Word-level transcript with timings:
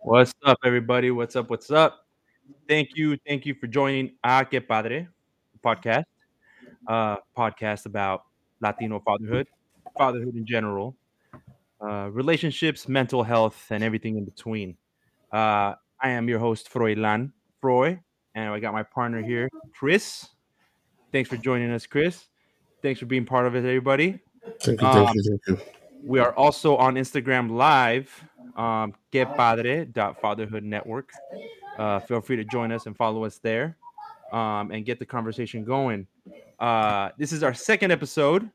What's 0.00 0.32
up, 0.44 0.58
everybody? 0.64 1.10
What's 1.10 1.36
up? 1.36 1.50
What's 1.50 1.70
up? 1.70 2.06
Thank 2.68 2.90
you, 2.94 3.18
thank 3.26 3.44
you 3.44 3.54
for 3.54 3.66
joining 3.66 4.12
A 4.24 4.46
Que 4.48 4.60
Padre 4.60 5.08
podcast, 5.62 6.04
uh, 6.86 7.16
podcast 7.36 7.86
about 7.86 8.22
Latino 8.60 9.00
fatherhood, 9.00 9.48
fatherhood 9.98 10.34
in 10.34 10.46
general, 10.46 10.96
uh, 11.80 12.08
relationships, 12.10 12.88
mental 12.88 13.22
health, 13.22 13.66
and 13.70 13.84
everything 13.84 14.16
in 14.16 14.24
between. 14.24 14.76
Uh, 15.32 15.74
I 16.00 16.10
am 16.10 16.28
your 16.28 16.38
host, 16.38 16.72
Froilan 16.72 17.32
Froy, 17.60 17.98
and 18.34 18.48
I 18.48 18.60
got 18.60 18.72
my 18.72 18.82
partner 18.82 19.22
here, 19.22 19.50
Chris. 19.74 20.28
Thanks 21.12 21.28
for 21.28 21.36
joining 21.36 21.70
us, 21.70 21.86
Chris. 21.86 22.26
Thanks 22.82 23.00
for 23.00 23.06
being 23.06 23.26
part 23.26 23.46
of 23.46 23.54
it, 23.56 23.60
everybody. 23.60 24.20
Thank 24.60 24.80
you, 24.80 24.88
thank 24.88 25.08
Um, 25.08 25.14
you, 25.16 25.22
thank 25.22 25.60
you. 25.60 25.66
We 26.06 26.20
are 26.20 26.32
also 26.34 26.76
on 26.76 26.94
Instagram 26.94 27.50
Live, 27.50 28.24
um, 28.56 28.94
getpadre.fatherhood 29.12 30.62
network. 30.62 31.10
Uh, 31.76 31.98
feel 31.98 32.20
free 32.20 32.36
to 32.36 32.44
join 32.44 32.70
us 32.70 32.86
and 32.86 32.96
follow 32.96 33.24
us 33.24 33.38
there 33.38 33.76
um, 34.32 34.70
and 34.70 34.84
get 34.86 35.00
the 35.00 35.04
conversation 35.04 35.64
going. 35.64 36.06
Uh, 36.60 37.10
this 37.18 37.32
is 37.32 37.42
our 37.42 37.52
second 37.52 37.90
episode. 37.90 38.48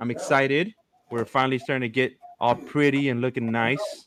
I'm 0.00 0.12
excited. 0.12 0.72
We're 1.10 1.24
finally 1.24 1.58
starting 1.58 1.82
to 1.82 1.92
get 1.92 2.12
all 2.38 2.54
pretty 2.54 3.08
and 3.08 3.20
looking 3.20 3.50
nice. 3.50 4.06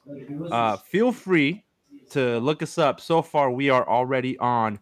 Uh, 0.50 0.78
feel 0.78 1.12
free 1.12 1.66
to 2.12 2.40
look 2.40 2.64
us 2.64 2.78
up. 2.78 3.02
So 3.02 3.22
far, 3.22 3.52
we 3.52 3.70
are 3.70 3.86
already 3.90 4.38
on 4.38 4.80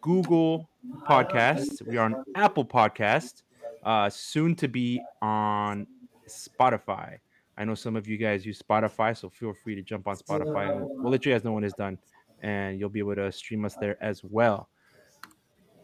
Google 0.00 0.68
Podcasts, 1.08 1.80
we 1.86 1.96
are 1.96 2.06
on 2.06 2.24
Apple 2.34 2.64
Podcast, 2.64 3.42
uh, 3.84 4.10
soon 4.10 4.56
to 4.56 4.66
be 4.66 5.00
on 5.22 5.86
Spotify. 6.28 7.18
I 7.56 7.64
know 7.64 7.74
some 7.74 7.96
of 7.96 8.08
you 8.08 8.16
guys 8.16 8.46
use 8.46 8.60
Spotify, 8.60 9.16
so 9.16 9.28
feel 9.28 9.52
free 9.52 9.74
to 9.74 9.82
jump 9.82 10.08
on 10.08 10.16
Spotify. 10.16 10.72
And 10.72 10.80
we'll, 10.80 11.10
let 11.10 11.24
you 11.26 11.32
guys 11.32 11.44
know 11.44 11.52
when 11.52 11.64
it's 11.64 11.74
done, 11.74 11.98
and 12.42 12.78
you'll 12.78 12.88
be 12.88 13.00
able 13.00 13.14
to 13.16 13.30
stream 13.30 13.64
us 13.64 13.74
there 13.74 14.02
as 14.02 14.22
well. 14.24 14.68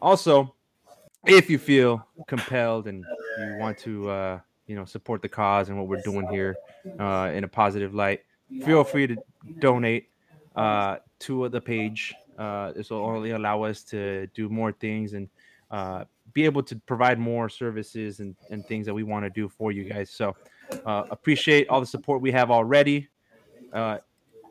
Also, 0.01 0.55
if 1.25 1.49
you 1.49 1.57
feel 1.57 2.05
compelled 2.27 2.87
and 2.87 3.05
you 3.39 3.57
want 3.59 3.77
to, 3.79 4.09
uh, 4.09 4.39
you 4.67 4.75
know, 4.75 4.85
support 4.85 5.21
the 5.21 5.29
cause 5.29 5.69
and 5.69 5.77
what 5.77 5.87
we're 5.87 6.01
doing 6.01 6.27
here 6.27 6.55
uh, 6.99 7.31
in 7.33 7.43
a 7.43 7.47
positive 7.47 7.93
light, 7.93 8.21
feel 8.63 8.83
free 8.83 9.07
to 9.07 9.17
donate 9.59 10.09
uh, 10.55 10.97
to 11.19 11.49
the 11.49 11.61
page. 11.61 12.13
Uh, 12.37 12.71
this 12.71 12.89
will 12.89 13.05
only 13.05 13.31
allow 13.31 13.63
us 13.63 13.83
to 13.83 14.27
do 14.27 14.49
more 14.49 14.71
things 14.71 15.13
and 15.13 15.29
uh, 15.71 16.05
be 16.33 16.45
able 16.45 16.63
to 16.63 16.75
provide 16.77 17.19
more 17.19 17.49
services 17.49 18.21
and, 18.21 18.35
and 18.49 18.65
things 18.65 18.85
that 18.85 18.93
we 18.93 19.03
want 19.03 19.25
to 19.25 19.29
do 19.29 19.47
for 19.49 19.71
you 19.71 19.83
guys. 19.83 20.09
So 20.09 20.35
uh, 20.85 21.03
appreciate 21.11 21.67
all 21.69 21.79
the 21.79 21.85
support 21.85 22.21
we 22.21 22.31
have 22.31 22.51
already. 22.51 23.07
Uh, 23.73 23.97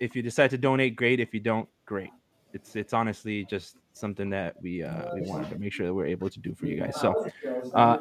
if 0.00 0.14
you 0.14 0.22
decide 0.22 0.50
to 0.50 0.58
donate, 0.58 0.96
great. 0.96 1.20
If 1.20 1.34
you 1.34 1.40
don't, 1.40 1.68
great. 1.86 2.10
It's 2.54 2.76
it's 2.76 2.92
honestly 2.92 3.44
just 3.44 3.76
something 3.92 4.30
that 4.30 4.54
we 4.62 4.82
uh, 4.82 5.14
we 5.14 5.22
wanted 5.22 5.50
to 5.50 5.58
make 5.58 5.72
sure 5.72 5.86
that 5.86 5.94
we're 5.94 6.06
able 6.06 6.30
to 6.30 6.38
do 6.38 6.54
for 6.54 6.66
you 6.66 6.80
guys. 6.80 6.98
So 7.00 7.28
uh, 7.74 7.98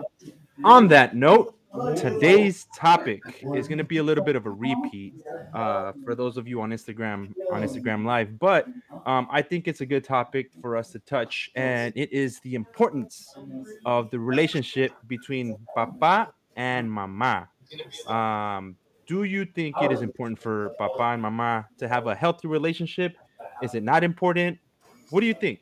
on 0.63 0.87
that 0.89 1.15
note, 1.15 1.55
today's 1.95 2.67
topic 2.75 3.21
is 3.55 3.67
going 3.67 3.77
to 3.77 3.83
be 3.83 3.97
a 3.97 4.03
little 4.03 4.23
bit 4.23 4.35
of 4.35 4.45
a 4.45 4.49
repeat 4.49 5.15
uh, 5.53 5.91
for 6.03 6.15
those 6.15 6.37
of 6.37 6.47
you 6.47 6.61
on 6.61 6.69
Instagram 6.69 7.33
on 7.51 7.61
Instagram 7.61 8.05
Live, 8.05 8.39
but 8.39 8.67
um, 9.05 9.27
I 9.29 9.41
think 9.41 9.67
it's 9.67 9.81
a 9.81 9.85
good 9.85 10.03
topic 10.03 10.49
for 10.61 10.77
us 10.77 10.91
to 10.91 10.99
touch, 10.99 11.51
and 11.55 11.93
it 11.95 12.11
is 12.13 12.39
the 12.41 12.55
importance 12.55 13.35
of 13.85 14.09
the 14.11 14.19
relationship 14.19 14.93
between 15.07 15.57
papa 15.75 16.31
and 16.55 16.89
mama. 16.89 17.49
Um, 18.07 18.75
do 19.05 19.23
you 19.23 19.45
think 19.45 19.75
it 19.81 19.91
is 19.91 20.01
important 20.01 20.39
for 20.39 20.69
papa 20.77 21.13
and 21.13 21.21
mama 21.21 21.67
to 21.77 21.87
have 21.87 22.07
a 22.07 22.15
healthy 22.15 22.47
relationship? 22.47 23.15
Is 23.61 23.73
it 23.73 23.83
not 23.83 24.03
important? 24.03 24.59
What 25.09 25.21
do 25.21 25.27
you 25.27 25.33
think? 25.33 25.61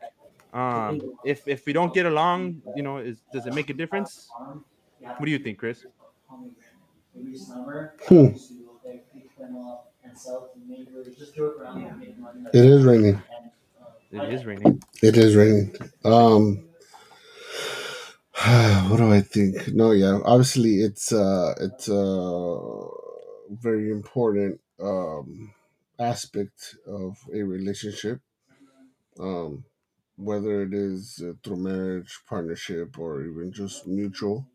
Um, 0.53 1.01
if 1.23 1.47
if 1.47 1.65
we 1.65 1.73
don't 1.73 1.93
get 1.93 2.05
along, 2.05 2.61
you 2.75 2.81
know, 2.81 2.97
is 2.97 3.21
does 3.31 3.45
it 3.45 3.53
make 3.53 3.69
a 3.69 3.73
difference? 3.73 4.29
What 4.99 5.25
do 5.25 5.31
you 5.31 5.39
think, 5.39 5.59
Chris? 5.59 5.85
Hmm. 8.07 8.27
It 12.53 12.65
is 12.65 12.83
raining. 12.83 13.21
It 14.11 14.33
is 14.33 14.45
raining. 14.45 14.81
It 15.01 15.17
is 15.17 15.35
raining. 15.35 15.75
Um, 16.03 16.65
what 18.89 18.97
do 18.97 19.11
I 19.13 19.21
think? 19.21 19.69
No, 19.73 19.91
yeah, 19.91 20.19
obviously 20.25 20.81
it's 20.81 21.13
uh 21.13 21.53
it's 21.61 21.89
a 21.89 22.59
very 23.51 23.91
important 23.91 24.59
um 24.81 25.53
aspect 25.99 26.75
of 26.87 27.17
a 27.33 27.43
relationship. 27.43 28.19
Um, 29.19 29.65
whether 30.17 30.63
it 30.63 30.73
is 30.73 31.21
uh, 31.25 31.33
through 31.43 31.57
marriage, 31.57 32.19
partnership, 32.29 32.99
or 32.99 33.23
even 33.23 33.51
just 33.53 33.87
mutual. 33.87 34.47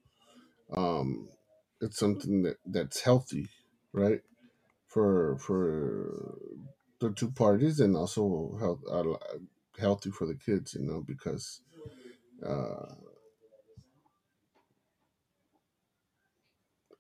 Um, 0.77 1.29
it's 1.81 1.99
something 1.99 2.43
that 2.45 2.59
that's 2.67 3.01
healthy, 3.03 3.49
right? 3.93 4.21
For 4.89 5.39
for 5.39 6.39
the 7.01 7.13
two 7.13 7.31
parties 7.33 7.81
and 7.81 7.97
also 7.97 8.57
health, 8.61 8.81
uh, 8.91 9.05
healthy 9.81 10.11
for 10.11 10.27
the 10.27 10.37
kids, 10.37 10.75
you 10.75 10.87
know, 10.87 11.03
because 11.07 11.61
uh, 12.47 12.95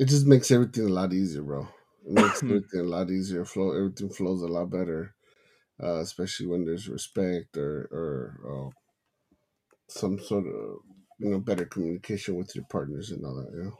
it 0.00 0.08
just 0.08 0.26
makes 0.26 0.50
everything 0.50 0.86
a 0.86 0.92
lot 0.92 1.12
easier, 1.12 1.42
bro. 1.42 1.68
It 2.06 2.12
makes 2.12 2.42
everything 2.42 2.80
a 2.80 2.84
lot 2.84 3.10
easier. 3.10 3.44
Flow, 3.44 3.72
everything 3.72 4.08
flows 4.08 4.40
a 4.40 4.48
lot 4.48 4.70
better, 4.70 5.14
uh, 5.82 5.96
especially 5.96 6.46
when 6.46 6.64
there's 6.64 6.88
respect 6.88 7.56
or 7.58 7.86
or 7.92 8.40
uh, 8.50 8.70
some 9.88 10.18
sort 10.18 10.46
of 10.46 10.78
you 11.18 11.28
know 11.28 11.38
better 11.38 11.66
communication 11.66 12.34
with 12.34 12.54
your 12.56 12.64
partners 12.70 13.10
and 13.10 13.24
all 13.26 13.34
that. 13.34 13.52
You 13.52 13.64
know. 13.64 13.78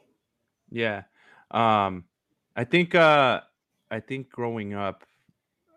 Yeah. 0.70 1.02
Um, 1.50 2.04
I 2.54 2.64
think 2.64 2.94
uh, 2.94 3.40
I 3.90 4.00
think 4.00 4.28
growing 4.28 4.74
up, 4.74 5.06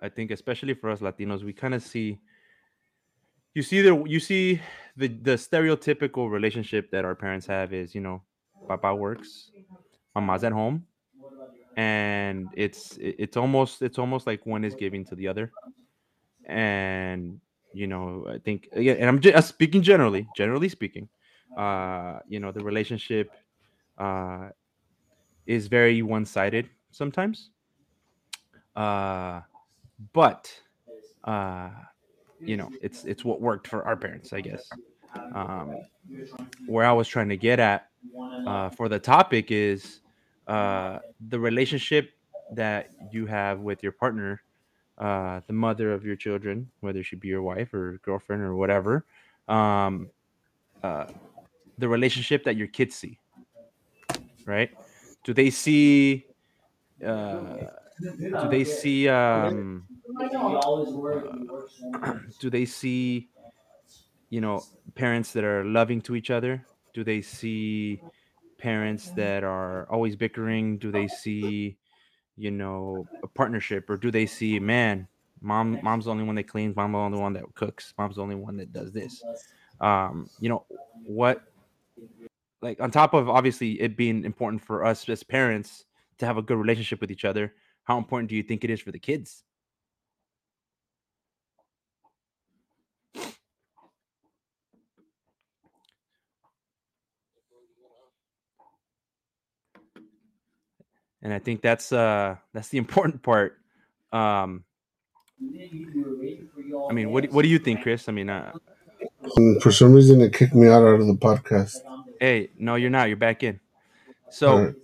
I 0.02 0.09
think 0.09 0.30
especially 0.30 0.74
for 0.74 0.90
us 0.90 1.00
Latinos, 1.00 1.44
we 1.44 1.53
kind 1.53 1.74
of 1.74 1.82
see 1.82 2.20
you 3.53 3.62
see 3.62 3.82
the 3.82 4.03
you 4.06 4.20
see 4.20 4.62
the 4.98 5.08
the 5.08 5.36
stereotypical 5.36 6.30
relationship 6.30 6.92
that 6.92 7.06
our 7.06 7.16
parents 7.16 7.46
have 7.48 7.74
is 7.74 7.96
you 7.96 8.02
know 8.02 8.24
papa 8.68 8.94
works 8.94 9.52
mama's 10.16 10.44
at 10.44 10.51
home 10.51 10.85
and 11.75 12.50
it's 12.56 12.97
it's 13.00 13.38
almost 13.38 13.81
it's 13.81 13.97
almost 13.97 14.28
like 14.28 14.46
one 14.46 14.63
is 14.63 14.75
giving 14.75 15.03
to 15.06 15.16
the 15.16 15.28
other. 15.28 15.51
And 16.46 17.40
you 17.75 17.88
know 17.88 18.28
i 18.29 18.38
think 18.38 18.69
yeah 18.75 18.94
and 18.94 19.06
i'm 19.09 19.19
just 19.19 19.47
speaking 19.47 19.81
generally 19.81 20.28
generally 20.35 20.69
speaking 20.69 21.09
uh 21.57 22.19
you 22.28 22.40
know 22.40 22.52
the 22.52 22.63
relationship 22.63 23.35
uh 23.97 24.50
is 25.47 25.68
very 25.68 26.02
one-sided 26.03 26.69
sometimes. 26.91 27.50
Uh 28.75 29.41
but 30.13 30.53
uh 31.23 31.69
you 32.40 32.57
know 32.57 32.69
it's 32.81 33.06
it's 33.06 33.25
what 33.25 33.41
worked 33.41 33.68
for 33.68 33.84
our 33.85 33.96
parents 33.97 34.34
i 34.34 34.41
guess. 34.41 34.69
Um 35.34 35.75
where 36.68 36.85
i 36.85 36.91
was 36.91 37.07
trying 37.07 37.29
to 37.29 37.38
get 37.38 37.59
at 37.59 37.90
uh, 38.46 38.69
for 38.69 38.90
the 38.90 39.00
topic 39.00 39.50
is 39.50 40.02
uh, 40.48 41.00
the 41.30 41.40
relationship 41.40 42.12
that 42.52 42.92
you 43.12 43.26
have 43.26 43.59
with 43.59 43.81
your 43.81 43.92
partner, 43.92 44.42
uh, 44.98 45.42
the 45.48 45.54
mother 45.54 45.94
of 45.94 46.06
your 46.06 46.16
children, 46.16 46.70
whether 46.81 47.04
she 47.04 47.16
be 47.16 47.28
your 47.28 47.42
wife 47.42 47.74
or 47.74 48.00
girlfriend 48.04 48.42
or 48.42 48.56
whatever, 48.56 49.06
um, 49.48 50.09
uh, 50.84 51.06
the 51.78 51.88
relationship 51.88 52.44
that 52.44 52.56
your 52.56 52.67
kids 52.67 52.96
see, 52.96 53.20
right? 54.46 54.72
Do 55.23 55.34
they 55.34 55.50
see? 55.50 56.26
Uh, 57.03 57.58
do 58.02 58.50
they 58.50 58.64
see? 58.64 59.08
Um, 59.08 59.88
do 62.40 62.50
they 62.50 62.66
see? 62.66 63.29
You 64.29 64.41
know, 64.41 64.64
parents 64.96 65.32
that 65.34 65.44
are 65.44 65.64
loving 65.64 66.02
to 66.02 66.16
each 66.16 66.29
other. 66.29 66.66
Do 66.94 67.03
they 67.03 67.22
see? 67.22 68.02
Parents 68.64 69.10
that 69.10 69.44
are 69.44 69.86
always 69.92 70.16
bickering 70.16 70.78
do 70.78 70.90
they 70.90 71.06
see 71.06 71.76
you 72.38 72.50
know 72.50 73.06
a 73.22 73.28
partnership 73.28 73.90
or 73.90 73.98
do 73.98 74.10
they 74.10 74.26
see 74.26 74.58
man 74.58 75.06
mom 75.42 75.78
mom's 75.84 76.06
the 76.06 76.12
only 76.12 76.24
one 76.24 76.36
that 76.36 76.48
cleans 76.48 76.74
mom's 76.74 76.94
the 76.94 76.98
only 76.98 77.20
one 77.20 77.34
that 77.34 77.44
cooks 77.56 77.94
mom's 77.98 78.16
the 78.16 78.22
only 78.22 78.36
one 78.36 78.56
that 78.56 78.72
does 78.72 78.94
this. 78.94 79.22
Um 79.82 80.30
you 80.40 80.48
know 80.48 80.66
what 81.04 81.44
like 82.62 82.80
on 82.80 82.90
top 82.90 83.14
of 83.14 83.28
obviously 83.28 83.82
it 83.82 83.98
being 83.98 84.24
important 84.24 84.64
for 84.64 84.86
us 84.86 85.10
as 85.10 85.24
parents 85.24 85.84
to 86.20 86.26
have 86.26 86.38
a 86.38 86.42
good 86.42 86.58
relationship 86.58 87.02
with 87.02 87.12
each 87.12 87.26
other 87.26 87.54
how 87.84 87.98
important 87.98 88.30
do 88.30 88.36
you 88.38 88.44
think 88.44 88.64
it 88.64 88.70
is 88.70 88.80
for 88.80 88.94
the 88.94 89.00
kids 89.00 89.44
and 101.23 101.34
i 101.34 101.40
think 101.40 101.61
that's 101.64 101.93
uh 101.93 102.37
that's 102.53 102.70
the 102.70 102.79
important 102.85 103.23
part 103.23 103.58
Um, 104.14 104.66
I 106.90 106.93
mean, 106.93 107.11
what 107.11 107.25
what 107.31 107.43
do 107.43 107.49
you 107.49 107.59
think, 107.59 107.81
Chris? 107.81 108.09
I 108.09 108.14
mean, 108.14 108.29
uh, 108.29 108.53
for 109.61 109.72
some 109.72 109.93
reason, 109.93 110.22
it 110.22 110.34
kicked 110.34 110.55
me 110.55 110.67
out, 110.67 110.84
out 110.84 111.02
of 111.02 111.08
the 111.08 111.16
podcast. 111.16 111.78
hey, 112.20 112.52
no, 112.59 112.75
you're 112.75 112.90
not. 112.91 113.08
You're 113.09 113.17
back 113.17 113.43
in. 113.43 113.59
So, 114.29 114.49
Alright. 114.53 114.75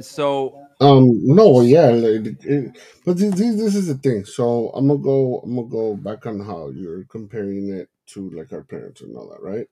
so 0.00 0.60
Um, 0.80 1.20
no, 1.26 1.62
yeah, 1.62 1.88
like, 1.90 2.36
it, 2.44 2.76
but 3.06 3.18
this, 3.18 3.34
this 3.34 3.56
this 3.56 3.74
is 3.76 3.88
the 3.88 3.94
thing. 3.96 4.24
So 4.26 4.70
I'm 4.74 4.88
gonna 4.88 5.00
go. 5.00 5.40
I'm 5.44 5.56
gonna 5.56 5.68
go 5.68 5.96
back 5.96 6.26
on 6.26 6.40
how 6.40 6.70
you're 6.70 7.04
comparing 7.04 7.70
it 7.70 7.88
to 8.08 8.30
like 8.30 8.52
our 8.52 8.64
parents 8.64 9.02
and 9.02 9.16
all 9.16 9.28
that, 9.30 9.42
right? 9.42 9.68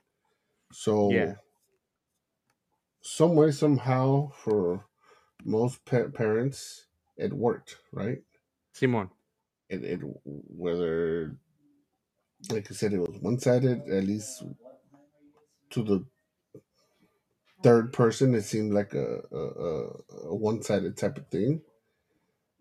So 0.73 1.11
Yeah. 1.15 1.35
some 3.03 3.35
way, 3.37 3.53
somehow, 3.53 4.33
for 4.37 4.85
most 5.45 5.85
pa- 5.87 6.09
parents, 6.15 6.87
it 7.17 7.33
worked, 7.33 7.79
right? 7.93 8.23
Simon, 8.75 9.11
It, 9.69 9.85
it 9.85 10.01
whether, 10.25 11.37
like 12.51 12.71
I 12.71 12.75
said, 12.75 12.93
it 12.95 13.01
was 13.01 13.19
one 13.21 13.39
sided. 13.39 13.89
At 13.89 14.05
least 14.05 14.45
to 15.71 15.83
the 15.85 16.05
third 17.63 17.93
person, 17.93 18.35
it 18.35 18.43
seemed 18.45 18.75
like 18.75 18.95
a 18.95 19.21
a, 19.33 19.39
a, 19.39 19.87
a 20.31 20.35
one 20.37 20.63
sided 20.63 20.97
type 20.97 21.19
of 21.19 21.29
thing. 21.29 21.63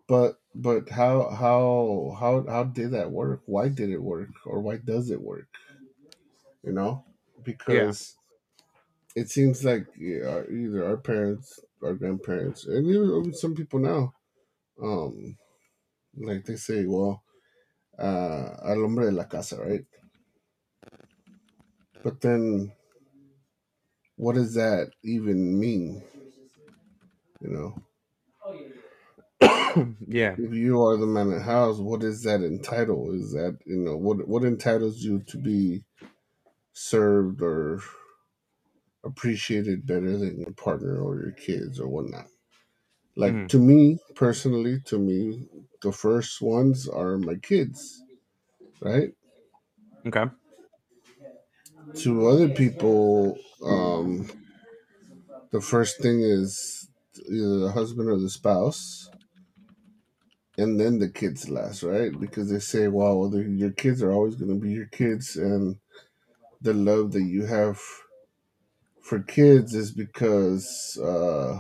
But 0.08 0.40
but 0.56 0.90
how 0.90 1.30
how 1.32 2.18
how 2.20 2.46
how 2.50 2.66
did 2.66 2.92
that 2.92 3.12
work? 3.12 3.44
Why 3.48 3.70
did 3.70 3.92
it 3.92 4.02
work, 4.04 4.30
or 4.46 4.62
why 4.62 4.78
does 4.78 5.12
it 5.12 5.22
work? 5.22 5.50
You 6.64 6.74
know, 6.74 7.06
because 7.44 8.18
it 9.16 9.30
seems 9.30 9.66
like 9.66 9.88
yeah, 9.98 10.44
either 10.52 10.86
our 10.86 10.98
parents, 10.98 11.60
our 11.84 11.94
grandparents, 11.94 12.66
and 12.66 12.88
even 12.88 13.34
some 13.34 13.56
people 13.56 13.80
now, 13.80 14.14
um, 14.82 15.38
like 16.18 16.46
they 16.46 16.56
say, 16.56 16.86
well, 16.86 17.24
uh, 18.00 18.50
al 18.66 18.82
hombre 18.82 19.06
de 19.06 19.12
la 19.12 19.26
casa, 19.26 19.58
right? 19.58 19.86
But 22.04 22.22
then, 22.22 22.72
what 24.18 24.36
does 24.36 24.56
that 24.56 24.92
even 25.04 25.60
mean? 25.60 26.04
You 27.42 27.50
know, 29.42 29.86
yeah, 30.08 30.36
if 30.38 30.54
you 30.54 30.82
are 30.84 30.98
the 30.98 31.08
man 31.08 31.28
of 31.30 31.36
the 31.36 31.42
house, 31.44 31.80
what 31.80 32.02
does 32.02 32.24
that 32.24 32.42
entitle? 32.42 33.14
Is 33.14 33.32
that 33.34 33.58
you 33.66 33.78
know 33.78 33.98
what 33.98 34.28
what 34.28 34.44
entitles 34.44 34.98
you 35.00 35.22
to 35.28 35.38
be 35.38 35.84
served 36.74 37.42
or 37.42 37.82
appreciated 39.04 39.86
better 39.88 40.18
than 40.18 40.40
your 40.40 40.54
partner 40.54 40.98
or 41.02 41.20
your 41.22 41.32
kids 41.34 41.80
or 41.80 41.88
whatnot? 41.88 42.28
Like 43.16 43.36
Mhm. 43.36 43.48
to 43.50 43.60
me 43.60 44.00
personally, 44.16 44.82
to 44.86 45.00
me, 45.00 45.48
the 45.82 45.92
first 45.92 46.42
ones 46.42 46.88
are 46.90 47.18
my 47.18 47.36
kids, 47.36 48.04
right? 48.82 49.14
okay, 50.06 50.30
To 51.98 52.28
other 52.28 52.50
people, 52.50 53.38
um, 53.64 54.28
the 55.52 55.62
first 55.62 56.02
thing 56.02 56.22
is 56.22 56.90
either 57.32 57.60
the 57.60 57.72
husband 57.72 58.10
or 58.10 58.18
the 58.18 58.30
spouse, 58.30 59.10
and 60.58 60.80
then 60.80 61.00
the 61.00 61.10
kids 61.10 61.50
last, 61.50 61.84
right? 61.84 62.18
Because 62.20 62.50
they 62.50 62.60
say, 62.60 62.88
"Well, 62.88 63.34
your 63.36 63.72
kids 63.72 64.02
are 64.04 64.12
always 64.12 64.36
going 64.36 64.52
to 64.54 64.60
be 64.60 64.72
your 64.72 64.88
kids," 64.88 65.36
and 65.36 65.78
the 66.62 66.74
love 66.74 67.14
that 67.14 67.24
you 67.24 67.46
have 67.46 67.82
for 69.04 69.20
kids 69.20 69.76
is 69.76 69.92
because 69.92 71.00
uh, 71.04 71.60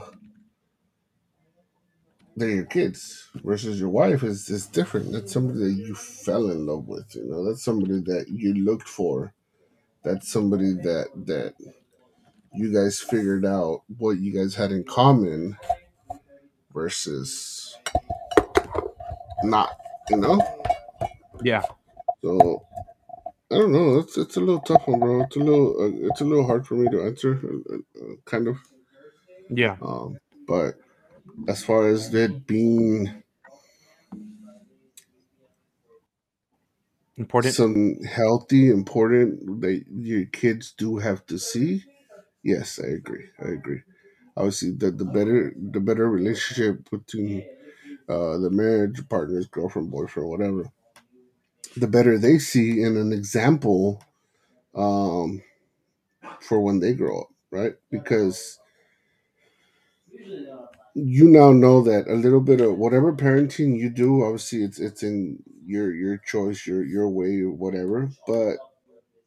they're 2.35 2.49
your 2.49 2.65
kids. 2.65 3.29
Versus 3.43 3.79
your 3.79 3.89
wife 3.89 4.23
is 4.23 4.49
is 4.49 4.67
different. 4.67 5.11
That's 5.11 5.33
somebody 5.33 5.59
that 5.59 5.83
you 5.85 5.95
fell 5.95 6.49
in 6.51 6.65
love 6.65 6.87
with. 6.87 7.15
You 7.15 7.25
know, 7.29 7.45
that's 7.45 7.63
somebody 7.63 8.01
that 8.01 8.27
you 8.29 8.53
looked 8.55 8.87
for. 8.87 9.33
That's 10.03 10.31
somebody 10.31 10.73
that 10.73 11.07
that 11.27 11.55
you 12.53 12.73
guys 12.73 12.99
figured 12.99 13.45
out 13.45 13.83
what 13.97 14.19
you 14.19 14.33
guys 14.33 14.55
had 14.55 14.71
in 14.71 14.83
common 14.83 15.57
versus 16.73 17.77
not. 19.43 19.71
You 20.09 20.17
know. 20.17 20.41
yeah, 21.43 21.63
So 22.21 22.65
I 23.51 23.55
don't 23.57 23.71
know. 23.71 23.99
It's 23.99 24.17
it's 24.17 24.37
a 24.37 24.39
little 24.39 24.61
tough 24.61 24.87
one, 24.87 24.99
bro. 24.99 25.21
It's 25.23 25.35
a 25.35 25.39
little 25.39 25.81
uh, 25.81 26.07
it's 26.09 26.21
a 26.21 26.25
little 26.25 26.45
hard 26.45 26.67
for 26.67 26.75
me 26.75 26.89
to 26.89 27.01
answer, 27.03 27.33
uh, 27.35 27.75
uh, 27.99 28.15
kind 28.25 28.47
of. 28.47 28.57
yeah, 29.49 29.77
Um, 29.81 30.19
but 30.47 30.79
as 31.47 31.63
far 31.63 31.87
as 31.89 32.13
it 32.13 32.47
being 32.47 33.23
important. 37.17 37.57
some 37.57 38.01
healthy, 38.03 38.69
important 38.69 39.61
that 39.61 39.83
your 39.89 40.25
kids 40.25 40.73
do 40.77 40.97
have 40.97 41.25
to 41.27 41.37
see, 41.39 41.83
yes, 42.43 42.79
I 42.79 42.87
agree. 42.89 43.29
I 43.39 43.49
agree. 43.49 43.81
Obviously, 44.37 44.71
the 44.71 44.91
the 44.91 45.05
better 45.05 45.53
the 45.57 45.79
better 45.81 46.09
relationship 46.09 46.89
between 46.89 47.43
uh, 48.09 48.37
the 48.39 48.49
marriage 48.51 49.07
partners, 49.09 49.47
girlfriend, 49.47 49.91
boyfriend, 49.91 50.29
whatever, 50.29 50.71
the 51.77 51.87
better 51.87 52.17
they 52.17 52.39
see 52.39 52.81
in 52.81 52.97
an 52.97 53.13
example 53.13 54.03
um, 54.75 55.43
for 56.41 56.61
when 56.61 56.79
they 56.79 56.93
grow 56.93 57.21
up, 57.21 57.29
right? 57.51 57.73
Because 57.91 58.59
you 60.95 61.29
now 61.29 61.51
know 61.51 61.81
that 61.81 62.07
a 62.07 62.15
little 62.15 62.41
bit 62.41 62.61
of 62.61 62.77
whatever 62.77 63.13
parenting 63.13 63.77
you 63.79 63.89
do, 63.89 64.23
obviously 64.23 64.63
it's 64.63 64.79
it's 64.79 65.03
in 65.03 65.43
your 65.65 65.93
your 65.93 66.17
choice, 66.17 66.67
your 66.67 66.83
your 66.83 67.09
way, 67.09 67.41
or 67.41 67.51
whatever. 67.51 68.09
But 68.27 68.57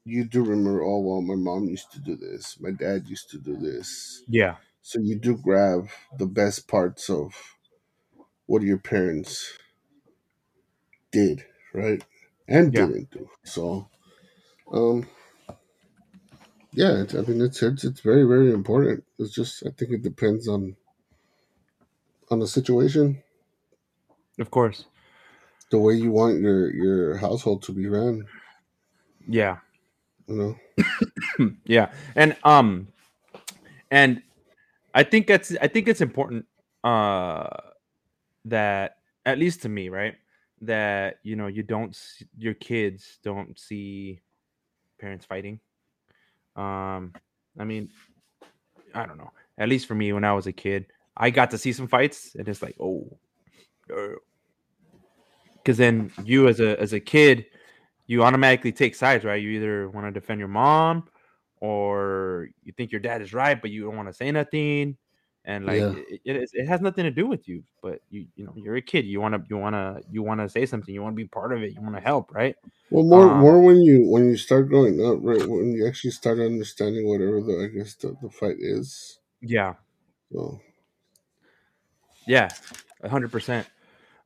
you 0.05 0.25
do 0.25 0.43
remember, 0.45 0.83
oh 0.83 1.01
well, 1.01 1.23
my 1.23 1.37
mom 1.37 1.67
used 1.69 1.93
to 1.93 2.01
do 2.01 2.17
this, 2.17 2.59
my 2.61 2.71
dad 2.73 3.09
used 3.09 3.31
to 3.31 3.39
do 3.39 3.57
this. 3.57 4.25
yeah, 4.29 4.57
So 4.83 5.01
you 5.01 5.19
do 5.19 5.37
grab 5.37 5.89
the 6.19 6.27
best 6.27 6.69
parts 6.69 7.11
of 7.11 7.35
what 8.47 8.63
your 8.63 8.79
parents 8.79 9.59
did, 11.13 11.45
right? 11.75 12.05
And 12.49 12.73
Yeah. 12.73 12.91
didn't 12.91 13.11
do. 13.11 13.29
So 13.45 13.89
um 14.73 15.09
yeah, 16.73 17.03
it's, 17.03 17.15
I 17.15 17.23
mean 17.23 17.41
it's, 17.43 17.63
it's 17.63 17.85
it's 17.85 18.01
very, 18.01 18.25
very 18.25 18.53
important. 18.53 19.05
It's 19.19 19.33
just 19.35 19.65
I 19.67 19.71
think 19.71 19.93
it 19.93 20.03
depends 20.03 20.49
on 20.49 20.77
on 22.31 22.41
the 22.41 22.47
situation, 22.49 23.23
of 24.41 24.51
course. 24.51 24.87
the 25.71 25.79
way 25.79 25.95
you 25.95 26.13
want 26.13 26.41
your 26.41 26.73
your 26.75 27.17
household 27.19 27.63
to 27.65 27.73
be 27.73 27.89
ran, 27.89 28.27
Yeah, 29.29 29.59
you 30.29 30.37
know. 30.37 30.57
yeah, 31.67 31.93
and 32.17 32.37
um, 32.45 32.89
and 33.91 34.23
I 34.95 35.05
think 35.05 35.27
that's 35.29 35.55
I 35.61 35.69
think 35.69 35.89
it's 35.89 36.01
important 36.03 36.47
uh 36.85 37.49
that 38.47 38.99
at 39.27 39.39
least 39.39 39.63
to 39.63 39.69
me, 39.69 39.89
right? 39.89 40.17
That 40.63 41.19
you 41.23 41.37
know 41.37 41.49
you 41.49 41.63
don't 41.63 41.99
your 42.39 42.55
kids 42.55 43.19
don't 43.23 43.59
see 43.59 44.21
parents 45.01 45.27
fighting. 45.27 45.59
Um, 46.55 47.13
I 47.59 47.65
mean, 47.65 47.91
I 48.95 49.07
don't 49.07 49.19
know. 49.19 49.33
At 49.59 49.69
least 49.69 49.87
for 49.87 49.95
me, 49.95 50.13
when 50.13 50.25
I 50.25 50.33
was 50.33 50.47
a 50.47 50.53
kid, 50.53 50.87
I 51.17 51.31
got 51.31 51.51
to 51.51 51.59
see 51.59 51.73
some 51.73 51.89
fights, 51.89 52.35
and 52.37 52.49
it's 52.49 52.63
like, 52.63 52.77
oh, 52.81 53.07
because 55.57 55.77
then 55.77 56.13
you 56.25 56.49
as 56.49 56.61
a 56.61 56.81
as 56.81 56.93
a 56.93 57.01
kid, 57.01 57.47
you 58.07 58.23
automatically 58.23 58.73
take 58.73 58.95
sides, 58.95 59.25
right? 59.25 59.43
You 59.43 59.51
either 59.51 59.89
want 59.89 60.07
to 60.07 60.13
defend 60.13 60.39
your 60.39 60.49
mom, 60.49 61.09
or 61.61 62.49
you 62.63 62.73
think 62.73 62.93
your 62.93 63.01
dad 63.01 63.23
is 63.23 63.33
right, 63.33 63.61
but 63.61 63.71
you 63.71 63.85
don't 63.85 63.97
want 63.97 64.09
to 64.09 64.15
say 64.15 64.31
nothing, 64.31 64.97
and 65.45 65.67
like 65.67 65.79
Yeah. 65.79 65.93
it, 65.93 66.21
it, 66.25 66.51
it 66.55 66.67
has 66.69 66.81
nothing 66.81 67.05
to 67.05 67.11
do 67.11 67.27
with 67.27 67.49
you. 67.49 67.65
But 67.83 68.01
you 68.11 68.27
you 68.37 68.45
know 68.45 68.55
you're 68.57 68.77
a 68.77 68.83
kid. 68.83 69.07
You 69.07 69.21
want 69.21 69.35
to 69.35 69.43
you 69.49 69.59
want 69.59 69.75
to 69.75 70.03
you 70.11 70.23
want 70.23 70.41
to 70.41 70.49
say 70.49 70.67
something. 70.67 70.95
You 70.95 71.03
want 71.03 71.15
to 71.15 71.23
be 71.23 71.29
part 71.29 71.53
of 71.53 71.63
it. 71.63 71.75
You 71.75 71.83
want 71.83 71.97
to 71.97 72.01
help, 72.03 72.33
right? 72.33 72.57
Well, 72.91 73.05
more 73.05 73.31
Um, 73.31 73.35
more 73.35 73.61
when 73.63 73.83
you 73.83 74.09
when 74.09 74.27
you 74.31 74.37
start 74.37 74.69
growing 74.69 75.05
up, 75.05 75.19
right? 75.23 75.47
When 75.49 75.73
you 75.73 75.87
actually 75.89 76.13
start 76.13 76.41
understanding 76.41 77.09
whatever 77.09 77.41
the 77.43 77.65
I 77.65 77.69
guess 77.77 77.95
the, 77.97 78.17
the 78.23 78.31
fight 78.31 78.57
is. 78.61 79.19
Yeah, 79.43 79.75
So 80.33 80.61
yeah, 82.27 82.51
a 83.03 83.09
hundred 83.11 83.33
percent. 83.33 83.67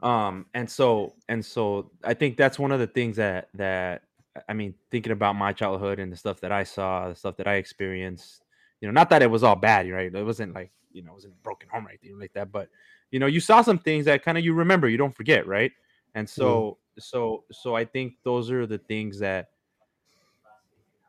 Um, 0.02 0.46
and 0.54 0.70
so 0.70 1.14
and 1.28 1.44
so 1.44 1.92
I 2.04 2.14
think 2.14 2.38
that's 2.38 2.58
one 2.58 2.72
of 2.72 2.80
the 2.80 2.88
things 2.88 3.16
that 3.18 3.50
that 3.54 4.04
I 4.48 4.54
mean, 4.54 4.74
thinking 4.92 5.12
about 5.12 5.36
my 5.36 5.52
childhood 5.54 6.00
and 6.00 6.12
the 6.12 6.16
stuff 6.18 6.40
that 6.42 6.52
I 6.52 6.64
saw, 6.64 7.10
the 7.10 7.16
stuff 7.16 7.36
that 7.38 7.48
I 7.48 7.56
experienced, 7.56 8.44
you 8.80 8.88
know, 8.88 8.92
not 8.92 9.10
that 9.10 9.22
it 9.22 9.30
was 9.30 9.42
all 9.42 9.56
bad, 9.56 9.90
right? 9.90 10.14
It 10.14 10.24
wasn't 10.24 10.54
like, 10.54 10.70
you 10.92 11.02
know, 11.02 11.12
it 11.12 11.14
wasn't 11.14 11.34
a 11.34 11.42
broken 11.42 11.68
home 11.68 11.86
or 11.86 11.90
anything 11.90 12.18
like 12.18 12.32
that, 12.34 12.52
but 12.52 12.68
you 13.10 13.18
know, 13.18 13.26
you 13.26 13.40
saw 13.40 13.62
some 13.62 13.78
things 13.78 14.04
that 14.06 14.22
kind 14.22 14.36
of 14.36 14.44
you 14.44 14.52
remember, 14.52 14.88
you 14.88 14.96
don't 14.96 15.14
forget, 15.14 15.46
right? 15.46 15.72
And 16.14 16.28
so 16.28 16.78
so 16.98 17.44
so 17.52 17.74
I 17.74 17.84
think 17.84 18.14
those 18.24 18.50
are 18.50 18.66
the 18.66 18.78
things 18.78 19.18
that 19.18 19.50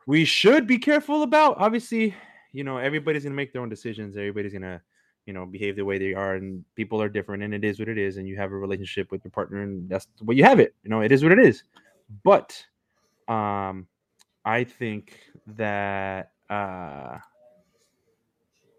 we 0.05 0.25
should 0.25 0.67
be 0.67 0.77
careful 0.77 1.23
about. 1.23 1.57
Obviously, 1.57 2.13
you 2.51 2.63
know, 2.63 2.77
everybody's 2.77 3.23
gonna 3.23 3.35
make 3.35 3.53
their 3.53 3.61
own 3.61 3.69
decisions, 3.69 4.15
everybody's 4.17 4.53
gonna 4.53 4.81
you 5.27 5.33
know 5.33 5.45
behave 5.45 5.75
the 5.75 5.85
way 5.85 5.99
they 5.99 6.13
are 6.13 6.35
and 6.35 6.63
people 6.75 6.99
are 7.01 7.09
different 7.09 7.43
and 7.43 7.53
it 7.53 7.63
is 7.63 7.77
what 7.77 7.89
it 7.89 7.97
is 7.97 8.17
and 8.17 8.27
you 8.27 8.35
have 8.37 8.51
a 8.51 8.55
relationship 8.55 9.11
with 9.11 9.23
your 9.23 9.31
partner 9.31 9.61
and 9.61 9.87
that's 9.89 10.07
what 10.21 10.37
you 10.37 10.43
have 10.43 10.59
it 10.59 10.73
you 10.83 10.89
know 10.89 11.01
it 11.01 11.11
is 11.11 11.21
what 11.21 11.33
it 11.33 11.39
is 11.39 11.63
but 12.23 12.65
um 13.27 13.85
i 14.45 14.63
think 14.63 15.19
that 15.45 16.31
uh 16.49 17.17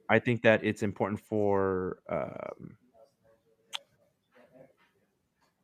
i 0.09 0.19
think 0.19 0.43
that 0.43 0.65
it's 0.65 0.83
important 0.83 1.21
for 1.21 1.99
um 2.09 2.77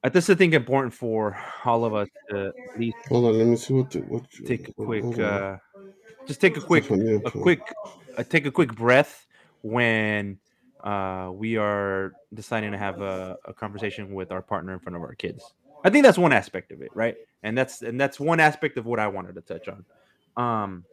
I 0.05 0.11
just 0.11 0.27
think 0.27 0.53
important 0.53 0.93
for 0.93 1.35
all 1.65 1.87
of 1.87 1.95
us 1.95 2.09
to 2.29 2.49
at 2.49 2.79
least 2.79 2.99
Hold 3.09 3.25
on, 3.25 3.39
let 3.39 3.47
me 3.47 3.57
see 3.57 3.73
what 3.73 3.91
the, 3.91 4.01
what 4.01 4.23
take 4.45 4.69
a 4.69 4.73
quick 4.75 5.19
uh 5.19 5.57
just 6.27 6.43
take 6.43 6.59
a 6.59 6.61
quick 6.61 6.91
a 6.91 7.31
quick 7.31 7.63
uh, 8.19 8.23
take 8.23 8.45
a 8.45 8.51
quick 8.51 8.75
breath 8.75 9.27
when 9.63 10.39
uh 10.83 11.31
we 11.33 11.57
are 11.57 12.13
deciding 12.35 12.73
to 12.73 12.77
have 12.77 13.01
a, 13.01 13.39
a 13.47 13.55
conversation 13.55 14.13
with 14.13 14.31
our 14.31 14.43
partner 14.43 14.75
in 14.75 14.79
front 14.79 14.95
of 14.95 15.01
our 15.01 15.15
kids. 15.15 15.55
I 15.83 15.89
think 15.89 16.05
that's 16.05 16.19
one 16.19 16.35
aspect 16.35 16.71
of 16.71 16.83
it 16.83 16.91
right? 16.95 17.17
And 17.43 17.57
that's 17.57 17.81
and 17.81 17.99
that's 17.99 18.21
one 18.21 18.41
aspect 18.41 18.77
of 18.77 18.85
what 18.85 19.01
i 19.01 19.07
wanted 19.07 19.37
to 19.37 19.41
touch 19.41 19.69
on. 19.69 19.87
Um 20.37 20.85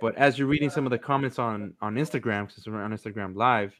but 0.00 0.14
as 0.16 0.38
you're 0.38 0.48
reading 0.48 0.70
some 0.70 0.86
of 0.86 0.90
the 0.90 0.98
comments 0.98 1.38
on 1.38 1.74
on 1.80 1.94
instagram 1.94 2.50
since 2.50 2.66
we're 2.66 2.82
on 2.82 2.92
instagram 2.92 3.34
live 3.34 3.74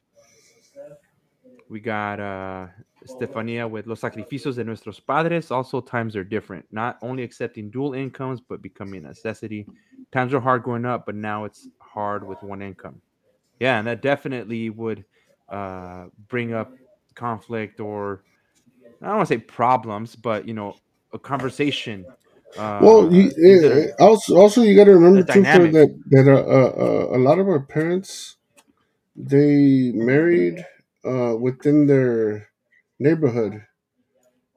we 1.69 1.81
got 1.81 2.21
uh 2.21 2.67
Stefania 3.07 3.69
with 3.69 3.87
Los 3.87 4.00
Sacrificios 4.00 4.57
de 4.57 4.65
Nuestros 4.65 5.00
Padres. 5.00 5.50
Also, 5.50 5.81
times 5.81 6.17
are 6.17 6.25
different. 6.25 6.67
Not 6.71 6.99
only 7.03 7.23
accepting 7.23 7.71
dual 7.71 7.95
incomes, 7.95 8.41
but 8.41 8.61
becoming 8.61 9.05
a 9.05 9.09
necessity. 9.09 9.67
Times 10.12 10.35
are 10.35 10.41
hard 10.41 10.62
going 10.62 10.85
up, 10.85 11.07
but 11.07 11.15
now 11.15 11.45
it's 11.45 11.69
hard 11.79 12.27
with 12.27 12.43
one 12.43 12.62
income. 12.62 13.00
Yeah, 13.59 13.79
and 13.79 13.87
that 13.87 14.03
definitely 14.03 14.71
would 14.71 15.05
uh, 15.49 16.07
bring 16.29 16.53
up 16.53 16.73
conflict 17.15 17.81
or 17.81 18.23
I 19.03 19.07
don't 19.07 19.17
want 19.17 19.29
to 19.29 19.35
say 19.35 19.39
problems, 19.39 20.17
but 20.17 20.47
you 20.47 20.55
know, 20.55 20.77
a 21.12 21.19
conversation. 21.19 22.05
Uh, 22.57 22.76
Well, 22.78 23.12
you, 23.12 23.30
eh, 23.47 23.92
also 24.00 24.37
also 24.37 24.62
you 24.62 24.75
got 24.76 24.85
to 24.85 24.95
remember 24.97 25.23
too 25.25 25.45
that 25.76 25.90
that 26.11 26.26
uh, 26.28 26.47
uh, 26.59 26.73
uh, 26.87 27.16
a 27.16 27.21
lot 27.21 27.38
of 27.38 27.49
our 27.49 27.61
parents 27.61 28.37
they 29.16 29.92
married 29.95 30.66
uh, 31.04 31.37
within 31.40 31.87
their 31.87 32.49
neighborhood, 32.99 33.64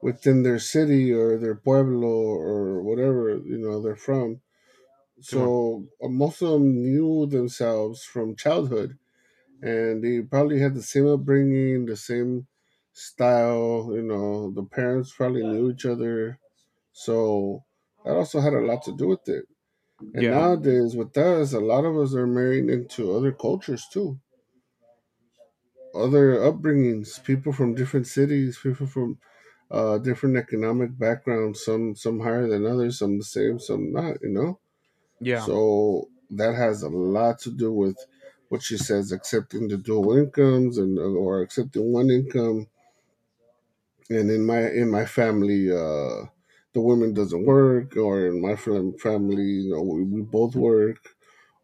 within 0.02 0.42
their 0.42 0.58
city 0.58 1.12
or 1.12 1.38
their 1.38 1.54
pueblo 1.56 2.08
or 2.48 2.82
whatever 2.82 3.36
you 3.44 3.58
know 3.58 3.80
they're 3.82 3.96
from. 3.96 4.40
So 5.20 5.88
uh, 6.02 6.08
most 6.08 6.42
of 6.42 6.50
them 6.52 6.82
knew 6.82 7.26
themselves 7.26 8.04
from 8.04 8.36
childhood, 8.36 8.98
and 9.62 10.02
they 10.04 10.22
probably 10.22 10.60
had 10.60 10.74
the 10.74 10.82
same 10.82 11.06
upbringing, 11.08 11.86
the 11.86 11.96
same 11.96 12.46
style. 12.92 13.90
You 13.94 14.02
know, 14.02 14.50
the 14.52 14.64
parents 14.64 15.12
probably 15.12 15.44
knew 15.44 15.70
each 15.70 15.86
other, 15.86 16.38
so 16.92 17.64
that 18.04 18.14
also 18.16 18.40
had 18.40 18.54
a 18.54 18.60
lot 18.60 18.82
to 18.84 18.96
do 18.96 19.08
with 19.08 19.28
it. 19.28 19.46
And 20.14 20.28
yeah, 20.28 20.30
nowadays, 20.30 20.96
with 20.96 21.16
us, 21.16 21.52
a 21.52 21.60
lot 21.60 21.84
of 21.84 21.96
us 21.96 22.14
are 22.14 22.26
marrying 22.26 22.70
into 22.70 23.14
other 23.16 23.32
cultures 23.32 23.86
too, 23.92 24.20
other 25.94 26.34
upbringings, 26.36 27.22
people 27.24 27.52
from 27.52 27.74
different 27.74 28.06
cities, 28.06 28.58
people 28.62 28.86
from 28.86 29.18
uh, 29.70 29.98
different 29.98 30.36
economic 30.36 30.98
backgrounds. 30.98 31.64
Some 31.64 31.96
some 31.96 32.20
higher 32.20 32.48
than 32.48 32.66
others, 32.66 32.98
some 32.98 33.18
the 33.18 33.24
same, 33.24 33.58
some 33.58 33.92
not. 33.92 34.18
You 34.22 34.30
know. 34.30 34.60
yeah, 35.20 35.40
So 35.46 36.08
that 36.30 36.54
has 36.54 36.82
a 36.82 36.88
lot 36.88 37.38
to 37.40 37.50
do 37.50 37.72
with 37.72 37.98
what 38.48 38.62
she 38.62 38.76
says, 38.78 39.12
accepting 39.12 39.68
the 39.68 39.76
dual 39.78 40.16
incomes 40.16 40.78
and 40.78 40.98
or 40.98 41.42
accepting 41.42 41.92
one 41.92 42.10
income. 42.10 42.68
And 44.10 44.30
in 44.30 44.44
my 44.44 44.70
in 44.70 44.90
my 44.90 45.06
family, 45.06 45.70
uh, 45.72 46.26
the 46.74 46.82
woman 46.82 47.14
doesn't 47.14 47.46
work, 47.46 47.96
or 47.96 48.26
in 48.28 48.42
my 48.42 48.56
family, 48.56 49.44
you 49.44 49.72
know, 49.74 49.82
we, 49.82 50.04
we 50.04 50.22
both 50.22 50.56
work, 50.56 51.10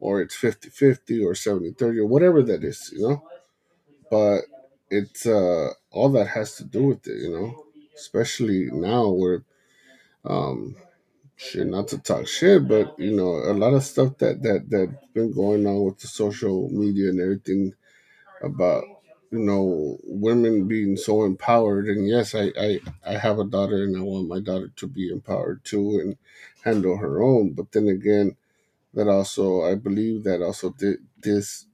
or 0.00 0.23
it's 0.23 0.37
50-50 0.37 1.25
or 1.25 1.35
70-30 1.35 1.99
or 1.99 2.07
whatever 2.07 2.43
that 2.43 2.64
is, 2.64 2.90
you 2.95 3.09
know. 3.09 3.25
But 4.11 4.43
it's 4.90 5.26
uh, 5.26 5.71
all 5.93 6.11
that 6.11 6.29
has 6.29 6.57
to 6.57 6.64
do 6.64 6.85
with 6.85 7.07
it, 7.09 7.23
you 7.23 7.31
know. 7.31 7.64
Especially 7.97 8.71
now 8.73 9.09
where 9.11 9.45
um, 10.25 10.76
shit 11.37 11.67
not 11.67 11.88
to 11.88 11.99
talk 11.99 12.26
shit 12.29 12.69
but 12.69 12.99
you 12.99 13.17
know 13.17 13.31
a 13.50 13.55
lot 13.55 13.75
of 13.75 13.83
stuff 13.83 14.17
that 14.19 14.43
that 14.43 14.67
that's 14.69 14.93
been 15.14 15.33
going 15.33 15.67
on 15.67 15.85
with 15.85 15.99
the 15.99 16.07
social 16.09 16.69
media 16.71 17.09
and 17.11 17.21
everything 17.21 17.73
about 18.43 18.85
you 19.30 19.38
know 19.38 19.99
women 20.04 20.66
being 20.68 20.96
so 20.96 21.25
empowered. 21.25 21.87
And 21.88 22.08
yes 22.08 22.34
i 22.34 22.52
i 22.58 22.80
i 23.06 23.16
have 23.16 23.38
a 23.38 23.44
daughter 23.44 23.82
and 23.84 23.96
i 23.96 24.00
want 24.00 24.28
my 24.28 24.40
daughter 24.40 24.68
to 24.68 24.87
be 24.87 25.10
empowered 25.10 25.64
too 25.64 25.99
and 26.00 26.16
handle 26.64 26.96
her 26.99 27.22
own. 27.22 27.52
But 27.52 27.72
then 27.72 27.88
again 27.88 28.37
that 28.94 29.08
also 29.08 29.62
i 29.62 29.75
believe 29.76 30.25
that 30.25 30.42
also 30.42 30.70
thi- 30.72 30.99
this 31.18 31.66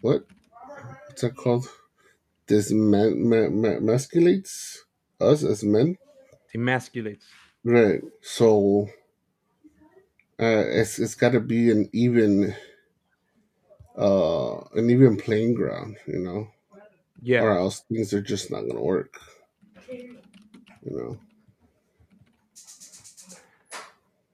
what? 0.00 0.26
What's 1.06 1.22
that 1.22 1.36
called? 1.36 1.66
This 2.46 2.72
man 2.72 3.28
ma, 3.28 3.48
ma, 3.50 3.80
masculates? 3.80 4.78
Us 5.20 5.44
as 5.44 5.64
men? 5.64 5.98
Emasculates. 6.54 7.38
right. 7.64 8.02
So 8.22 8.88
uh, 10.40 10.64
it's 10.68 10.98
it's 10.98 11.14
got 11.14 11.32
to 11.32 11.40
be 11.40 11.70
an 11.70 11.88
even 11.92 12.54
uh 13.98 14.60
and 14.76 14.90
even 14.90 15.16
playing 15.16 15.54
ground, 15.54 15.96
you 16.06 16.18
know, 16.18 16.48
Yeah, 17.22 17.42
or 17.42 17.58
else 17.58 17.80
things 17.80 18.12
are 18.12 18.22
just 18.22 18.50
not 18.50 18.66
gonna 18.66 18.80
work. 18.80 19.18
You 19.90 21.18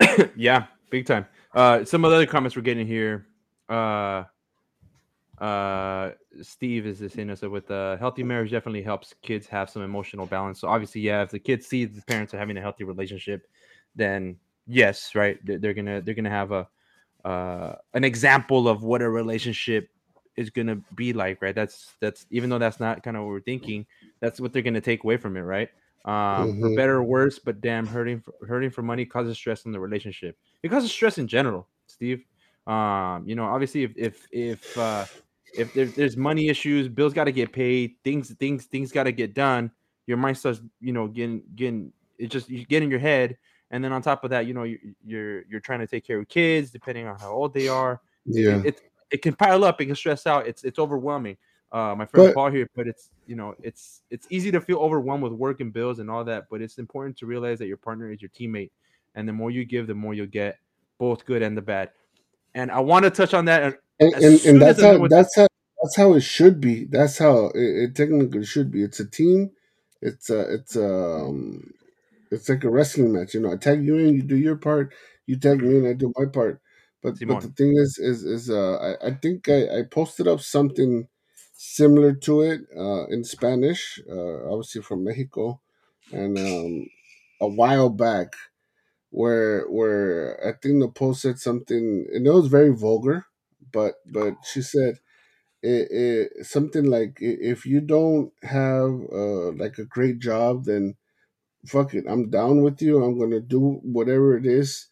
know. 0.00 0.26
yeah, 0.36 0.66
big 0.90 1.06
time. 1.06 1.26
Uh, 1.54 1.84
some 1.84 2.04
of 2.04 2.10
the 2.10 2.16
other 2.16 2.26
comments 2.26 2.56
we're 2.56 2.62
getting 2.62 2.86
here. 2.86 3.26
Uh, 3.68 4.24
uh, 5.38 6.12
Steve 6.42 6.86
is 6.86 6.98
just 6.98 7.14
saying 7.14 7.30
us 7.30 7.42
with 7.42 7.70
a 7.70 7.96
healthy 7.98 8.22
marriage 8.22 8.50
definitely 8.50 8.82
helps 8.82 9.14
kids 9.22 9.46
have 9.46 9.70
some 9.70 9.82
emotional 9.82 10.26
balance. 10.26 10.60
So 10.60 10.68
obviously, 10.68 11.00
yeah, 11.00 11.22
if 11.22 11.30
the 11.30 11.38
kids 11.38 11.66
see 11.66 11.84
the 11.84 12.02
parents 12.02 12.34
are 12.34 12.38
having 12.38 12.56
a 12.56 12.60
healthy 12.60 12.84
relationship, 12.84 13.46
then 13.94 14.36
yes, 14.66 15.14
right, 15.14 15.38
they're, 15.44 15.58
they're 15.58 15.74
gonna 15.74 16.00
they're 16.00 16.14
gonna 16.14 16.30
have 16.30 16.52
a 16.52 16.68
uh, 17.24 17.74
an 17.94 18.04
example 18.04 18.68
of 18.68 18.82
what 18.82 19.02
a 19.02 19.08
relationship 19.08 19.88
is 20.36 20.50
gonna 20.50 20.76
be 20.94 21.12
like, 21.12 21.40
right? 21.42 21.54
That's 21.54 21.94
that's 22.00 22.26
even 22.30 22.50
though 22.50 22.58
that's 22.58 22.80
not 22.80 23.02
kind 23.02 23.16
of 23.16 23.22
what 23.24 23.30
we're 23.30 23.40
thinking, 23.40 23.86
that's 24.20 24.40
what 24.40 24.52
they're 24.52 24.62
gonna 24.62 24.80
take 24.80 25.04
away 25.04 25.16
from 25.16 25.36
it, 25.36 25.40
right? 25.42 25.68
Um, 26.04 26.54
for 26.60 26.68
Mhm. 26.68 26.76
better 26.76 26.96
or 26.96 27.04
worse, 27.04 27.38
but 27.38 27.60
damn, 27.60 27.86
hurting 27.88 28.20
for, 28.20 28.34
hurting 28.46 28.70
for 28.70 28.82
money 28.82 29.06
causes 29.06 29.36
stress 29.36 29.64
in 29.64 29.72
the 29.72 29.80
relationship. 29.80 30.36
It 30.62 30.68
causes 30.70 30.90
stress 30.92 31.18
in 31.18 31.26
general, 31.28 31.68
Steve. 31.86 32.24
Um, 32.66 33.24
you 33.26 33.34
know, 33.34 33.44
obviously, 33.44 33.84
if 33.84 33.92
if 33.96 34.26
if 34.32 34.76
uh, 34.76 35.06
if 35.52 35.72
there, 35.72 35.86
there's 35.86 36.16
money 36.16 36.48
issues, 36.48 36.88
bills 36.88 37.14
got 37.14 37.24
to 37.24 37.32
get 37.32 37.52
paid, 37.52 37.94
things 38.04 38.30
things 38.34 38.66
things 38.66 38.92
got 38.92 39.04
to 39.04 39.12
get 39.12 39.34
done. 39.34 39.70
Your 40.06 40.16
mind 40.16 40.38
starts, 40.38 40.60
you 40.80 40.92
know, 40.92 41.08
getting 41.08 41.42
getting 41.54 41.92
it 42.18 42.28
just 42.28 42.48
you 42.48 42.64
get 42.66 42.82
in 42.82 42.90
your 42.90 43.00
head, 43.00 43.36
and 43.70 43.82
then 43.82 43.92
on 43.92 44.02
top 44.02 44.24
of 44.24 44.30
that, 44.30 44.46
you 44.46 44.54
know, 44.54 44.62
you, 44.64 44.78
you're 45.04 45.42
you're 45.48 45.60
trying 45.60 45.80
to 45.80 45.86
take 45.86 46.06
care 46.06 46.18
of 46.18 46.28
kids, 46.28 46.70
depending 46.70 47.06
on 47.06 47.18
how 47.18 47.30
old 47.32 47.54
they 47.54 47.68
are. 47.68 48.00
It, 48.26 48.36
Yeah. 48.44 48.58
it, 48.58 48.66
it 48.66 48.80
it 49.10 49.22
can 49.22 49.34
pile 49.34 49.64
up, 49.64 49.80
it 49.80 49.86
can 49.86 49.94
stress 49.96 50.26
out. 50.26 50.46
It's 50.46 50.64
it's 50.64 50.78
overwhelming. 50.78 51.36
Uh, 51.72 51.94
my 51.96 52.06
friend 52.06 52.28
But- 52.28 52.34
Paul 52.34 52.50
here, 52.50 52.68
but 52.76 52.86
it's 52.86 53.10
you 53.26 53.36
know 53.36 53.54
it's 53.62 54.02
it's 54.10 54.26
easy 54.30 54.50
to 54.52 54.60
feel 54.60 54.78
overwhelmed 54.78 55.22
with 55.22 55.32
work 55.32 55.60
and 55.60 55.72
bills 55.72 55.98
and 55.98 56.08
all 56.10 56.24
that, 56.24 56.46
but 56.50 56.60
it's 56.62 56.78
important 56.78 57.16
to 57.18 57.26
realize 57.26 57.58
that 57.58 57.66
your 57.66 57.76
partner 57.76 58.10
is 58.12 58.22
your 58.22 58.30
teammate, 58.30 58.70
and 59.14 59.28
the 59.28 59.32
more 59.32 59.50
you 59.50 59.64
give, 59.64 59.86
the 59.86 59.94
more 59.94 60.14
you'll 60.14 60.26
get, 60.26 60.58
both 60.98 61.24
good 61.24 61.42
and 61.42 61.56
the 61.56 61.62
bad. 61.62 61.90
And 62.54 62.70
I 62.70 62.78
want 62.80 63.04
to 63.04 63.10
touch 63.10 63.34
on 63.34 63.46
that. 63.46 63.62
and 63.64 63.74
And, 64.14 64.44
and, 64.46 64.62
that's 64.62 64.80
how 64.80 65.06
that's 65.08 65.34
how 65.36 65.46
that's 65.82 65.96
how 65.96 66.14
it 66.14 66.20
should 66.20 66.60
be. 66.60 66.84
That's 66.84 67.18
how 67.18 67.46
it, 67.54 67.60
it 67.90 67.94
technically 67.96 68.44
should 68.44 68.70
be. 68.70 68.82
It's 68.84 69.00
a 69.00 69.06
team. 69.06 69.50
It's 70.00 70.30
a 70.30 70.40
it's 70.54 70.76
um 70.76 71.72
it's 72.30 72.48
like 72.48 72.64
a 72.64 72.70
wrestling 72.70 73.12
match. 73.12 73.34
You 73.34 73.40
know, 73.40 73.52
I 73.52 73.56
tag 73.56 73.84
you 73.84 73.96
in, 73.98 74.14
you 74.14 74.22
do 74.22 74.36
your 74.36 74.56
part. 74.56 74.94
You 75.26 75.38
tag 75.38 75.62
me 75.62 75.78
in, 75.78 75.86
I 75.86 75.92
do 75.94 76.12
my 76.18 76.26
part. 76.26 76.60
But 77.02 77.24
but 77.26 77.40
the 77.40 77.48
thing 77.48 77.74
is 77.76 77.98
is 77.98 78.24
is 78.24 78.50
uh 78.50 78.76
I, 79.02 79.08
I 79.08 79.14
think 79.14 79.48
I, 79.48 79.80
I 79.80 79.82
posted 79.90 80.26
up 80.26 80.40
something 80.40 81.08
similar 81.52 82.14
to 82.14 82.40
it 82.42 82.62
uh 82.76 83.06
in 83.08 83.24
Spanish, 83.24 84.00
uh 84.10 84.50
obviously 84.50 84.82
from 84.82 85.04
Mexico, 85.04 85.60
and 86.12 86.38
um 86.38 86.86
a 87.40 87.48
while 87.48 87.90
back 87.90 88.34
where 89.10 89.66
where 89.70 90.38
I 90.46 90.52
think 90.60 90.80
the 90.80 90.88
post 90.88 91.22
said 91.22 91.38
something 91.38 92.06
and 92.12 92.26
it 92.26 92.30
was 92.30 92.48
very 92.48 92.74
vulgar, 92.74 93.26
but 93.72 93.96
but 94.06 94.34
she 94.44 94.62
said 94.62 94.98
it, 95.62 95.90
it 96.40 96.46
something 96.46 96.84
like 96.86 97.18
if 97.20 97.66
you 97.66 97.80
don't 97.80 98.32
have 98.42 98.90
uh 99.12 99.52
like 99.52 99.78
a 99.78 99.84
great 99.86 100.18
job 100.20 100.64
then 100.66 100.96
fuck 101.66 101.94
it 101.94 102.04
i'm 102.08 102.30
down 102.30 102.62
with 102.62 102.80
you 102.82 103.02
i'm 103.04 103.18
gonna 103.18 103.40
do 103.40 103.80
whatever 103.82 104.36
it 104.36 104.46
is 104.46 104.88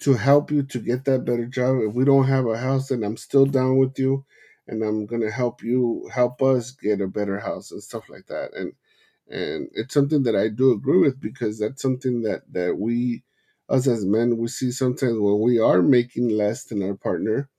to 0.00 0.14
help 0.14 0.50
you 0.50 0.62
to 0.62 0.78
get 0.78 1.04
that 1.04 1.24
better 1.24 1.46
job 1.46 1.78
if 1.82 1.94
we 1.94 2.04
don't 2.04 2.26
have 2.28 2.46
a 2.46 2.58
house 2.58 2.88
then 2.88 3.02
i'm 3.04 3.16
still 3.16 3.46
down 3.46 3.76
with 3.78 3.98
you 3.98 4.24
and 4.66 4.82
I'm 4.82 5.06
gonna 5.06 5.30
help 5.30 5.62
you 5.62 6.08
help 6.12 6.40
us 6.42 6.70
get 6.70 7.00
a 7.02 7.06
better 7.06 7.38
house 7.38 7.70
and 7.70 7.82
stuff 7.82 8.08
like 8.08 8.26
that. 8.28 8.54
And 8.54 8.72
and 9.28 9.68
it's 9.74 9.94
something 9.94 10.22
that 10.24 10.36
I 10.36 10.48
do 10.48 10.72
agree 10.72 10.98
with 10.98 11.20
because 11.20 11.58
that's 11.58 11.82
something 11.82 12.22
that 12.22 12.42
that 12.52 12.78
we 12.78 13.24
us 13.68 13.86
as 13.86 14.04
men 14.04 14.38
we 14.38 14.48
see 14.48 14.70
sometimes 14.72 15.18
when 15.18 15.40
we 15.40 15.58
are 15.58 15.82
making 15.82 16.28
less 16.30 16.64
than 16.64 16.82
our 16.82 16.94
partner. 16.94 17.50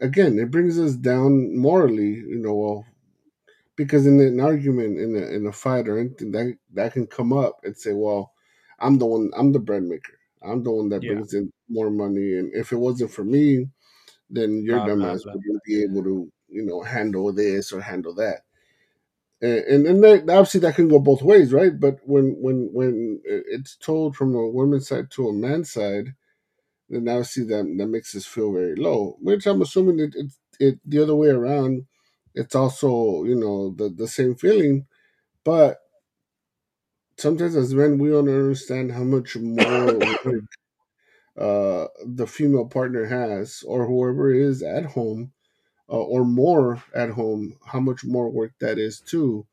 Again, 0.00 0.38
it 0.38 0.50
brings 0.50 0.78
us 0.78 0.94
down 0.96 1.56
morally, 1.56 2.14
you 2.14 2.38
know. 2.38 2.54
Well, 2.54 2.86
because 3.80 4.06
in 4.06 4.20
an 4.20 4.40
argument, 4.40 4.98
in 4.98 5.16
a 5.16 5.26
in 5.36 5.46
a 5.46 5.52
fight 5.52 5.88
or 5.88 5.98
anything, 5.98 6.32
that 6.32 6.56
that 6.74 6.92
can 6.94 7.06
come 7.06 7.32
up 7.32 7.60
and 7.64 7.76
say, 7.76 7.92
"Well, 7.94 8.32
I'm 8.80 8.98
the 8.98 9.06
one, 9.06 9.30
I'm 9.36 9.52
the 9.52 9.60
bread 9.60 9.84
maker. 9.84 10.18
I'm 10.42 10.62
the 10.64 10.72
one 10.72 10.88
that 10.90 11.02
Yeah. 11.02 11.06
brings 11.06 11.34
in 11.34 11.52
more 11.68 11.90
money, 11.90 12.28
and 12.38 12.52
if 12.54 12.72
it 12.72 12.76
wasn't 12.78 13.12
for 13.12 13.24
me, 13.24 13.70
then 14.30 14.64
your 14.64 14.80
dumbass 14.80 15.20
wouldn't 15.32 15.64
be 15.64 15.82
able 15.84 16.04
to, 16.04 16.32
you 16.48 16.64
know, 16.66 16.82
handle 16.82 17.32
this 17.32 17.72
or 17.72 17.80
handle 17.82 18.14
that." 18.16 18.42
And 19.42 19.58
and, 19.64 19.86
and 19.86 20.04
that, 20.04 20.20
obviously 20.30 20.60
that 20.60 20.74
can 20.76 20.88
go 20.88 20.98
both 20.98 21.22
ways, 21.22 21.52
right? 21.52 21.78
But 21.78 21.98
when 22.04 22.36
when 22.40 22.68
when 22.72 23.20
it's 23.24 23.76
told 23.76 24.16
from 24.16 24.34
a 24.34 24.46
woman's 24.48 24.88
side 24.88 25.10
to 25.12 25.28
a 25.28 25.32
man's 25.32 25.72
side, 25.72 26.14
then 26.90 27.08
obviously 27.08 27.44
that 27.46 27.64
that 27.78 27.88
makes 27.88 28.14
us 28.16 28.26
feel 28.26 28.52
very 28.52 28.76
low. 28.76 29.16
Which 29.20 29.46
I'm 29.46 29.62
assuming 29.62 30.00
it 30.00 30.14
it, 30.16 30.32
it 30.60 30.80
the 30.86 31.02
other 31.02 31.16
way 31.16 31.28
around. 31.28 31.86
It's 32.34 32.54
also 32.54 33.24
you 33.24 33.34
know 33.36 33.70
the 33.70 33.88
the 33.88 34.08
same 34.08 34.34
feeling, 34.34 34.86
but 35.44 35.78
sometimes 37.18 37.56
as 37.56 37.74
men 37.74 37.98
we 37.98 38.10
don't 38.10 38.28
understand 38.28 38.92
how 38.92 39.02
much 39.04 39.36
more 39.36 39.98
work 40.24 40.44
uh, 41.38 41.86
the 42.04 42.26
female 42.26 42.66
partner 42.66 43.06
has 43.06 43.62
or 43.66 43.86
whoever 43.86 44.32
is 44.32 44.62
at 44.62 44.84
home 44.84 45.32
uh, 45.88 45.96
or 45.96 46.24
more 46.24 46.82
at 46.94 47.10
home 47.10 47.56
how 47.66 47.80
much 47.80 48.04
more 48.04 48.30
work 48.30 48.52
that 48.60 48.78
is 48.78 49.00
too. 49.00 49.46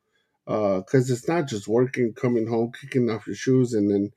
Because 0.45 1.09
it's 1.09 1.27
not 1.27 1.47
just 1.47 1.67
working 1.67 2.13
coming 2.13 2.47
home 2.47 2.71
kicking 2.79 3.09
off 3.09 3.27
your 3.27 3.35
shoes 3.35 3.73
and 3.73 3.91
then 3.91 4.11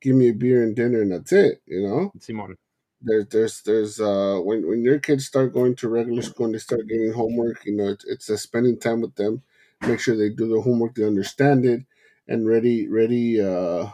give 0.00 0.16
me 0.16 0.28
a 0.28 0.34
beer 0.34 0.62
and 0.62 0.76
dinner 0.76 1.02
and 1.02 1.12
that's 1.12 1.32
it 1.32 1.62
you 1.66 1.82
know? 1.82 2.12
Simon. 2.20 2.56
There's 3.02 3.26
there's 3.28 3.62
there's 3.62 4.00
uh 4.00 4.38
when 4.42 4.66
when 4.68 4.82
your 4.82 4.98
kids 4.98 5.26
start 5.26 5.52
going 5.54 5.74
to 5.76 5.88
regular 5.88 6.22
school 6.22 6.46
and 6.46 6.54
they 6.54 6.58
start 6.58 6.86
getting 6.88 7.12
homework 7.12 7.64
you 7.64 7.74
know 7.76 7.88
it's, 7.88 8.04
it's 8.06 8.28
a 8.28 8.38
spending 8.38 8.78
time 8.78 9.00
with 9.00 9.14
them. 9.16 9.42
Make 9.86 10.00
sure 10.00 10.16
they 10.16 10.30
do 10.30 10.48
their 10.48 10.60
homework 10.60 10.94
they 10.94 11.04
understand 11.04 11.64
it 11.64 11.82
and 12.28 12.46
ready 12.46 12.88
ready 12.88 13.40
uh 13.40 13.88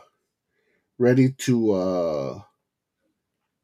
ready 0.98 1.32
to 1.32 1.72
uh 1.72 2.40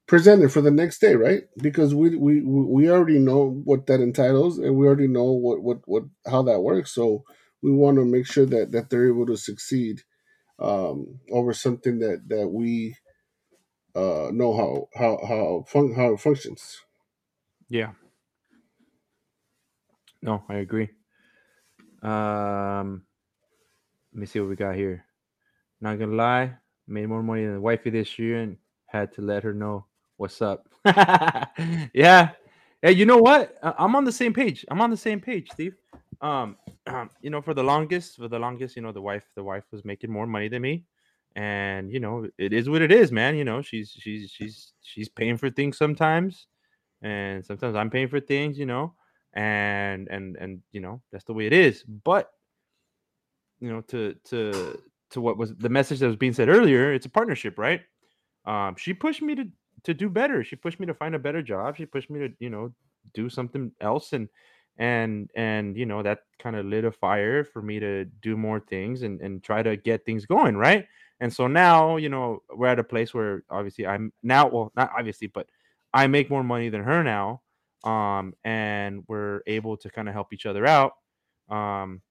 present 0.07 0.43
it 0.43 0.49
for 0.49 0.61
the 0.61 0.71
next 0.71 1.01
day 1.01 1.15
right? 1.15 1.45
Because 1.59 1.95
we 1.95 2.17
we 2.17 2.41
we 2.43 2.91
already 2.91 3.19
know 3.19 3.61
what 3.65 3.87
that 3.87 4.01
entitles 4.01 4.59
and 4.59 4.77
we 4.77 4.87
already 4.87 5.09
know 5.09 5.33
what 5.33 5.63
what 5.63 5.79
what 5.87 6.05
how 6.27 6.43
that 6.43 6.61
works. 6.61 6.93
So 6.95 7.25
we 7.63 7.71
want 7.71 7.97
to 7.99 8.05
make 8.05 8.27
sure 8.27 8.47
that 8.47 8.73
that 8.73 8.91
they're 8.91 9.09
able 9.09 9.27
to 9.27 9.37
succeed 9.37 10.03
um 10.61 11.21
over 11.33 11.53
something 11.55 12.01
that 12.01 12.29
that 12.29 12.49
we 12.49 12.97
uh 13.95 14.31
know 14.33 14.55
how 14.57 14.89
how 14.95 15.19
how 15.27 15.65
fun 15.69 15.95
how 15.95 16.15
it 16.15 16.21
functions 16.21 16.81
Yeah. 17.69 17.93
No, 20.23 20.45
I 20.49 20.57
agree. 20.57 20.91
Um, 22.03 23.05
let 24.13 24.21
me 24.21 24.27
see 24.27 24.41
what 24.41 24.49
we 24.51 24.57
got 24.57 24.77
here. 24.77 25.05
Not 25.81 25.99
gonna 25.99 26.15
lie, 26.15 26.55
made 26.87 27.07
more 27.09 27.23
money 27.23 27.45
than 27.45 27.55
the 27.55 27.61
wifey 27.61 27.91
this 27.91 28.19
year 28.19 28.41
and 28.43 28.57
had 28.87 29.13
to 29.15 29.23
let 29.23 29.43
her 29.45 29.55
know 29.55 29.87
what's 30.17 30.43
up. 30.43 30.69
yeah. 31.95 32.31
Hey, 32.83 32.93
you 32.93 33.07
know 33.07 33.19
what? 33.19 33.57
I'm 33.63 33.97
on 33.97 34.05
the 34.05 34.13
same 34.13 34.33
page. 34.35 34.65
I'm 34.71 34.81
on 34.81 34.91
the 34.91 34.97
same 34.97 35.21
page, 35.21 35.51
Steve. 35.53 35.77
Um, 36.21 36.57
you 37.23 37.31
know, 37.31 37.43
for 37.43 37.55
the 37.55 37.65
longest, 37.65 38.17
for 38.17 38.29
the 38.29 38.39
longest, 38.39 38.77
you 38.77 38.83
know, 38.83 38.93
the 38.93 39.03
wife, 39.03 39.25
the 39.37 39.45
wife 39.45 39.65
was 39.73 39.85
making 39.85 40.11
more 40.11 40.27
money 40.27 40.49
than 40.49 40.63
me, 40.63 40.85
and 41.37 41.91
you 41.93 42.01
know, 42.01 42.29
it 42.39 42.53
is 42.53 42.69
what 42.69 42.83
it 42.83 42.93
is, 42.93 43.13
man. 43.13 43.37
You 43.37 43.45
know, 43.45 43.63
she's 43.63 43.91
she's 43.99 44.31
she's 44.31 44.73
she's 44.83 45.09
paying 45.09 45.37
for 45.37 45.51
things 45.51 45.77
sometimes, 45.79 46.47
and 47.03 47.45
sometimes 47.47 47.77
I'm 47.77 47.91
paying 47.91 48.09
for 48.09 48.21
things, 48.21 48.59
you 48.59 48.67
know, 48.67 48.95
and 49.35 50.09
and 50.09 50.37
and 50.37 50.63
you 50.73 50.81
know, 50.81 51.03
that's 51.13 51.25
the 51.25 51.35
way 51.35 51.47
it 51.47 51.53
is. 51.53 51.85
But 51.85 52.31
you 53.61 53.69
know, 53.73 53.81
to 53.83 54.15
to 54.25 54.79
to 55.11 55.21
what 55.21 55.37
was 55.39 55.55
the 55.57 55.69
message 55.69 56.01
that 56.01 56.07
was 56.07 56.17
being 56.17 56.33
said 56.33 56.49
earlier, 56.49 56.93
it's 56.93 57.07
a 57.07 57.11
partnership, 57.11 57.59
right? 57.59 57.83
Um, 58.47 58.77
she 58.77 58.95
pushed 58.95 59.23
me 59.23 59.35
to 59.37 59.47
to 59.85 59.95
do 59.95 60.11
better. 60.11 60.45
She 60.45 60.57
pushed 60.57 60.81
me 60.81 60.87
to 60.87 60.95
find 60.95 61.15
a 61.15 61.19
better 61.19 61.43
job. 61.43 61.77
She 61.77 61.87
pushed 61.87 62.11
me 62.11 62.21
to, 62.21 62.35
you 62.41 62.51
know, 62.51 62.75
do 63.15 63.29
something 63.31 63.73
else 63.81 64.13
and 64.13 64.29
and 64.79 65.31
and 65.37 65.77
you 65.77 65.87
know 65.87 66.03
that 66.03 66.21
kind 66.39 66.57
of 66.57 66.67
lit 66.67 66.85
a 66.85 66.93
fire 66.93 67.45
for 67.45 67.63
me 67.63 67.81
to 67.81 68.07
do 68.23 68.37
more 68.37 68.61
things 68.61 69.03
and 69.03 69.21
and 69.21 69.43
try 69.43 69.63
to 69.63 69.77
get 69.77 70.05
things 70.07 70.27
going, 70.27 70.57
right? 70.57 70.87
And 71.23 71.33
so 71.33 71.47
now, 71.47 71.99
you 71.99 72.09
know, 72.09 72.43
we're 72.53 72.67
at 72.67 72.81
a 72.81 72.85
place 72.85 73.15
where 73.15 73.45
obviously 73.49 73.87
I'm 73.87 74.13
now, 74.25 74.49
well, 74.49 74.73
not 74.75 74.91
obviously, 74.99 75.29
but 75.29 75.47
I 75.95 76.09
make 76.09 76.29
more 76.29 76.43
money 76.43 76.69
than 76.69 76.83
her 76.83 77.05
now. 77.05 77.43
Um, 77.85 78.35
and 78.45 79.05
we're 79.07 79.43
able 79.47 79.77
to 79.77 79.89
kind 79.89 80.09
of 80.09 80.15
help 80.15 80.33
each 80.33 80.47
other 80.47 80.67
out. 80.67 80.95
Um, 81.49 82.03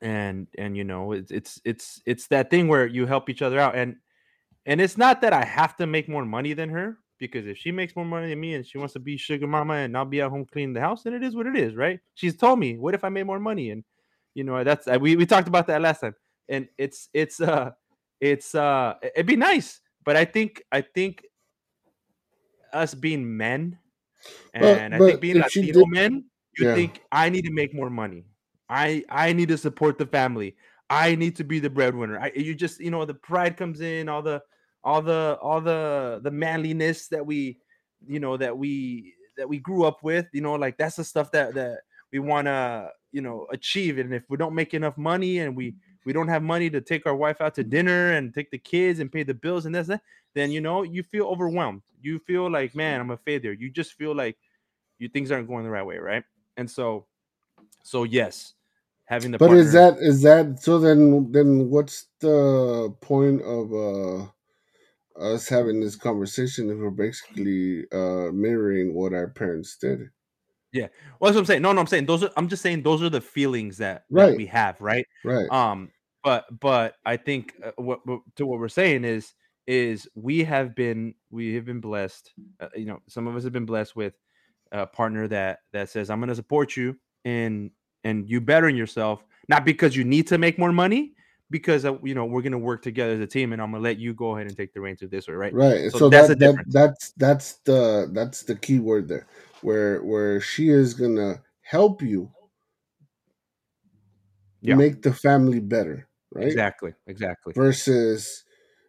and 0.00 0.46
and 0.56 0.76
you 0.76 0.84
know 0.84 1.12
it's 1.12 1.30
it's 1.30 1.60
it's 1.64 2.00
it's 2.06 2.26
that 2.28 2.50
thing 2.50 2.68
where 2.68 2.86
you 2.86 3.06
help 3.06 3.28
each 3.28 3.42
other 3.42 3.58
out 3.58 3.74
and 3.74 3.96
and 4.66 4.80
it's 4.80 4.96
not 4.96 5.20
that 5.20 5.32
i 5.32 5.44
have 5.44 5.74
to 5.74 5.86
make 5.86 6.08
more 6.08 6.24
money 6.24 6.52
than 6.52 6.68
her 6.68 6.98
because 7.18 7.46
if 7.46 7.56
she 7.56 7.72
makes 7.72 7.96
more 7.96 8.04
money 8.04 8.28
than 8.28 8.38
me 8.38 8.54
and 8.54 8.66
she 8.66 8.78
wants 8.78 8.92
to 8.92 9.00
be 9.00 9.16
sugar 9.16 9.46
mama 9.46 9.74
and 9.74 9.96
i'll 9.96 10.04
be 10.04 10.20
at 10.20 10.30
home 10.30 10.44
cleaning 10.44 10.74
the 10.74 10.80
house 10.80 11.02
then 11.02 11.14
it 11.14 11.24
is 11.24 11.34
what 11.34 11.46
it 11.46 11.56
is 11.56 11.74
right 11.74 11.98
she's 12.14 12.36
told 12.36 12.58
me 12.58 12.76
what 12.76 12.94
if 12.94 13.02
i 13.02 13.08
made 13.08 13.24
more 13.24 13.40
money 13.40 13.70
and 13.70 13.82
you 14.34 14.44
know 14.44 14.62
that's 14.62 14.86
we, 15.00 15.16
we 15.16 15.26
talked 15.26 15.48
about 15.48 15.66
that 15.66 15.80
last 15.80 16.00
time 16.00 16.14
and 16.48 16.68
it's 16.76 17.08
it's 17.12 17.40
uh 17.40 17.70
it's 18.20 18.54
uh 18.54 18.94
it'd 19.02 19.26
be 19.26 19.36
nice 19.36 19.80
but 20.04 20.16
i 20.16 20.24
think 20.24 20.62
i 20.72 20.80
think 20.80 21.24
us 22.72 22.94
being 22.94 23.36
men 23.36 23.78
but 24.52 24.78
and 24.78 24.94
I 24.94 24.98
but 24.98 25.06
think 25.06 25.20
being 25.20 25.38
Latino 25.38 25.72
did 25.80 25.88
men, 25.88 26.24
you 26.56 26.66
yeah 26.66 26.74
think 26.74 27.02
I 27.12 27.28
need 27.28 27.44
to 27.44 27.52
make 27.52 27.74
more 27.74 27.90
money. 27.90 28.24
I 28.68 29.04
I 29.08 29.32
need 29.32 29.48
to 29.48 29.58
support 29.58 29.98
the 29.98 30.06
family. 30.06 30.56
I 30.90 31.14
need 31.14 31.36
to 31.36 31.44
be 31.44 31.58
the 31.60 31.70
breadwinner. 31.70 32.18
I 32.18 32.32
you 32.34 32.54
just 32.54 32.80
you 32.80 32.90
know 32.90 33.04
the 33.04 33.14
pride 33.14 33.56
comes 33.56 33.80
in, 33.80 34.08
all 34.08 34.22
the 34.22 34.42
all 34.82 35.02
the 35.02 35.38
all 35.40 35.60
the 35.60 36.20
the 36.22 36.30
manliness 36.30 37.08
that 37.08 37.24
we 37.24 37.58
you 38.06 38.20
know 38.20 38.36
that 38.36 38.56
we 38.56 39.14
that 39.36 39.48
we 39.48 39.58
grew 39.58 39.84
up 39.84 40.02
with. 40.02 40.26
You 40.32 40.40
know, 40.40 40.54
like 40.54 40.78
that's 40.78 40.96
the 40.96 41.04
stuff 41.04 41.30
that 41.32 41.54
that 41.54 41.80
we 42.12 42.18
want 42.18 42.46
to 42.46 42.90
you 43.12 43.20
know 43.20 43.46
achieve. 43.52 43.98
And 43.98 44.12
if 44.12 44.24
we 44.28 44.36
don't 44.36 44.54
make 44.54 44.74
enough 44.74 44.96
money 44.96 45.38
and 45.38 45.56
we 45.56 45.74
we 46.08 46.14
don't 46.14 46.28
have 46.28 46.42
money 46.42 46.70
to 46.70 46.80
take 46.80 47.04
our 47.04 47.14
wife 47.14 47.42
out 47.42 47.54
to 47.54 47.62
dinner 47.62 48.12
and 48.14 48.32
take 48.32 48.50
the 48.50 48.56
kids 48.56 48.98
and 48.98 49.12
pay 49.12 49.22
the 49.22 49.34
bills 49.34 49.66
and 49.66 49.74
that's 49.74 49.88
that, 49.88 50.00
then 50.32 50.50
you 50.50 50.58
know 50.58 50.82
you 50.82 51.02
feel 51.02 51.26
overwhelmed. 51.26 51.82
You 52.00 52.18
feel 52.18 52.50
like 52.50 52.74
man, 52.74 52.98
I'm 52.98 53.10
a 53.10 53.18
failure. 53.18 53.52
You 53.52 53.68
just 53.68 53.92
feel 53.92 54.14
like 54.14 54.38
you 54.98 55.10
things 55.10 55.30
aren't 55.30 55.48
going 55.48 55.64
the 55.64 55.70
right 55.70 55.84
way, 55.84 55.98
right? 55.98 56.24
And 56.56 56.70
so, 56.70 57.04
so 57.82 58.04
yes, 58.04 58.54
having 59.04 59.32
the 59.32 59.36
but 59.36 59.50
is 59.50 59.70
that 59.74 59.98
is 59.98 60.22
that 60.22 60.62
so 60.62 60.78
then 60.78 61.30
then 61.30 61.68
what's 61.68 62.06
the 62.20 62.90
point 63.02 63.42
of 63.42 63.74
uh 63.74 64.26
us 65.22 65.46
having 65.46 65.78
this 65.78 65.94
conversation 65.94 66.70
if 66.70 66.78
we're 66.78 66.88
basically 66.88 67.84
uh 67.92 68.32
mirroring 68.32 68.94
what 68.94 69.12
our 69.12 69.28
parents 69.28 69.76
did 69.76 70.08
yeah. 70.72 70.88
Well, 71.18 71.28
that's 71.28 71.36
what 71.36 71.40
I'm 71.40 71.46
saying. 71.46 71.62
No, 71.62 71.72
no, 71.72 71.80
I'm 71.80 71.86
saying 71.86 72.06
those 72.06 72.22
are. 72.22 72.30
I'm 72.36 72.48
just 72.48 72.62
saying 72.62 72.82
those 72.82 73.02
are 73.02 73.08
the 73.08 73.20
feelings 73.20 73.78
that 73.78 74.04
that 74.10 74.26
right 74.26 74.36
we 74.36 74.46
have, 74.46 74.80
right? 74.80 75.06
right 75.24 75.50
Um, 75.50 75.90
but 76.22 76.46
but 76.60 76.94
I 77.04 77.16
think 77.16 77.54
uh, 77.64 77.72
what, 77.76 78.06
what 78.06 78.20
to 78.36 78.46
what 78.46 78.58
we're 78.60 78.68
saying 78.68 79.04
is 79.04 79.34
is 79.66 80.08
we 80.14 80.44
have 80.44 80.74
been 80.74 81.14
we 81.30 81.54
have 81.54 81.64
been 81.64 81.80
blessed. 81.80 82.32
Uh, 82.60 82.68
you 82.74 82.86
know, 82.86 83.00
some 83.08 83.26
of 83.26 83.36
us 83.36 83.44
have 83.44 83.52
been 83.52 83.66
blessed 83.66 83.94
with 83.94 84.14
a 84.72 84.86
partner 84.86 85.28
that 85.28 85.60
that 85.72 85.90
says 85.90 86.10
I'm 86.10 86.20
going 86.20 86.28
to 86.28 86.34
support 86.34 86.76
you 86.76 86.96
in 87.24 87.70
and 88.04 88.28
you 88.28 88.40
bettering 88.40 88.76
yourself, 88.76 89.24
not 89.48 89.64
because 89.64 89.96
you 89.96 90.04
need 90.04 90.26
to 90.28 90.38
make 90.38 90.58
more 90.58 90.72
money, 90.72 91.14
because 91.50 91.84
uh, 91.84 91.98
you 92.02 92.14
know 92.14 92.24
we're 92.24 92.42
going 92.42 92.52
to 92.52 92.58
work 92.58 92.82
together 92.82 93.12
as 93.12 93.20
a 93.20 93.26
team, 93.26 93.52
and 93.52 93.60
I'm 93.60 93.70
going 93.70 93.82
to 93.82 93.88
let 93.88 93.98
you 93.98 94.14
go 94.14 94.34
ahead 94.36 94.46
and 94.46 94.56
take 94.56 94.72
the 94.72 94.80
reins 94.80 95.02
of 95.02 95.10
this, 95.10 95.28
way, 95.28 95.34
right? 95.34 95.52
right 95.52 95.90
So 95.90 95.98
so 95.98 96.10
that's 96.10 96.28
the 96.28 96.34
that 96.36 96.54
that 96.56 96.64
that's 96.68 97.12
that's 97.12 97.52
the 97.64 98.10
that's 98.12 98.42
the 98.42 98.56
key 98.56 98.78
word 98.78 99.08
there 99.08 99.26
where 99.62 100.02
where 100.02 100.40
she 100.40 100.68
is 100.68 100.94
gonna 100.94 101.42
help 101.62 102.02
you 102.02 102.30
Yeah, 104.60 104.74
make 104.74 105.02
the 105.02 105.12
family 105.12 105.60
better 105.60 106.07
right 106.32 106.46
exactly, 106.46 106.94
exactly. 107.06 107.54
versus 107.54 108.44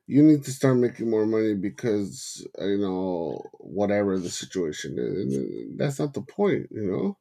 you 0.08 0.24
need 0.24 0.44
to 0.44 0.52
start 0.52 0.78
making 0.78 1.10
more 1.10 1.26
money 1.26 1.54
because 1.54 2.46
uh, 2.60 2.66
you 2.66 2.78
know 2.80 3.44
whatever 3.60 4.18
the 4.20 4.30
situation 4.30 4.98
is 5.00 5.36
And 5.36 5.80
that's 5.80 6.00
not 6.00 6.14
the 6.14 6.22
point 6.22 6.68
you 6.72 6.92
know 6.92 7.18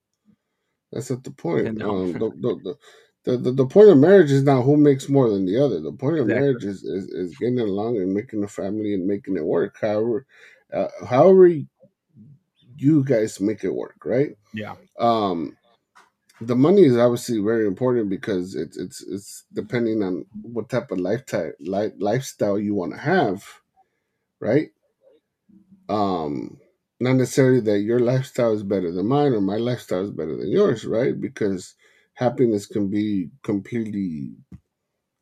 that's 0.92 1.10
not 1.10 1.24
the 1.24 1.30
point 1.30 1.66
And 1.66 1.78
no, 1.78 1.90
um 1.90 2.18
the 2.18 2.30
the, 2.30 2.60
the 2.64 2.76
the, 3.24 3.36
the, 3.36 3.52
the 3.52 3.66
point 3.66 3.90
of 3.90 3.98
marriage 3.98 4.30
is 4.30 4.42
not 4.44 4.62
who 4.62 4.76
makes 4.76 5.08
more 5.08 5.28
than 5.28 5.44
the 5.44 5.62
other. 5.62 5.80
The 5.80 5.92
point 5.92 6.18
of 6.18 6.28
exactly. 6.28 6.38
marriage 6.38 6.64
is, 6.64 6.82
is, 6.84 7.08
is 7.10 7.34
getting 7.36 7.58
along 7.58 7.98
and 7.98 8.14
making 8.14 8.42
a 8.42 8.48
family 8.48 8.94
and 8.94 9.06
making 9.06 9.36
it 9.36 9.44
work. 9.44 9.76
However, 9.80 10.24
uh, 10.72 10.88
however 11.06 11.50
you 12.76 13.04
guys 13.04 13.40
make 13.40 13.64
it 13.64 13.74
work, 13.74 13.96
right? 14.04 14.36
Yeah. 14.54 14.76
Um, 14.98 15.56
the 16.40 16.56
money 16.56 16.84
is 16.84 16.96
obviously 16.96 17.40
very 17.40 17.66
important 17.66 18.10
because 18.10 18.54
it's 18.54 18.76
it's 18.76 19.02
it's 19.02 19.44
depending 19.52 20.02
on 20.02 20.26
what 20.42 20.68
type 20.68 20.90
of 20.90 20.98
lifetime 21.00 21.52
life, 21.60 21.92
lifestyle 21.98 22.58
you 22.58 22.74
want 22.74 22.92
to 22.92 22.98
have, 22.98 23.44
right? 24.40 24.70
Um, 25.88 26.60
not 27.00 27.14
necessarily 27.14 27.60
that 27.60 27.80
your 27.80 28.00
lifestyle 28.00 28.52
is 28.52 28.62
better 28.62 28.90
than 28.92 29.06
mine 29.06 29.32
or 29.32 29.40
my 29.40 29.56
lifestyle 29.56 30.04
is 30.04 30.10
better 30.10 30.36
than 30.36 30.50
yours, 30.50 30.84
right? 30.84 31.18
Because 31.18 31.74
happiness 32.14 32.66
can 32.66 32.88
be 32.88 33.30
completely 33.42 34.36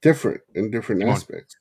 different 0.02 0.42
in 0.55 0.70
different 0.70 1.02
Come 1.02 1.11
on. 1.11 1.22
aspects. 1.22 1.57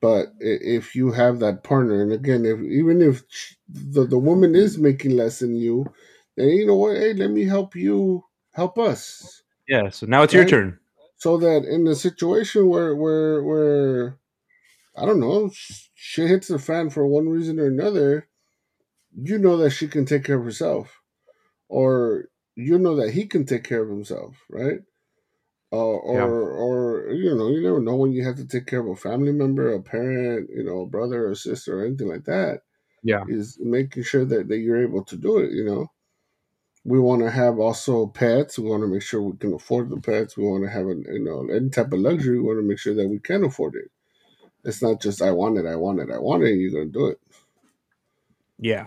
But 0.00 0.28
if 0.40 0.94
you 0.96 1.12
have 1.12 1.40
that 1.40 1.64
partner, 1.64 2.02
and 2.02 2.12
again, 2.12 2.46
if 2.46 2.60
even 2.60 3.02
if 3.02 3.24
the 3.68 4.06
the 4.06 4.18
woman 4.18 4.54
is 4.54 4.78
making 4.78 5.12
less 5.16 5.40
than 5.40 5.56
you, 5.56 5.86
then 6.36 6.48
you 6.50 6.66
know 6.66 6.76
what? 6.76 6.96
Hey, 6.96 7.14
let 7.14 7.30
me 7.30 7.44
help 7.44 7.76
you 7.76 8.24
help 8.60 8.78
us, 8.78 9.42
Yeah. 9.68 9.88
So 9.90 10.06
now 10.06 10.22
it's 10.22 10.34
your 10.34 10.44
turn. 10.44 10.78
so 11.16 11.36
that 11.38 11.64
in 11.64 11.84
the 11.84 11.94
situation 11.94 12.68
where 12.68 12.94
where 12.96 13.42
where 13.50 14.18
I 14.96 15.06
don't 15.06 15.20
know, 15.20 15.50
sh- 15.50 15.88
shit 15.94 16.28
hits 16.28 16.48
the 16.48 16.58
fan 16.58 16.90
for 16.90 17.06
one 17.06 17.28
reason 17.28 17.58
or 17.60 17.66
another, 17.66 18.28
you 19.14 19.38
know 19.38 19.56
that 19.58 19.70
she 19.70 19.88
can 19.88 20.04
take 20.04 20.24
care 20.24 20.38
of 20.38 20.44
herself, 20.44 21.02
or 21.68 22.26
you 22.56 22.78
know 22.78 22.96
that 22.96 23.12
he 23.12 23.26
can 23.26 23.44
take 23.46 23.64
care 23.64 23.82
of 23.82 23.88
himself, 23.88 24.32
right? 24.50 24.80
Uh, 25.72 25.76
Yeah. 26.12 26.24
or 26.26 26.50
or 26.50 27.10
you 27.12 27.34
know, 27.36 27.48
you 27.48 27.62
never 27.62 27.80
know 27.80 27.96
when 27.96 28.12
you 28.12 28.24
have 28.24 28.36
to 28.36 28.46
take 28.46 28.66
care 28.66 28.80
of 28.80 28.88
a 28.88 28.96
family 28.96 29.32
member, 29.32 29.72
a 29.72 29.80
parent, 29.82 30.50
you 30.54 30.64
know, 30.64 30.82
a 30.82 30.86
brother 30.86 31.28
or 31.28 31.34
sister 31.34 31.80
or 31.80 31.86
anything 31.86 32.08
like 32.08 32.24
that. 32.24 32.62
Yeah. 33.02 33.24
Is 33.28 33.58
making 33.60 34.02
sure 34.04 34.24
that, 34.26 34.48
that 34.48 34.58
you're 34.58 34.82
able 34.82 35.04
to 35.04 35.16
do 35.16 35.38
it. 35.38 35.52
You 35.52 35.64
know, 35.64 35.82
we 36.84 36.98
want 36.98 37.22
to 37.22 37.30
have 37.30 37.58
also 37.58 38.06
pets. 38.06 38.58
We 38.58 38.68
want 38.70 38.82
to 38.82 38.88
make 38.88 39.02
sure 39.02 39.22
we 39.22 39.36
can 39.36 39.54
afford 39.54 39.90
the 39.90 40.00
pets. 40.00 40.36
We 40.36 40.44
want 40.44 40.64
to 40.64 40.70
have 40.70 40.86
a 40.86 40.94
you 41.12 41.24
know 41.24 41.48
any 41.54 41.68
type 41.70 41.92
of 41.92 42.00
luxury. 42.00 42.38
We 42.38 42.44
want 42.44 42.58
to 42.58 42.66
make 42.66 42.78
sure 42.78 42.94
that 42.94 43.08
we 43.08 43.18
can 43.18 43.44
afford 43.44 43.74
it. 43.74 43.90
It's 44.64 44.82
not 44.82 45.00
just 45.00 45.22
I 45.22 45.30
want 45.30 45.58
it, 45.58 45.66
I 45.66 45.76
want 45.76 46.00
it, 46.00 46.10
I 46.10 46.18
want 46.18 46.42
it. 46.42 46.52
And 46.52 46.60
you're 46.60 46.72
gonna 46.72 46.86
do 46.86 47.06
it. 47.08 47.20
Yeah. 48.58 48.86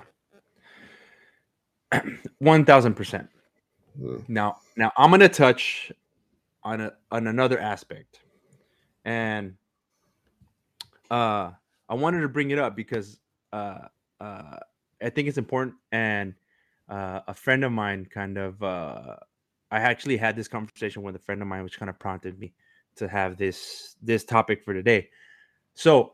One 2.39 2.65
thousand 2.65 2.95
percent. 2.95 3.29
Now, 4.27 4.57
now 4.75 4.91
I'm 4.97 5.11
gonna 5.11 5.29
touch 5.29 5.91
on 6.63 6.81
a 6.81 6.93
on 7.11 7.27
another 7.27 7.59
aspect, 7.59 8.19
and 9.05 9.55
uh, 11.11 11.51
I 11.89 11.93
wanted 11.93 12.21
to 12.21 12.29
bring 12.29 12.51
it 12.51 12.57
up 12.57 12.75
because 12.75 13.19
uh, 13.51 13.87
uh, 14.19 14.57
I 15.01 15.09
think 15.09 15.27
it's 15.27 15.37
important, 15.37 15.75
and 15.91 16.33
uh, 16.89 17.21
a 17.27 17.33
friend 17.33 17.63
of 17.63 17.71
mine 17.71 18.05
kind 18.05 18.37
of 18.37 18.61
uh, 18.61 19.15
I 19.71 19.79
actually 19.79 20.17
had 20.17 20.35
this 20.35 20.47
conversation 20.47 21.01
with 21.01 21.15
a 21.15 21.19
friend 21.19 21.41
of 21.41 21.47
mine, 21.47 21.63
which 21.63 21.79
kind 21.79 21.89
of 21.89 21.97
prompted 21.97 22.39
me 22.39 22.53
to 22.95 23.07
have 23.07 23.37
this 23.37 23.95
this 24.01 24.23
topic 24.23 24.63
for 24.63 24.73
today. 24.73 25.09
So 25.73 26.13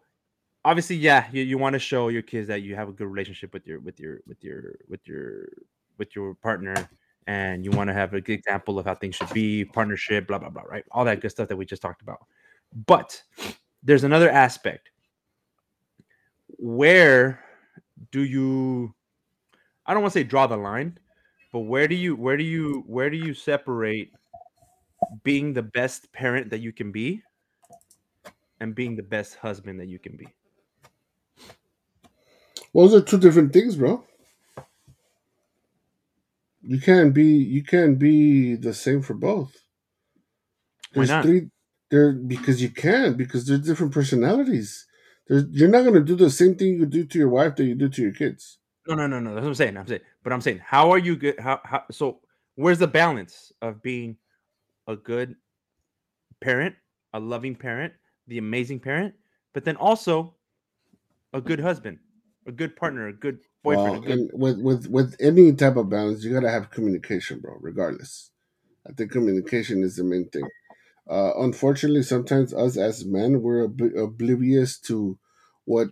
obviously, 0.63 0.95
yeah, 0.95 1.27
you, 1.32 1.43
you 1.43 1.58
want 1.58 1.73
to 1.73 1.79
show 1.79 2.08
your 2.08 2.21
kids 2.21 2.47
that 2.47 2.62
you 2.62 2.75
have 2.75 2.89
a 2.89 2.93
good 2.93 3.08
relationship 3.08 3.53
with 3.53 3.67
your 3.67 3.79
with 3.82 3.99
your 3.99 4.21
with 4.27 4.43
your 4.43 4.75
with 4.88 5.05
your 5.05 5.49
with 5.97 6.15
your 6.15 6.36
partner 6.36 6.89
and 7.27 7.63
you 7.65 7.71
want 7.71 7.89
to 7.89 7.93
have 7.93 8.13
a 8.13 8.21
good 8.21 8.39
example 8.39 8.79
of 8.79 8.86
how 8.86 8.95
things 8.95 9.15
should 9.15 9.32
be, 9.34 9.65
partnership, 9.65 10.27
blah 10.27 10.38
blah 10.38 10.49
blah, 10.49 10.63
right? 10.63 10.86
All 10.91 11.05
that 11.05 11.21
good 11.21 11.29
stuff 11.29 11.47
that 11.49 11.58
we 11.58 11.65
just 11.65 11.82
talked 11.82 12.01
about. 12.01 12.19
But 12.86 13.21
there's 13.84 14.03
another 14.03 14.29
aspect. 14.29 14.89
Where 16.58 17.43
do 18.12 18.23
you 18.23 18.95
I 19.89 19.93
don't 19.93 20.04
want 20.04 20.13
to 20.13 20.19
say 20.19 20.23
draw 20.23 20.45
the 20.45 20.56
line, 20.56 20.99
but 21.52 21.62
where 21.62 21.88
do 21.88 21.95
you 21.95 22.15
where 22.15 22.38
do 22.38 22.43
you 22.43 22.84
where 22.86 23.10
do 23.10 23.17
you 23.17 23.34
separate 23.34 24.13
being 25.23 25.52
the 25.52 25.63
best 25.63 26.13
parent 26.13 26.52
that 26.52 26.60
you 26.60 26.71
can 26.71 26.91
be 26.91 27.23
and 28.60 28.75
being 28.75 28.95
the 28.95 29.02
best 29.02 29.38
husband 29.38 29.80
that 29.80 29.88
you 29.88 29.97
can 29.97 30.15
be? 30.15 30.28
Well, 32.71 32.88
those 32.88 33.02
are 33.02 33.04
two 33.04 33.17
different 33.17 33.52
things, 33.52 33.78
bro. 33.78 34.04
You 36.62 36.80
can't 36.80 37.12
be 37.12 37.25
you 37.25 37.63
can't 37.63 37.97
be 37.97 38.54
the 38.54 38.75
same 38.75 39.02
for 39.02 39.15
both. 39.15 39.58
Why 40.93 40.99
There's 40.99 41.10
not? 41.10 41.25
three 41.25 41.49
there 41.89 42.12
because 42.12 42.62
you 42.62 42.69
can 42.69 43.15
because 43.15 43.47
there's 43.47 43.62
different 43.62 43.91
personalities. 43.91 44.86
There's, 45.28 45.45
you're 45.49 45.67
not 45.67 45.82
gonna 45.84 46.02
do 46.02 46.15
the 46.15 46.30
same 46.30 46.54
thing 46.54 46.75
you 46.75 46.86
do 46.86 47.06
to 47.06 47.17
your 47.17 47.30
wife 47.30 47.56
that 47.56 47.65
you 47.65 47.73
do 47.73 47.89
to 47.89 48.02
your 48.04 48.13
kids. 48.13 48.60
No, 48.88 48.96
no, 48.96 49.08
no, 49.08 49.20
no. 49.20 49.36
That's 49.36 49.44
what 49.44 49.50
I'm 49.50 49.56
saying. 49.56 49.78
I'm 49.78 49.88
saying, 49.88 50.02
but 50.24 50.34
I'm 50.34 50.42
saying, 50.42 50.62
how 50.63 50.92
are 50.92 50.98
you 50.98 51.15
good? 51.15 51.39
How, 51.39 51.60
how? 51.63 51.84
So, 51.92 52.22
where's 52.56 52.80
the 52.80 52.88
balance 52.88 53.52
of 53.62 53.82
being 53.82 54.18
a 54.88 54.96
good 54.96 55.36
parent, 56.42 56.76
a 57.13 57.20
loving 57.20 57.56
parent, 57.56 57.94
the 58.28 58.38
amazing 58.38 58.80
parent, 58.80 59.13
but 59.54 59.65
then 59.65 59.76
also 59.76 60.36
a 61.34 61.42
good 61.42 61.60
husband, 61.60 62.00
a 62.48 62.52
good 62.52 62.76
partner, 62.76 63.08
a 63.08 63.13
good 63.13 63.39
boyfriend, 63.63 63.88
Well, 63.88 64.13
a 64.13 64.15
good. 64.18 64.30
with 64.34 64.60
with 64.60 64.88
with 64.88 65.15
any 65.20 65.54
type 65.54 65.76
of 65.76 65.89
balance, 65.89 66.24
you 66.24 66.34
gotta 66.34 66.50
have 66.50 66.72
communication, 66.72 67.39
bro. 67.39 67.58
Regardless, 67.60 68.32
I 68.88 68.94
think 68.94 69.12
communication 69.12 69.84
is 69.84 69.98
the 69.98 70.04
main 70.04 70.30
thing. 70.30 70.48
Uh, 71.10 71.32
unfortunately, 71.38 72.04
sometimes 72.04 72.54
us 72.54 72.78
as 72.78 73.06
men 73.06 73.42
we're 73.42 73.65
ob- 73.65 73.82
oblivious 73.98 74.80
to 74.80 75.18
what 75.65 75.89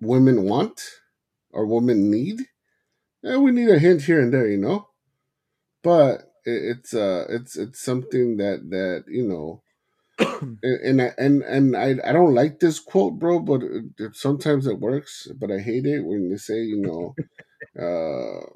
women 0.00 0.44
want 0.44 0.80
or 1.54 1.66
women 1.66 2.10
need. 2.10 2.42
And 3.22 3.42
we 3.44 3.52
need 3.52 3.70
a 3.70 3.78
hint 3.80 4.02
here 4.04 4.20
and 4.20 4.32
there, 4.34 4.48
you 4.48 4.58
know. 4.58 4.88
But 5.82 6.32
it, 6.44 6.78
it's 6.78 6.94
uh, 6.94 7.26
it's 7.28 7.56
it's 7.56 7.80
something 7.80 8.38
that 8.38 8.70
that 8.70 9.04
you 9.08 9.26
know 9.28 9.62
and 10.18 10.60
and 10.62 11.02
I, 11.02 11.12
and, 11.18 11.42
and 11.42 11.76
I, 11.76 11.96
I 12.08 12.12
don't 12.12 12.34
like 12.34 12.60
this 12.60 12.80
quote, 12.80 13.18
bro, 13.18 13.40
but 13.40 13.62
it, 13.62 13.84
it- 13.98 14.16
sometimes 14.16 14.66
it 14.66 14.80
works. 14.80 15.28
But 15.38 15.50
I 15.52 15.58
hate 15.60 15.86
it 15.86 16.04
when 16.04 16.30
they 16.30 16.36
say, 16.36 16.62
you 16.62 16.78
know, 16.78 17.16
uh, 17.80 18.46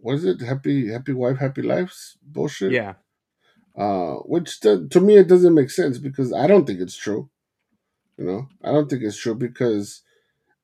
what 0.00 0.14
is 0.14 0.24
it? 0.24 0.40
Happy 0.40 0.88
happy 0.90 1.12
wife, 1.12 1.38
happy 1.38 1.62
lives 1.62 2.18
bullshit. 2.22 2.76
yeah, 2.76 2.94
Uh, 3.76 4.16
which 4.26 4.60
to, 4.60 4.88
to 4.88 5.00
me 5.00 5.16
it 5.16 5.28
doesn't 5.28 5.54
make 5.54 5.70
sense 5.70 5.98
because 5.98 6.32
I 6.32 6.46
don't 6.46 6.66
think 6.66 6.80
it's 6.80 6.96
true. 6.96 7.30
You 8.18 8.26
know, 8.26 8.48
I 8.64 8.72
don't 8.72 8.90
think 8.90 9.02
it's 9.04 9.18
true 9.20 9.34
because 9.36 10.02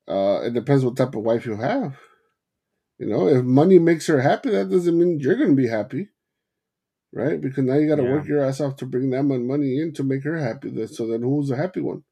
uh, 0.07 0.41
it 0.43 0.53
depends 0.53 0.85
what 0.85 0.97
type 0.97 1.15
of 1.15 1.23
wife 1.23 1.45
you 1.45 1.55
have. 1.57 1.97
You 2.97 3.07
know, 3.07 3.27
if 3.29 3.45
money 3.45 3.79
makes 3.79 4.07
her 4.07 4.19
happy, 4.19 4.49
that 4.49 4.69
doesn't 4.69 4.97
mean 4.99 5.19
you're 5.21 5.37
gonna 5.37 5.55
be 5.55 5.67
happy, 5.67 6.09
right? 7.11 7.39
Because 7.39 7.63
now 7.63 7.75
you 7.75 7.87
got 7.87 7.95
to 7.97 8.03
Yeah. 8.03 8.05
work 8.05 8.27
your 8.27 8.43
ass 8.43 8.61
off 8.61 8.75
to 8.77 8.85
bring 8.85 9.09
that 9.11 9.23
much 9.23 9.41
money 9.41 9.79
in 9.79 9.93
to 9.93 10.03
make 10.03 10.23
her 10.23 10.37
happy. 10.37 10.85
So 10.87 11.07
then, 11.07 11.21
who's 11.21 11.49
the 11.49 11.55
happy 11.55 11.81
one? 11.81 12.03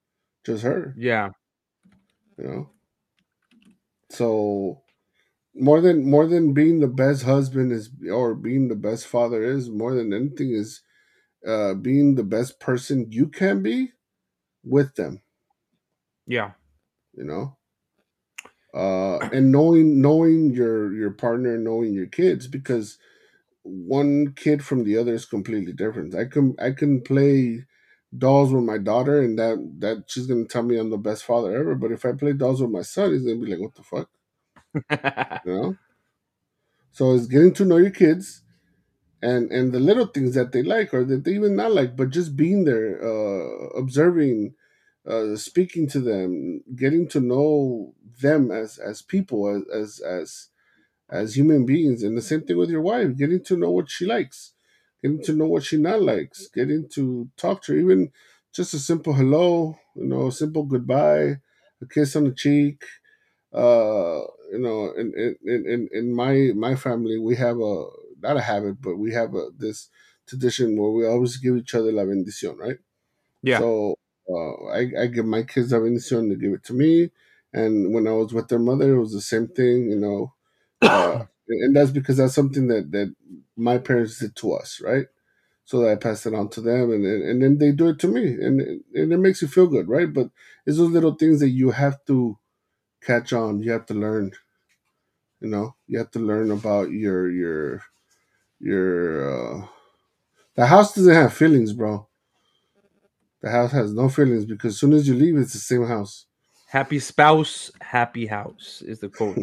Just 0.46 0.64
her. 0.64 0.96
yeah, 0.96 1.30
you 2.38 2.44
know 2.44 2.70
so 4.10 4.82
more 5.56 5.82
than 5.82 6.10
more 6.10 6.28
than 6.28 6.54
being 6.54 6.80
the 6.80 6.88
best 6.88 7.24
husband 7.24 7.72
is 7.72 7.92
or 8.12 8.36
being 8.36 8.68
the 8.70 8.76
best 8.76 9.08
father 9.08 9.44
is 9.44 9.70
more 9.70 9.96
than 9.96 10.14
anything 10.14 10.52
is 10.52 10.82
uh 11.48 11.74
being 11.76 12.16
the 12.16 12.24
best 12.24 12.60
person 12.60 13.12
you 13.12 13.28
can 13.30 13.64
be 13.64 13.92
with 14.64 14.96
them 14.96 15.24
yeah, 16.26 16.54
you 17.14 17.24
know 17.24 17.58
uh 18.74 19.18
and 19.32 19.52
knowing 19.52 20.02
knowing 20.02 20.52
your 20.54 20.94
your 20.94 21.12
partner 21.12 21.58
knowing 21.58 21.94
your 21.94 22.08
kids 22.08 22.48
because 22.48 22.98
one 23.64 24.34
kid 24.36 24.64
from 24.64 24.84
the 24.84 24.98
other 24.98 25.14
is 25.14 25.26
completely 25.26 25.74
different. 25.74 26.16
I 26.16 26.26
can 26.26 26.56
i 26.60 26.72
can 26.72 27.02
play 27.02 27.66
dolls 28.18 28.54
with 28.54 28.64
my 28.64 28.78
daughter 28.78 29.22
and 29.22 29.40
that 29.40 29.58
that 29.80 30.06
she's 30.08 30.28
gonna 30.28 30.46
tell 30.46 30.64
me 30.64 30.78
i'm 30.78 30.90
the 30.92 30.98
best 30.98 31.24
father 31.26 31.56
ever 31.56 31.76
but 31.76 31.92
if 31.92 32.06
i 32.06 32.12
play 32.14 32.34
dolls 32.34 32.62
with 32.62 32.72
my 32.72 32.82
son 32.84 33.12
he's 33.14 33.24
gonna 33.24 33.40
be 33.40 33.48
like 33.52 33.60
what 33.60 33.76
the 33.76 33.84
fuck? 33.84 34.10
You 35.46 35.54
know? 35.54 35.78
So 36.92 37.14
it's 37.14 37.28
getting 37.28 37.54
to 37.56 37.66
know 37.66 37.78
your 37.78 37.90
kids 37.92 38.42
and 39.22 39.52
and 39.52 39.72
the 39.74 39.80
little 39.80 40.08
things 40.08 40.36
that 40.36 40.52
they 40.54 40.64
like 40.64 40.94
or 40.94 41.06
that 41.06 41.24
they 41.26 41.34
even 41.36 41.56
not 41.56 41.74
like 41.74 41.96
but 41.98 42.12
just 42.12 42.36
being 42.38 42.66
there 42.66 43.02
uh 43.04 43.68
observing 43.84 44.56
uh 45.08 45.36
speaking 45.36 45.88
to 45.90 46.00
them 46.00 46.64
getting 46.76 47.08
to 47.10 47.20
know 47.20 47.94
them 48.22 48.52
as 48.52 48.78
as 48.78 49.02
people 49.02 49.48
as 49.50 49.64
as 49.70 50.00
as 50.02 50.50
as 51.10 51.38
human 51.38 51.66
beings. 51.66 52.04
And 52.04 52.18
the 52.18 52.22
same 52.22 52.42
thing 52.42 52.58
with 52.58 52.70
your 52.70 52.82
wife 52.82 53.18
getting 53.18 53.44
to 53.46 53.58
know 53.58 53.72
what 53.72 53.90
she 53.90 54.06
likes 54.06 54.54
getting 55.02 55.22
to 55.24 55.34
know 55.34 55.48
what 55.48 55.64
she 55.64 55.78
not 55.78 56.02
likes 56.02 56.48
getting 56.48 56.88
to 56.90 57.30
talk 57.38 57.62
to 57.64 57.74
her. 57.74 57.80
Even 57.80 58.12
just 58.54 58.74
a 58.74 58.80
simple 58.80 59.14
hello 59.14 59.78
you 59.96 60.06
know 60.06 60.28
a 60.28 60.32
simple 60.32 60.64
goodbye 60.64 61.40
a 61.82 61.86
kiss 61.90 62.16
on 62.16 62.26
the 62.26 62.32
cheek. 62.34 62.84
Uh 63.54 64.22
you 64.52 64.60
know 64.60 64.92
in 64.94 65.14
in 65.46 65.66
in, 65.68 65.90
in 65.92 66.16
my 66.16 66.52
my 66.56 66.76
family 66.76 67.18
we 67.20 67.36
have 67.36 67.60
a 67.60 67.86
not 68.22 68.38
a 68.38 68.42
habit 68.42 68.82
but 68.82 68.98
we 68.98 69.14
have 69.14 69.36
a 69.36 69.50
this 69.58 69.90
tradition 70.28 70.78
where 70.78 70.92
we 70.92 71.06
always 71.06 71.38
give 71.38 71.58
each 71.58 71.76
other 71.76 71.92
la 71.92 72.04
bendición 72.04 72.58
right? 72.58 72.80
Yeah, 73.44 73.60
so 73.60 73.96
uh, 74.30 74.66
I, 74.72 74.92
I 75.04 75.08
give 75.08 75.26
my 75.26 75.44
kids 75.44 75.72
la 75.72 75.80
bendición 75.80 76.30
to 76.30 76.36
give 76.36 76.54
it 76.54 76.64
to 76.66 76.74
me 76.74 77.12
and 77.54 77.94
when 77.94 78.08
i 78.08 78.12
was 78.12 78.34
with 78.34 78.48
their 78.48 78.60
mother 78.60 78.96
it 78.96 79.00
was 79.00 79.14
the 79.14 79.22
same 79.22 79.48
thing 79.48 79.90
you 79.92 80.00
know 80.00 80.34
uh, 80.82 81.26
and 81.48 81.76
that's 81.76 81.92
because 81.92 82.18
that's 82.18 82.36
something 82.36 82.68
that 82.68 82.92
that 82.92 83.14
my 83.58 83.78
parents 83.78 84.20
did 84.20 84.36
to 84.38 84.54
us, 84.54 84.82
right? 84.84 85.06
So 85.66 85.80
that 85.82 85.92
I 85.92 85.96
passed 85.96 86.26
it 86.26 86.34
on 86.36 86.50
to 86.52 86.62
them, 86.62 86.92
and 86.92 87.06
and, 87.06 87.24
and 87.24 87.44
then 87.44 87.58
they 87.60 87.72
do 87.72 87.90
it 87.90 88.00
to 88.00 88.08
me, 88.08 88.26
and 88.34 88.62
and 88.96 89.14
it 89.14 89.18
makes 89.20 89.42
you 89.42 89.48
feel 89.50 89.68
good, 89.68 89.90
right? 89.90 90.12
But 90.14 90.30
it's 90.66 90.78
those 90.78 90.92
little 90.92 91.16
things 91.16 91.40
that 91.42 91.50
you 91.50 91.72
have 91.72 92.04
to 92.08 92.38
catch 93.02 93.34
on. 93.34 93.62
You 93.64 93.72
have 93.74 93.86
to 93.88 93.96
learn. 93.96 94.34
You 95.42 95.50
know, 95.50 95.76
you 95.88 95.98
have 96.00 96.10
to 96.12 96.20
learn 96.20 96.50
about 96.52 96.92
your 96.92 97.30
your 97.30 97.84
your. 98.60 99.64
Uh, 99.64 99.68
the 100.56 100.68
house 100.68 100.96
doesn't 100.96 101.14
have 101.16 101.34
feelings, 101.34 101.74
bro. 101.74 102.08
The 103.44 103.52
house 103.52 103.74
has 103.74 103.94
no 103.94 104.10
feelings 104.10 104.46
because 104.46 104.76
as 104.76 104.82
soon 104.82 104.94
as 104.94 105.08
you 105.08 105.16
leave, 105.16 105.38
it's 105.38 105.54
the 105.54 105.60
same 105.60 105.86
house. 105.88 106.28
Happy 106.68 107.00
spouse, 107.00 107.72
happy 107.82 108.26
house 108.28 108.84
is 108.86 109.00
the 109.00 109.10
quote. 109.10 109.42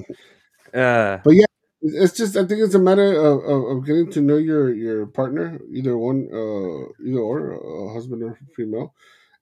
uh, 0.74 1.18
But 1.24 1.32
yeah, 1.36 1.46
it's 1.82 2.16
just 2.16 2.36
I 2.36 2.46
think 2.46 2.60
it's 2.62 2.74
a 2.74 2.78
matter 2.78 3.14
of, 3.14 3.44
of, 3.44 3.78
of 3.78 3.86
getting 3.86 4.10
to 4.12 4.20
know 4.20 4.36
your 4.38 4.72
your 4.74 5.06
partner, 5.06 5.60
either 5.72 5.96
one, 5.98 6.28
uh, 6.32 6.92
either 7.06 7.20
or, 7.20 7.54
uh, 7.90 7.92
husband 7.94 8.22
or 8.22 8.38
female, 8.56 8.94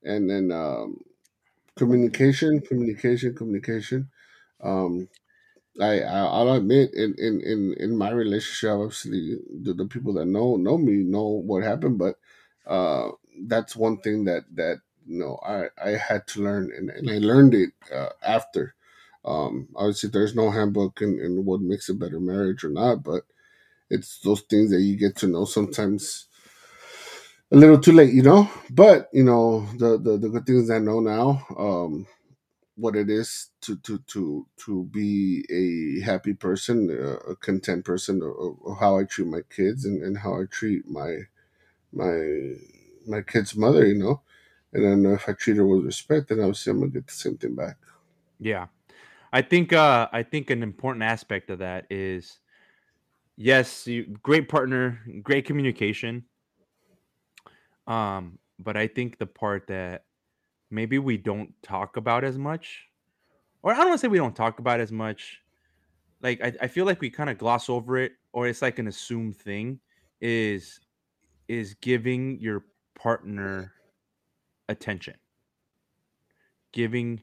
and 0.03 0.29
then 0.31 0.53
um, 0.53 1.01
communication, 1.77 2.61
communication, 2.61 3.35
communication. 3.35 4.11
Um, 4.63 5.09
I, 5.81 6.01
I 6.03 6.19
I'll 6.27 6.53
admit 6.55 6.95
in 6.95 7.15
in 7.19 7.41
in, 7.43 7.75
in 7.79 7.97
my 7.99 8.11
relationship, 8.11 8.71
obviously 8.77 9.39
the, 9.63 9.75
the 9.75 9.87
people 9.87 10.15
that 10.15 10.27
know 10.27 10.57
know 10.57 10.79
me 10.79 11.05
know 11.05 11.27
what 11.29 11.65
happened, 11.65 11.99
but 11.99 12.17
uh, 12.67 13.11
that's 13.47 13.77
one 13.77 13.99
thing 13.99 14.25
that 14.25 14.45
that 14.55 14.81
you 15.07 15.19
know 15.19 15.39
I 15.47 15.67
I 15.85 15.91
had 15.97 16.27
to 16.29 16.43
learn, 16.43 16.73
and, 16.77 16.91
and 16.91 17.11
I 17.11 17.19
learned 17.19 17.55
it 17.55 17.71
uh, 17.95 18.11
after. 18.27 18.75
Um, 19.25 19.69
obviously, 19.77 20.11
there's 20.11 20.35
no 20.37 20.51
handbook 20.51 21.03
in, 21.03 21.21
in 21.21 21.45
what 21.45 21.61
makes 21.61 21.89
a 21.89 21.95
better 21.95 22.21
marriage 22.21 22.65
or 22.65 22.71
not, 22.71 23.05
but 23.05 23.25
it's 23.91 24.21
those 24.21 24.43
things 24.43 24.71
that 24.73 24.83
you 24.83 24.97
get 24.97 25.17
to 25.19 25.29
know 25.29 25.45
sometimes 25.47 26.27
a 27.53 27.57
little 27.57 27.79
too 27.81 27.93
late, 27.93 28.15
you 28.15 28.23
know. 28.23 28.51
But 28.71 29.09
you 29.13 29.25
know 29.25 29.67
the 29.79 29.99
the, 29.99 30.19
the 30.19 30.29
good 30.31 30.47
things 30.47 30.71
I 30.71 30.79
know 30.81 31.01
now. 31.01 31.47
Um, 31.59 32.07
what 32.77 32.97
it 32.97 33.11
is 33.11 33.51
to 33.63 33.77
to 33.79 33.99
to 34.09 34.47
to 34.67 34.85
be 34.87 35.45
a 35.51 36.05
happy 36.05 36.35
person, 36.35 36.91
a 37.29 37.37
content 37.37 37.85
person, 37.85 38.23
or, 38.23 38.57
how 38.77 38.99
I 38.99 39.05
treat 39.05 39.29
my 39.29 39.43
kids 39.55 39.85
and, 39.85 40.03
and 40.03 40.19
how 40.19 40.35
I 40.41 40.45
treat 40.51 40.89
my 40.89 41.19
my 41.93 42.55
my 43.09 43.23
kid's 43.23 43.57
mother, 43.57 43.87
you 43.87 43.95
know. 43.95 44.21
And 44.73 44.85
then 45.05 45.13
if 45.13 45.29
I 45.29 45.33
treat 45.33 45.57
her 45.57 45.67
with 45.67 45.85
respect, 45.85 46.29
then 46.29 46.41
obviously 46.41 46.71
I'm 46.71 46.81
gonna 46.81 46.91
get 46.91 47.07
the 47.07 47.13
same 47.13 47.37
thing 47.37 47.55
back. 47.55 47.77
Yeah. 48.39 48.67
I 49.33 49.43
think 49.43 49.73
uh 49.73 50.09
I 50.13 50.23
think 50.23 50.51
an 50.51 50.63
important 50.63 51.03
aspect 51.03 51.51
of 51.51 51.59
that 51.61 51.87
is 51.91 52.39
yes, 53.37 53.87
you, 53.87 54.17
great 54.23 54.49
partner, 54.49 55.01
great 55.23 55.47
communication. 55.47 56.25
Um, 57.87 58.39
but 58.59 58.77
I 58.77 58.87
think 58.87 59.19
the 59.19 59.27
part 59.27 59.69
that 59.69 60.05
maybe 60.71 60.99
we 60.99 61.17
don't 61.17 61.55
talk 61.63 61.97
about 61.97 62.25
as 62.25 62.37
much, 62.37 62.87
or 63.63 63.73
I 63.73 63.77
don't 63.77 63.89
want 63.89 64.01
to 64.01 64.05
say 64.05 64.09
we 64.09 64.19
don't 64.19 64.37
talk 64.37 64.59
about 64.59 64.81
as 64.81 64.93
much. 64.93 65.41
Like 66.21 66.43
I, 66.43 66.53
I 66.63 66.67
feel 66.67 66.85
like 66.85 67.01
we 67.01 67.09
kind 67.09 67.31
of 67.31 67.39
gloss 67.39 67.71
over 67.71 67.97
it, 67.97 68.13
or 68.33 68.49
it's 68.49 68.61
like 68.61 68.79
an 68.79 68.89
assumed 68.89 69.37
thing. 69.37 69.81
Is 70.21 70.81
is 71.47 71.75
giving 71.75 72.41
your 72.41 72.65
partner 72.99 73.73
attention, 74.69 75.15
giving, 76.73 77.23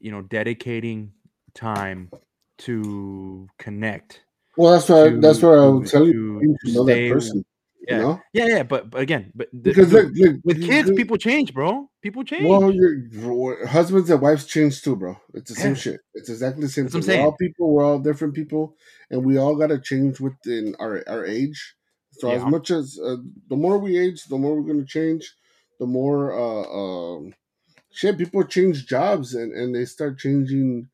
you 0.00 0.10
know, 0.10 0.22
dedicating 0.22 1.12
time 1.54 2.10
to 2.58 3.48
connect. 3.58 4.22
Well, 4.56 4.72
that's 4.72 4.88
why 4.88 5.10
that's 5.10 5.42
where 5.42 5.60
I 5.60 5.66
would 5.66 5.86
tell 5.88 6.06
you, 6.06 6.40
to- 6.40 6.46
you 6.46 6.56
to 6.64 6.66
to 6.68 6.74
know 6.74 6.84
that 6.84 7.10
person. 7.10 7.44
Yeah, 7.88 7.96
You 7.96 8.02
know, 8.02 8.20
yeah, 8.32 8.46
yeah. 8.46 8.62
But 8.62 8.90
but 8.90 9.00
again, 9.00 9.32
but 9.34 9.48
the, 9.52 9.58
because 9.58 9.90
the- 9.90 10.02
look, 10.04 10.14
look 10.14 10.36
with 10.44 10.62
kids, 10.62 10.92
people 10.92 11.16
change, 11.16 11.52
bro. 11.52 11.90
People 12.00 12.22
change. 12.22 12.48
Well, 12.48 12.70
your 12.70 13.66
husbands 13.66 14.08
and 14.08 14.20
wives 14.20 14.46
change 14.46 14.82
too, 14.82 14.94
bro. 14.94 15.16
It's 15.34 15.50
the 15.50 15.56
same 15.56 15.72
Yeah. 15.72 15.78
shit. 15.78 16.00
It's 16.14 16.28
exactly 16.28 16.62
the 16.62 16.68
same 16.68 16.86
That's 16.86 17.04
thing. 17.06 17.18
We're 17.18 17.24
all 17.24 17.36
people. 17.36 17.72
We're 17.74 17.84
all 17.84 17.98
different 17.98 18.34
people, 18.34 18.76
and 19.10 19.24
we 19.24 19.36
all 19.36 19.56
gotta 19.56 19.80
change 19.80 20.20
within 20.20 20.76
our 20.78 21.02
our 21.08 21.26
age. 21.26 21.74
So 22.22 22.30
as 22.36 22.44
much 22.46 22.70
as 22.70 23.00
uh, 23.02 23.16
the 23.48 23.56
more 23.56 23.78
we 23.78 23.98
age, 23.98 24.24
the 24.26 24.38
more 24.38 24.54
we're 24.54 24.68
gonna 24.72 24.84
change. 24.86 25.34
The 25.80 25.86
more 25.86 26.32
uh, 26.32 26.66
um, 27.16 27.34
shit, 27.90 28.16
people 28.18 28.44
change 28.44 28.86
jobs 28.86 29.34
and 29.34 29.52
and 29.52 29.74
they 29.74 29.84
start 29.84 30.18
changing 30.18 30.88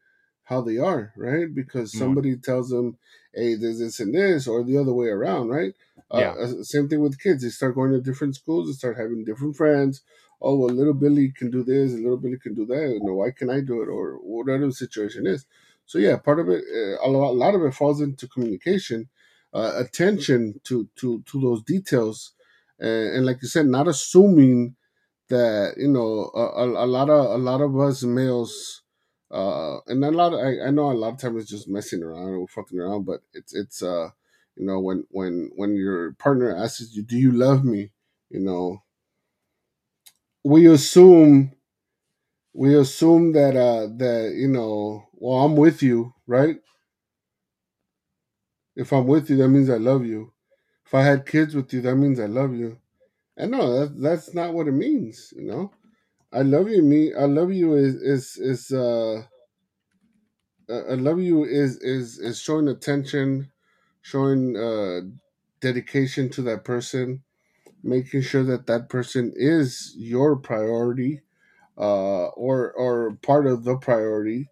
how 0.45 0.63
they 0.63 0.79
are, 0.79 1.13
right? 1.17 1.55
Because 1.55 1.93
Mm. 1.93 1.99
somebody 1.99 2.37
tells 2.39 2.71
them, 2.71 2.97
"Hey, 3.35 3.55
there's 3.57 3.79
this 3.81 4.01
and 4.01 4.15
this," 4.15 4.49
or 4.49 4.65
the 4.65 4.79
other 4.79 4.95
way 4.95 5.09
around, 5.09 5.49
right? 5.49 5.75
Yeah. 6.13 6.33
Uh, 6.39 6.61
uh, 6.61 6.63
same 6.63 6.89
thing 6.89 7.01
with 7.01 7.21
kids. 7.21 7.43
They 7.43 7.51
start 7.51 7.75
going 7.75 7.93
to 7.93 8.01
different 8.01 8.35
schools. 8.37 8.69
They 8.69 8.73
start 8.73 8.97
having 8.97 9.25
different 9.25 9.57
friends. 9.57 10.03
Oh, 10.41 10.57
well, 10.57 10.71
little 10.71 10.95
Billy 10.95 11.31
can 11.31 11.51
do 11.51 11.63
this, 11.63 11.93
and 11.93 12.03
little 12.03 12.17
Billy 12.17 12.39
can 12.39 12.55
do 12.55 12.65
that. 12.67 12.89
You 12.95 13.01
know, 13.03 13.15
why 13.17 13.31
can 13.33 13.51
I 13.51 13.61
do 13.61 13.83
it, 13.83 13.89
or 13.89 14.15
whatever 14.35 14.67
the 14.67 14.73
situation 14.73 15.27
is. 15.27 15.45
So 15.85 15.99
yeah, 15.99 16.17
part 16.17 16.41
of 16.41 16.49
it, 16.49 16.65
uh, 16.81 17.07
a 17.07 17.09
lot, 17.09 17.31
a 17.33 17.41
lot 17.45 17.55
of 17.55 17.63
it 17.63 17.75
falls 17.75 18.01
into 18.01 18.29
communication, 18.29 19.09
uh, 19.55 19.73
attention 19.77 20.61
to 20.65 20.89
to 20.97 21.23
to 21.23 21.41
those 21.41 21.63
details, 21.63 22.33
and, 22.79 23.17
and 23.17 23.27
like 23.27 23.43
you 23.43 23.49
said, 23.49 23.67
not 23.67 23.89
assuming 23.89 24.77
that 25.29 25.75
you 25.77 25.89
know 25.89 26.31
a, 26.35 26.65
a, 26.65 26.87
lot 26.87 27.11
of 27.11 27.27
a 27.27 27.39
lot 27.39 27.61
of 27.61 27.79
us 27.79 28.03
males 28.03 28.83
uh 29.31 29.79
and 29.87 30.05
a 30.05 30.11
lot 30.11 30.33
of, 30.33 30.41
I, 30.41 30.69
I 30.69 30.71
know 30.71 30.91
a 30.91 30.95
lot 30.95 31.15
of 31.15 31.19
times 31.21 31.43
it's 31.43 31.51
just 31.51 31.69
messing 31.69 32.03
around 32.03 32.35
or 32.35 32.49
fucking 32.49 32.79
around 32.79 33.05
but 33.05 33.21
it's 33.35 33.55
it's 33.55 33.83
uh 33.83 34.09
you 34.57 34.67
know 34.67 34.81
when 34.81 35.05
when 35.11 35.51
when 35.57 35.77
your 35.77 36.13
partner 36.15 36.55
asks 36.57 36.95
you 36.95 37.03
do 37.03 37.17
you 37.17 37.33
love 37.33 37.65
me? 37.65 37.91
You 38.31 38.41
know 38.41 38.83
we 40.45 40.67
assume 40.67 41.53
we 42.53 42.75
assume 42.75 43.33
that 43.33 43.57
uh 43.57 43.87
that 43.97 44.33
you 44.37 44.49
know 44.49 45.05
well 45.15 45.45
i'm 45.45 45.57
with 45.57 45.83
you 45.83 46.13
right 46.27 46.57
if 48.79 48.93
i'm 48.95 49.07
with 49.09 49.31
you 49.31 49.37
that 49.39 49.51
means 49.51 49.71
i 49.71 49.79
love 49.79 50.07
you. 50.07 50.33
If 50.87 50.95
i 50.95 51.03
had 51.03 51.27
kids 51.27 51.55
with 51.57 51.73
you 51.75 51.83
that 51.83 51.97
means 51.97 52.21
i 52.21 52.27
love 52.27 52.55
you. 52.55 52.79
And 53.37 53.53
no 53.53 53.81
that, 53.81 54.01
that's 54.03 54.35
not 54.35 54.55
what 54.55 54.69
it 54.69 54.73
means 54.73 55.35
you 55.37 55.47
know? 55.47 55.73
I 56.33 56.43
love 56.43 56.69
you 56.71 56.83
me 56.83 57.15
i 57.15 57.27
love 57.27 57.53
you 57.53 57.75
is 57.77 57.97
is 57.97 58.37
is 58.39 58.73
uh 58.73 59.23
I 60.69 60.95
love 60.97 61.21
you 61.21 61.45
is 61.45 61.79
is 61.79 62.19
is 62.19 62.41
showing 62.43 62.69
attention, 62.69 63.53
showing 64.03 64.59
uh, 64.59 65.03
dedication 65.63 66.31
to 66.31 66.43
that 66.45 66.65
person, 66.65 67.23
making 67.83 68.23
sure 68.23 68.45
that 68.45 68.67
that 68.69 68.89
person 68.91 69.33
is 69.37 69.95
your 69.97 70.37
priority, 70.37 71.23
uh, 71.79 72.29
or 72.29 72.73
or 72.73 73.17
part 73.23 73.47
of 73.47 73.65
the 73.65 73.77
priority, 73.79 74.51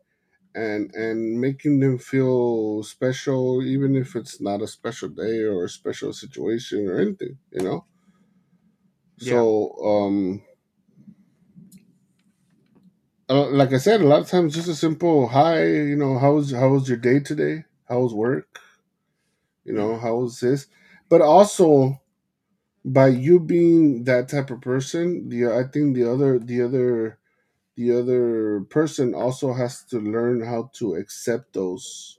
and 0.57 0.95
and 0.97 1.41
making 1.41 1.81
them 1.81 1.99
feel 1.99 2.83
special, 2.85 3.63
even 3.65 3.97
if 3.97 4.17
it's 4.17 4.41
not 4.41 4.63
a 4.63 4.69
special 4.69 5.11
day 5.11 5.43
or 5.45 5.65
a 5.67 5.71
special 5.71 6.13
situation 6.15 6.89
or 6.89 7.01
anything, 7.01 7.39
you 7.53 7.63
know. 7.65 7.87
So 9.19 9.73
um. 9.85 10.43
Uh, 13.29 13.49
like 13.51 13.73
I 13.73 13.79
said, 13.79 14.01
a 14.01 14.07
lot 14.07 14.21
of 14.21 14.29
times 14.29 14.55
just 14.55 14.69
a 14.69 14.75
simple 14.75 15.29
hi, 15.29 15.65
you 15.67 15.97
know, 15.97 16.19
how's 16.19 16.53
how 16.53 16.69
was 16.71 16.89
your 16.89 16.99
day 16.99 17.19
today? 17.21 17.65
How 17.89 18.01
was 18.01 18.15
work? 18.15 18.61
You 19.65 19.73
know, 19.75 19.97
how 19.99 20.17
was 20.17 20.41
this? 20.41 20.67
But 21.09 21.21
also 21.21 22.01
by 22.85 23.09
you 23.09 23.41
being 23.41 24.05
that 24.05 24.29
type 24.29 24.51
of 24.51 24.63
person, 24.63 25.29
the 25.31 25.47
I 25.49 25.65
think 25.65 25.97
the 25.97 26.11
other 26.11 26.39
the 26.39 26.63
other 26.63 27.19
the 27.77 27.93
other 27.93 28.61
person 28.71 29.15
also 29.15 29.53
has 29.53 29.85
to 29.85 29.99
learn 29.99 30.41
how 30.45 30.71
to 30.75 30.95
accept 30.95 31.53
those 31.53 32.19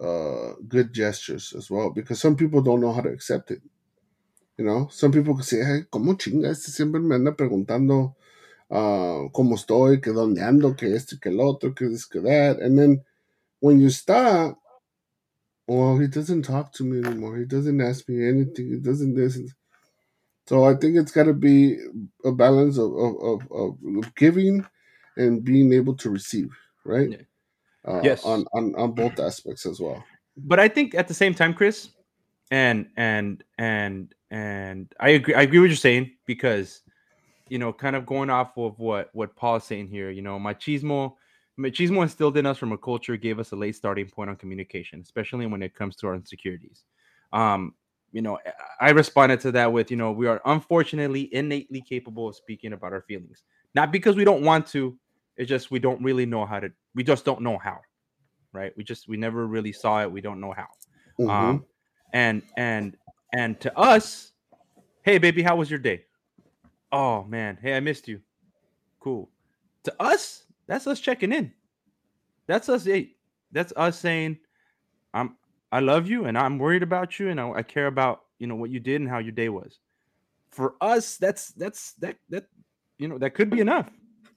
uh 0.00 0.52
good 0.68 0.92
gestures 0.92 1.54
as 1.56 1.70
well 1.70 1.90
because 1.90 2.20
some 2.20 2.36
people 2.36 2.60
don't 2.60 2.82
know 2.82 2.92
how 2.92 3.00
to 3.00 3.08
accept 3.08 3.50
it. 3.50 3.62
You 4.58 4.64
know, 4.64 4.88
some 4.90 5.12
people 5.12 5.34
can 5.34 5.42
say, 5.42 5.64
hey, 5.64 5.84
¿cómo 5.90 6.16
chinga? 6.16 6.48
Este 6.48 6.70
siempre 6.70 7.00
me 7.00 7.14
anda 7.14 7.32
preguntando 7.32 8.14
uh, 8.70 9.28
cómo 9.30 9.54
estoy, 9.54 10.00
que 10.00 10.12
dónde 10.12 10.42
ando, 10.42 10.74
que 10.74 10.94
esto, 10.94 11.16
que 11.20 11.28
el 11.28 11.40
otro, 11.40 11.74
que 11.74 11.88
this, 11.88 12.06
que 12.06 12.20
that. 12.20 12.58
And 12.60 12.78
then 12.78 13.02
when 13.60 13.80
you 13.80 13.90
stop, 13.90 14.58
well, 15.66 15.98
he 15.98 16.06
doesn't 16.06 16.42
talk 16.42 16.72
to 16.74 16.84
me 16.84 17.06
anymore. 17.06 17.36
He 17.36 17.44
doesn't 17.44 17.80
ask 17.80 18.08
me 18.08 18.26
anything. 18.26 18.68
He 18.68 18.76
doesn't 18.76 19.14
this. 19.14 19.38
So 20.46 20.64
I 20.64 20.74
think 20.74 20.96
it's 20.96 21.10
got 21.10 21.24
to 21.24 21.32
be 21.32 21.76
a 22.24 22.32
balance 22.32 22.78
of, 22.78 22.92
of, 22.94 23.16
of, 23.20 23.52
of, 23.52 23.78
of 23.98 24.14
giving 24.14 24.64
and 25.16 25.42
being 25.44 25.72
able 25.72 25.94
to 25.96 26.10
receive, 26.10 26.50
right? 26.84 27.10
Yeah. 27.10 27.92
Uh, 27.92 28.00
Yes. 28.02 28.24
On, 28.24 28.44
on, 28.52 28.74
on 28.76 28.92
both 28.92 29.18
aspects 29.18 29.66
as 29.66 29.80
well. 29.80 30.04
but 30.36 30.58
I 30.58 30.68
think 30.68 30.94
at 30.94 31.08
the 31.08 31.14
same 31.14 31.34
time, 31.34 31.54
Chris, 31.54 31.90
and 32.50 32.86
and 32.96 33.42
and 33.58 34.14
and 34.30 34.92
I 35.00 35.10
agree. 35.10 35.34
I 35.34 35.42
agree 35.42 35.58
with 35.58 35.66
what 35.66 35.70
you're 35.70 35.76
saying 35.76 36.12
because 36.26 36.82
you 37.48 37.58
know, 37.58 37.72
kind 37.72 37.96
of 37.96 38.06
going 38.06 38.30
off 38.30 38.56
of 38.56 38.78
what 38.78 39.10
what 39.12 39.34
Paul 39.36 39.56
is 39.56 39.64
saying 39.64 39.88
here. 39.88 40.10
You 40.10 40.22
know, 40.22 40.38
machismo 40.38 41.14
machismo 41.58 42.02
instilled 42.02 42.36
in 42.36 42.46
us 42.46 42.58
from 42.58 42.72
a 42.72 42.78
culture 42.78 43.16
gave 43.16 43.38
us 43.38 43.52
a 43.52 43.56
late 43.56 43.76
starting 43.76 44.08
point 44.08 44.30
on 44.30 44.36
communication, 44.36 45.00
especially 45.00 45.46
when 45.46 45.62
it 45.62 45.74
comes 45.74 45.96
to 45.96 46.06
our 46.06 46.14
insecurities. 46.14 46.84
Um, 47.32 47.74
you 48.16 48.22
know, 48.22 48.38
I 48.80 48.92
responded 48.92 49.40
to 49.40 49.52
that 49.52 49.70
with, 49.70 49.90
you 49.90 49.98
know, 49.98 50.10
we 50.10 50.26
are 50.26 50.40
unfortunately 50.46 51.28
innately 51.34 51.82
capable 51.82 52.30
of 52.30 52.34
speaking 52.34 52.72
about 52.72 52.94
our 52.94 53.02
feelings, 53.02 53.42
not 53.74 53.92
because 53.92 54.16
we 54.16 54.24
don't 54.24 54.42
want 54.42 54.66
to, 54.68 54.96
it's 55.36 55.50
just 55.50 55.70
we 55.70 55.78
don't 55.78 56.02
really 56.02 56.24
know 56.24 56.46
how 56.46 56.58
to, 56.58 56.72
we 56.94 57.04
just 57.04 57.26
don't 57.26 57.42
know 57.42 57.58
how, 57.58 57.78
right? 58.54 58.72
We 58.74 58.84
just, 58.84 59.06
we 59.06 59.18
never 59.18 59.46
really 59.46 59.70
saw 59.70 60.00
it. 60.00 60.10
We 60.10 60.22
don't 60.22 60.40
know 60.40 60.52
how. 60.52 60.66
Mhm. 61.20 61.28
Um, 61.28 61.64
and, 62.14 62.42
and, 62.56 62.96
and 63.34 63.60
to 63.60 63.78
us, 63.78 64.32
hey, 65.02 65.18
baby, 65.18 65.42
how 65.42 65.56
was 65.56 65.68
your 65.68 65.78
day? 65.78 66.06
Oh, 66.92 67.22
man. 67.24 67.58
Hey, 67.60 67.76
I 67.76 67.80
missed 67.80 68.08
you. 68.08 68.22
Cool. 68.98 69.28
To 69.84 69.94
us, 70.00 70.44
that's 70.66 70.86
us 70.86 71.00
checking 71.00 71.34
in. 71.34 71.52
That's 72.46 72.70
us. 72.70 72.86
Hey, 72.86 73.16
that's 73.52 73.74
us 73.76 74.00
saying, 74.00 74.38
I'm, 75.12 75.36
I 75.72 75.80
love 75.80 76.06
you 76.06 76.24
and 76.26 76.38
I'm 76.38 76.58
worried 76.58 76.82
about 76.82 77.18
you 77.18 77.28
and 77.28 77.40
I, 77.40 77.50
I 77.50 77.62
care 77.62 77.86
about 77.86 78.22
you 78.38 78.46
know 78.46 78.54
what 78.54 78.70
you 78.70 78.80
did 78.80 79.00
and 79.00 79.08
how 79.10 79.18
your 79.18 79.32
day 79.32 79.48
was. 79.48 79.78
For 80.50 80.74
us, 80.80 81.16
that's 81.16 81.48
that's 81.52 81.92
that 81.94 82.16
that 82.30 82.46
you 82.98 83.08
know 83.08 83.18
that 83.18 83.34
could 83.34 83.50
be 83.50 83.60
enough. 83.60 83.88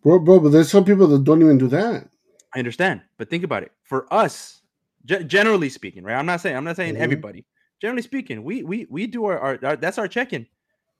bro, 0.03 0.19
bro. 0.19 0.39
But 0.39 0.49
there's 0.49 0.69
some 0.71 0.85
people 0.85 1.07
that 1.07 1.23
don't 1.23 1.41
even 1.41 1.57
do 1.57 1.67
that. 1.69 2.09
I 2.55 2.59
understand, 2.59 3.01
but 3.17 3.29
think 3.29 3.43
about 3.43 3.63
it. 3.63 3.71
For 3.83 4.11
us, 4.13 4.61
ge- 5.05 5.27
generally 5.27 5.69
speaking, 5.69 6.03
right? 6.03 6.15
I'm 6.15 6.25
not 6.25 6.41
saying 6.41 6.55
I'm 6.57 6.63
not 6.63 6.75
saying 6.75 6.95
Mhm. 6.95 6.99
everybody. 6.99 7.45
Generally 7.81 8.01
speaking, 8.01 8.43
we 8.43 8.63
we 8.63 8.87
we 8.89 9.07
do 9.07 9.25
our, 9.25 9.39
our, 9.39 9.59
our 9.63 9.75
that's 9.75 9.97
our 9.97 10.07
check-in. 10.07 10.47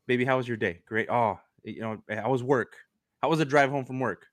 Baby, 0.07 0.25
how 0.25 0.37
was 0.37 0.47
your 0.47 0.57
day? 0.57 0.79
Great. 0.85 1.09
Oh, 1.09 1.39
you 1.63 1.81
know, 1.81 2.01
how 2.09 2.29
was 2.31 2.43
work? 2.43 2.75
How 3.21 3.29
was 3.29 3.39
the 3.39 3.45
drive 3.45 3.69
home 3.69 3.83
from 3.85 3.99
work? 3.99 4.27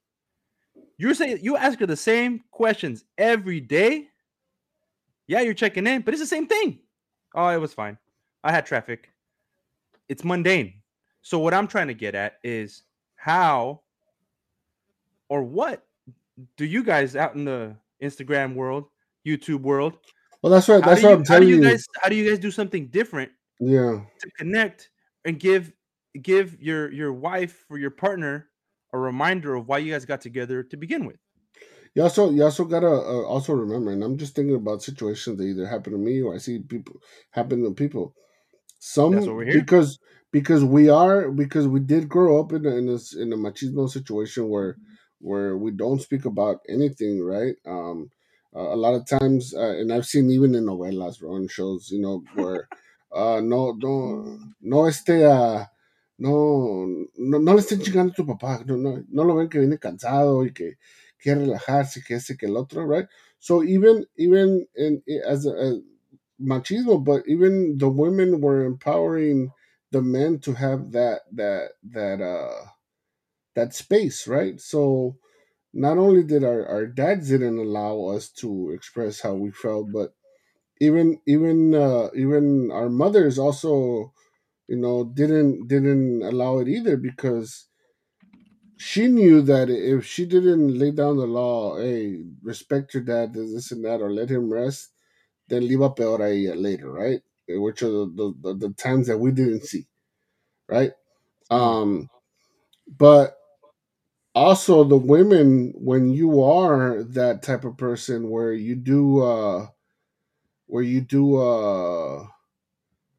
You're 0.98 1.14
saying 1.14 1.38
you 1.42 1.56
ask 1.56 1.78
her 1.80 1.87
the 1.87 1.96
same 1.96 2.42
questions 2.50 3.04
every 3.18 3.61
day. 3.61 4.09
Yeah, 5.29 5.41
you're 5.41 5.55
checking 5.55 5.87
in, 5.87 6.03
but 6.03 6.15
it's 6.15 6.23
the 6.23 6.27
same 6.27 6.47
thing. 6.47 6.79
Oh, 7.35 7.49
it 7.49 7.61
was 7.61 7.75
fine. 7.75 7.99
I 8.45 8.53
had 8.53 8.65
traffic. 8.67 9.11
It's 10.09 10.25
mundane. 10.25 10.75
So 11.23 11.39
what 11.41 11.53
I'm 11.53 11.67
trying 11.67 11.89
to 11.89 11.95
get 11.95 12.15
at 12.15 12.35
is 12.45 12.83
how 13.17 13.81
or 15.29 15.43
what 15.43 15.85
do 16.57 16.65
you 16.65 16.85
guys 16.85 17.17
out 17.17 17.35
in 17.35 17.45
the 17.45 17.75
Instagram 18.03 18.55
world, 18.55 18.85
YouTube 19.27 19.62
world, 19.62 19.95
Well, 20.43 20.53
that's 20.53 20.69
right. 20.69 20.85
That's 20.85 21.03
what 21.03 21.09
you, 21.11 21.15
I'm 21.17 21.25
how 21.25 21.25
do 21.25 21.25
telling 21.25 21.49
you 21.49 21.57
you. 21.57 21.62
guys 21.62 21.85
how 22.01 22.09
do 22.09 22.15
you 22.15 22.29
guys 22.29 22.39
do 22.39 22.51
something 22.53 22.87
different 22.89 23.33
Yeah. 23.59 24.03
to 24.21 24.31
connect 24.39 24.91
and 25.25 25.41
give 25.41 25.73
give 26.23 26.61
your 26.62 26.93
your 26.93 27.12
wife 27.12 27.65
or 27.69 27.79
your 27.79 27.91
partner 27.91 28.49
a 28.93 28.99
reminder 28.99 29.55
of 29.57 29.67
why 29.67 29.79
you 29.79 29.93
guys 29.93 30.05
got 30.05 30.21
together 30.21 30.62
to 30.62 30.77
begin 30.77 31.05
with? 31.07 31.19
You 31.96 32.02
also 32.02 32.30
you 32.30 32.44
also 32.44 32.66
gotta 32.66 32.88
uh, 32.88 33.22
also 33.24 33.54
remember, 33.54 33.90
and 33.90 34.04
I'm 34.04 34.18
just 34.18 34.35
thinking 34.35 34.54
about 34.54 34.82
situations 34.82 35.38
that 35.38 35.44
either 35.44 35.66
happen 35.66 35.94
to 35.94 35.98
me 35.98 36.20
or 36.20 36.35
I 36.35 36.38
see 36.38 36.59
people 36.59 37.00
happen 37.30 37.64
to 37.64 37.70
people. 37.72 38.14
Some 38.78 39.12
what 39.16 39.24
we're 39.24 39.44
here. 39.46 39.61
because 39.61 39.98
because 40.30 40.62
we 40.62 40.90
are 40.90 41.30
because 41.30 41.66
we 41.66 41.80
did 41.80 42.06
grow 42.06 42.38
up 42.38 42.52
in 42.52 42.66
a, 42.66 42.76
in 42.76 42.90
a 42.90 42.98
in 43.18 43.32
a 43.32 43.37
machismo 43.38 43.88
situation 43.88 44.50
where 44.50 44.76
where 45.20 45.56
we 45.56 45.70
don't 45.70 46.02
speak 46.02 46.26
about 46.26 46.59
anything, 46.68 47.24
right? 47.24 47.54
Um, 47.64 48.11
uh, 48.54 48.74
a 48.74 48.76
lot 48.76 48.92
of 48.92 49.06
times, 49.06 49.54
uh, 49.54 49.76
and 49.80 49.90
I've 49.90 50.04
seen 50.04 50.30
even 50.30 50.54
in 50.54 50.66
novelas, 50.66 51.20
bro, 51.20 51.37
and 51.37 51.50
shows, 51.50 51.88
you 51.90 52.02
know, 52.02 52.22
where 52.35 52.68
uh, 53.11 53.40
no 53.42 53.72
no 53.72 54.38
no 54.61 54.85
este 54.85 55.24
uh, 55.24 55.64
no, 56.18 56.87
no, 57.16 57.38
no 57.38 57.54
le 57.54 57.61
estén 57.61 57.80
chingando 57.80 58.12
a 58.12 58.14
tu 58.14 58.26
papá, 58.26 58.64
no, 58.66 58.76
no, 58.76 59.02
no 59.09 59.24
lo 59.24 59.37
ven 59.37 59.48
que 59.48 59.59
viene 59.59 59.78
cansado 59.78 60.44
y 60.44 60.52
que 60.52 60.76
quiere 61.27 61.47
relajarse, 61.47 62.05
que 62.07 62.17
ese, 62.17 62.37
que 62.39 62.49
el 62.49 62.57
otro, 62.59 62.85
right? 62.85 63.07
So 63.41 63.65
even, 63.65 64.07
even 64.19 64.67
in, 64.77 65.03
as 65.27 65.47
a, 65.47 65.51
a 65.53 65.81
machismo, 66.43 67.05
but 67.05 67.25
even 67.29 67.79
the 67.79 67.89
women 67.91 68.41
were 68.41 68.65
empowering 68.65 69.53
the 69.93 70.03
men 70.03 70.41
to 70.41 70.55
have 70.55 70.93
that, 70.93 71.23
that, 71.35 71.71
that, 71.93 72.23
uh, 72.23 72.67
that 73.57 73.75
space, 73.75 74.29
right? 74.29 74.61
So 74.61 75.19
not 75.75 75.99
only 75.99 76.25
did 76.25 76.45
our, 76.45 76.67
our 76.67 76.87
dads 76.87 77.31
didn't 77.31 77.59
allow 77.59 78.07
us 78.17 78.31
to 78.41 78.73
express 78.73 79.21
how 79.21 79.35
we 79.35 79.53
felt, 79.53 79.93
but 79.93 80.15
even, 80.81 81.21
even, 81.27 81.75
uh, 81.75 82.11
even 82.17 82.71
our 82.73 82.91
mothers 82.91 83.39
also, 83.39 84.12
you 84.69 84.77
know 84.77 85.05
didn't 85.05 85.69
didn't 85.69 86.23
allow 86.23 86.59
it 86.59 86.69
either 86.69 86.97
because 86.97 87.67
she 88.77 89.09
knew 89.09 89.43
that 89.43 89.71
if 89.71 90.07
she 90.07 90.27
didn't 90.27 90.79
lay 90.79 90.91
down 90.93 91.17
the 91.19 91.27
law 91.27 91.79
hey 91.79 92.23
respect 92.43 92.95
your 92.95 93.03
dad 93.05 93.35
this 93.35 93.73
and 93.73 93.85
that 93.85 94.03
or 94.03 94.11
let 94.12 94.31
him 94.31 94.53
rest 94.53 94.91
then 95.49 95.67
leave 95.69 95.83
up 95.83 95.97
peor 95.97 96.23
a 96.23 96.47
ella 96.49 96.57
later 96.57 96.93
right? 96.93 97.23
Which 97.49 97.83
are 97.83 97.89
the, 97.91 98.12
the, 98.43 98.55
the, 98.55 98.69
the 98.69 98.75
times 98.75 99.09
that 99.09 99.19
we 99.19 99.33
didn't 99.33 99.65
see 99.65 99.87
right? 100.69 100.93
Um 101.51 102.11
but 102.99 103.37
also 104.35 104.85
the 104.85 104.97
women 104.99 105.73
when 105.77 106.11
you 106.11 106.43
are 106.43 107.03
that 107.05 107.43
type 107.43 107.65
of 107.65 107.79
person 107.79 108.31
where 108.31 108.53
you 108.53 108.77
do 108.77 109.23
uh 109.23 109.67
where 110.67 110.83
you 110.85 111.01
do 111.03 111.37
uh 111.39 112.27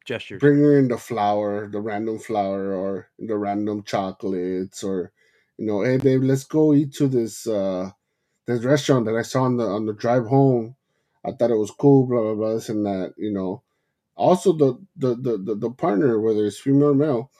Gestures. 0.06 0.40
bring 0.40 0.58
her 0.58 0.78
in 0.78 0.88
the 0.88 0.98
flower, 0.98 1.68
the 1.68 1.80
random 1.80 2.18
flower, 2.18 2.74
or 2.74 3.08
the 3.18 3.36
random 3.36 3.82
chocolates, 3.84 4.82
or 4.84 5.12
you 5.58 5.66
know, 5.66 5.82
hey 5.82 5.98
babe, 5.98 6.22
let's 6.24 6.44
go 6.44 6.74
eat 6.74 6.94
to 6.94 7.08
this 7.08 7.46
uh 7.48 7.90
this 8.46 8.64
restaurant 8.64 9.06
that 9.06 9.16
I 9.16 9.22
saw 9.22 9.44
on 9.44 9.58
the 9.58 9.64
on 9.66 9.86
the 9.86 9.94
drive 9.94 10.26
home. 10.26 10.76
I 11.24 11.32
thought 11.32 11.52
it 11.52 11.56
was 11.58 11.72
cool, 11.72 12.06
blah 12.06 12.22
blah 12.22 12.34
blah, 12.36 12.54
this 12.54 12.70
and 12.70 12.86
that. 12.86 13.14
You 13.18 13.32
know, 13.32 13.64
also 14.16 14.52
the 14.54 14.78
the 14.96 15.16
the 15.16 15.38
the, 15.38 15.56
the 15.56 15.70
partner, 15.70 16.20
whether 16.20 16.46
it's 16.46 16.58
female 16.60 16.90
or 16.90 16.94
male, 16.94 17.32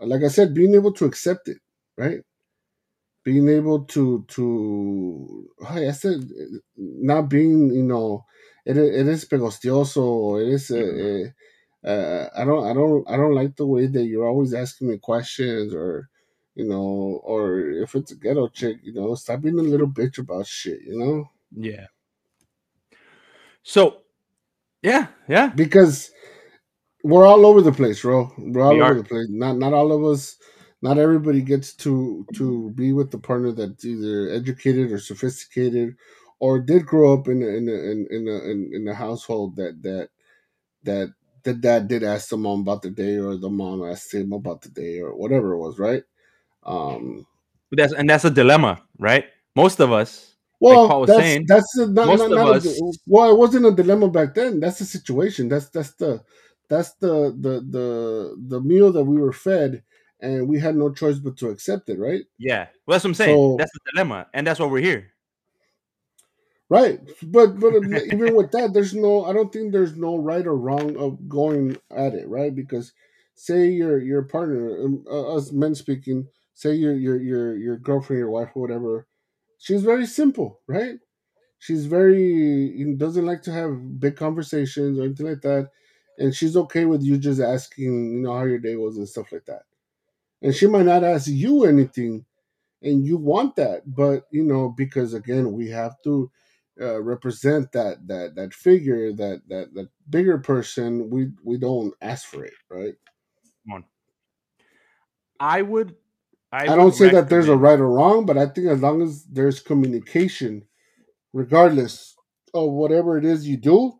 like 0.00 0.22
I 0.24 0.28
said, 0.28 0.54
being 0.54 0.74
able 0.74 0.92
to 0.94 1.06
accept 1.06 1.48
it, 1.48 1.58
right? 1.98 2.20
Being 3.24 3.48
able 3.50 3.84
to 3.86 4.24
to 4.28 5.48
hey, 5.68 5.88
I 5.88 5.92
said 5.92 6.20
not 6.76 7.30
being 7.30 7.72
you 7.74 7.84
know, 7.84 8.26
it 8.66 8.76
it 8.78 9.08
is 9.08 9.26
pegostioso, 9.26 10.42
it 10.42 10.48
is 10.54 10.70
uh, 10.72 11.24
uh, 11.84 12.28
I 12.36 12.46
don't, 12.46 12.66
I 12.68 12.74
don't, 12.74 13.10
I 13.10 13.18
don't 13.18 13.34
like 13.34 13.56
the 13.56 13.66
way 13.66 13.88
that 13.88 14.04
you're 14.04 14.28
always 14.28 14.54
asking 14.54 14.90
me 14.90 14.98
questions, 14.98 15.74
or 15.74 16.10
you 16.58 16.68
know, 16.68 17.22
or 17.24 17.60
if 17.62 17.96
it's 17.96 18.12
a 18.12 18.16
ghetto 18.16 18.48
chick, 18.50 18.78
you 18.84 18.94
know, 18.94 19.16
stop 19.16 19.42
being 19.42 19.60
a 19.60 19.62
little 19.62 19.88
bitch 19.88 20.18
about 20.18 20.48
shit, 20.48 20.82
you 20.82 20.98
know, 20.98 21.26
Yeah. 21.56 21.86
So 23.64 23.98
yeah, 24.82 25.08
yeah. 25.28 25.54
because 25.54 26.10
we're 27.04 27.26
all 27.26 27.46
over 27.46 27.62
the 27.62 27.72
place, 27.72 28.02
bro. 28.02 28.32
We're 28.38 28.62
all 28.64 28.72
We 28.72 28.82
over 28.82 28.94
are. 28.94 29.02
the 29.02 29.04
place. 29.04 29.28
Not, 29.30 29.58
not 29.58 29.74
all 29.74 29.92
of 29.92 30.04
us. 30.04 30.36
Not 30.82 30.98
everybody 30.98 31.42
gets 31.42 31.74
to 31.76 32.26
to 32.34 32.70
be 32.72 32.92
with 32.94 33.10
the 33.12 33.18
partner 33.18 33.52
that's 33.52 33.84
either 33.84 34.30
educated 34.30 34.92
or 34.92 34.98
sophisticated, 35.00 35.96
or 36.40 36.60
did 36.60 36.86
grow 36.86 37.14
up 37.14 37.28
in 37.28 37.42
a, 37.42 37.46
in 37.48 37.68
a, 37.68 37.72
in 37.72 38.08
in 38.10 38.28
a, 38.28 38.50
in, 38.50 38.70
in 38.74 38.88
a 38.88 38.94
household 38.94 39.56
that 39.56 39.82
that 39.82 40.10
that 40.84 41.14
the 41.44 41.54
dad 41.54 41.88
did 41.88 42.04
ask 42.04 42.30
the 42.30 42.38
mom 42.38 42.62
about 42.62 42.82
the 42.82 42.90
day, 42.90 43.18
or 43.18 43.36
the 43.36 43.50
mom 43.50 43.84
asked 43.84 44.14
him 44.14 44.32
about 44.32 44.62
the 44.62 44.70
day, 44.70 45.00
or 45.00 45.16
whatever 45.16 45.52
it 45.54 45.58
was, 45.58 45.78
right? 45.78 46.04
Um, 46.68 47.26
That's 47.72 47.92
and 47.92 48.08
that's 48.08 48.24
a 48.24 48.30
dilemma, 48.30 48.82
right? 48.98 49.24
Most 49.56 49.80
of 49.80 49.90
us, 49.92 50.34
like 50.60 50.84
Paul 50.84 50.88
well, 50.88 51.00
was 51.00 51.10
that's 51.10 51.18
saying, 51.18 51.44
that's 51.48 51.78
a, 51.78 51.86
not 51.86 52.06
most 52.06 52.20
not, 52.20 52.30
of 52.30 52.36
not 52.36 52.48
a, 52.48 52.52
us, 52.52 52.64
di- 52.64 52.98
well, 53.06 53.30
it 53.30 53.38
wasn't 53.38 53.66
a 53.66 53.72
dilemma 53.72 54.08
back 54.08 54.34
then. 54.34 54.60
That's 54.60 54.78
the 54.78 54.84
situation. 54.84 55.48
That's 55.48 55.68
that's 55.70 55.92
the 55.94 56.22
that's 56.68 56.92
the 56.94 57.34
the 57.38 57.60
the 57.68 58.36
the 58.48 58.60
meal 58.60 58.92
that 58.92 59.04
we 59.04 59.20
were 59.20 59.32
fed, 59.32 59.82
and 60.20 60.48
we 60.48 60.58
had 60.60 60.76
no 60.76 60.92
choice 60.92 61.18
but 61.18 61.36
to 61.38 61.48
accept 61.48 61.88
it, 61.88 61.98
right? 61.98 62.24
yeah. 62.38 62.68
Well, 62.86 62.94
that's 62.94 63.04
what 63.04 63.10
I'm 63.10 63.14
saying. 63.14 63.36
So 63.36 63.56
That's 63.56 63.72
the 63.72 63.92
dilemma, 63.92 64.26
and 64.34 64.46
that's 64.46 64.60
why 64.60 64.66
we're 64.66 64.80
here. 64.80 65.12
right, 66.68 67.00
but 67.22 67.58
but 67.58 67.74
even 68.12 68.34
with 68.34 68.50
that, 68.52 68.72
there's 68.72 68.94
no. 68.94 69.24
I 69.24 69.32
don't 69.32 69.52
think 69.52 69.72
there's 69.72 69.96
no 69.96 70.16
right 70.16 70.46
or 70.46 70.56
wrong 70.56 70.96
of 70.96 71.28
going 71.28 71.76
at 71.90 72.14
it, 72.14 72.28
right? 72.28 72.54
Because 72.54 72.92
say 73.34 73.68
your 73.68 73.98
your 74.00 74.22
partner, 74.22 74.84
um, 74.84 75.04
uh, 75.10 75.36
us 75.36 75.52
men 75.52 75.74
speaking, 75.74 76.28
say 76.58 76.74
your 76.74 76.94
your 76.96 77.20
your 77.22 77.56
your 77.56 77.76
girlfriend, 77.76 78.18
your 78.18 78.30
wife, 78.30 78.50
or 78.56 78.62
whatever, 78.62 79.06
she's 79.58 79.84
very 79.84 80.06
simple, 80.06 80.60
right? 80.66 80.98
She's 81.60 81.86
very 81.86 82.96
doesn't 82.96 83.26
like 83.26 83.42
to 83.42 83.52
have 83.52 84.00
big 84.00 84.16
conversations 84.16 84.98
or 84.98 85.04
anything 85.04 85.26
like 85.26 85.42
that, 85.42 85.70
and 86.18 86.34
she's 86.34 86.56
okay 86.56 86.84
with 86.84 87.02
you 87.02 87.16
just 87.16 87.40
asking, 87.40 88.12
you 88.12 88.22
know, 88.22 88.34
how 88.36 88.44
your 88.44 88.58
day 88.58 88.74
was 88.76 88.96
and 88.96 89.08
stuff 89.08 89.30
like 89.30 89.44
that. 89.46 89.62
And 90.42 90.54
she 90.54 90.66
might 90.66 90.86
not 90.86 91.04
ask 91.04 91.28
you 91.28 91.64
anything, 91.64 92.26
and 92.82 93.06
you 93.06 93.18
want 93.18 93.56
that, 93.56 93.82
but 93.94 94.24
you 94.32 94.44
know, 94.44 94.70
because 94.70 95.14
again, 95.14 95.52
we 95.52 95.68
have 95.70 95.94
to 96.04 96.30
uh, 96.80 97.00
represent 97.02 97.72
that 97.72 98.08
that 98.08 98.34
that 98.36 98.54
figure, 98.54 99.12
that 99.12 99.42
that 99.48 99.74
that 99.74 99.90
bigger 100.10 100.38
person. 100.38 101.10
We 101.10 101.28
we 101.44 101.58
don't 101.58 101.94
ask 102.00 102.26
for 102.26 102.44
it, 102.44 102.54
right? 102.68 102.94
Come 103.66 103.74
on. 103.74 103.84
I 105.40 105.62
would 105.62 105.96
I, 106.50 106.64
I 106.72 106.76
don't 106.76 106.94
say 106.94 107.10
that 107.10 107.28
there's 107.28 107.48
a 107.48 107.56
right 107.56 107.78
or 107.78 107.90
wrong, 107.90 108.24
but 108.24 108.38
I 108.38 108.46
think 108.46 108.68
as 108.68 108.80
long 108.80 109.02
as 109.02 109.24
there's 109.24 109.60
communication, 109.60 110.64
regardless 111.32 112.16
of 112.54 112.70
whatever 112.70 113.18
it 113.18 113.24
is 113.24 113.46
you 113.46 113.58
do, 113.58 113.98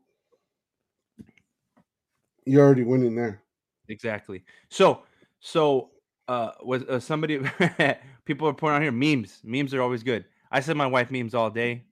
you're 2.47 2.65
already 2.65 2.85
winning 2.85 3.15
there. 3.15 3.43
Exactly. 3.89 4.45
So, 4.71 5.03
so 5.41 5.91
uh, 6.27 6.53
was 6.63 6.83
uh, 6.85 7.01
somebody? 7.01 7.41
people 8.25 8.49
are 8.49 8.55
putting 8.55 8.77
out 8.77 8.83
here 8.83 8.93
memes. 8.93 9.41
Memes 9.45 9.75
are 9.75 9.83
always 9.83 10.03
good. 10.03 10.25
I 10.51 10.61
send 10.61 10.79
my 10.79 10.87
wife 10.87 11.11
memes 11.11 11.35
all 11.35 11.51
day. 11.51 11.85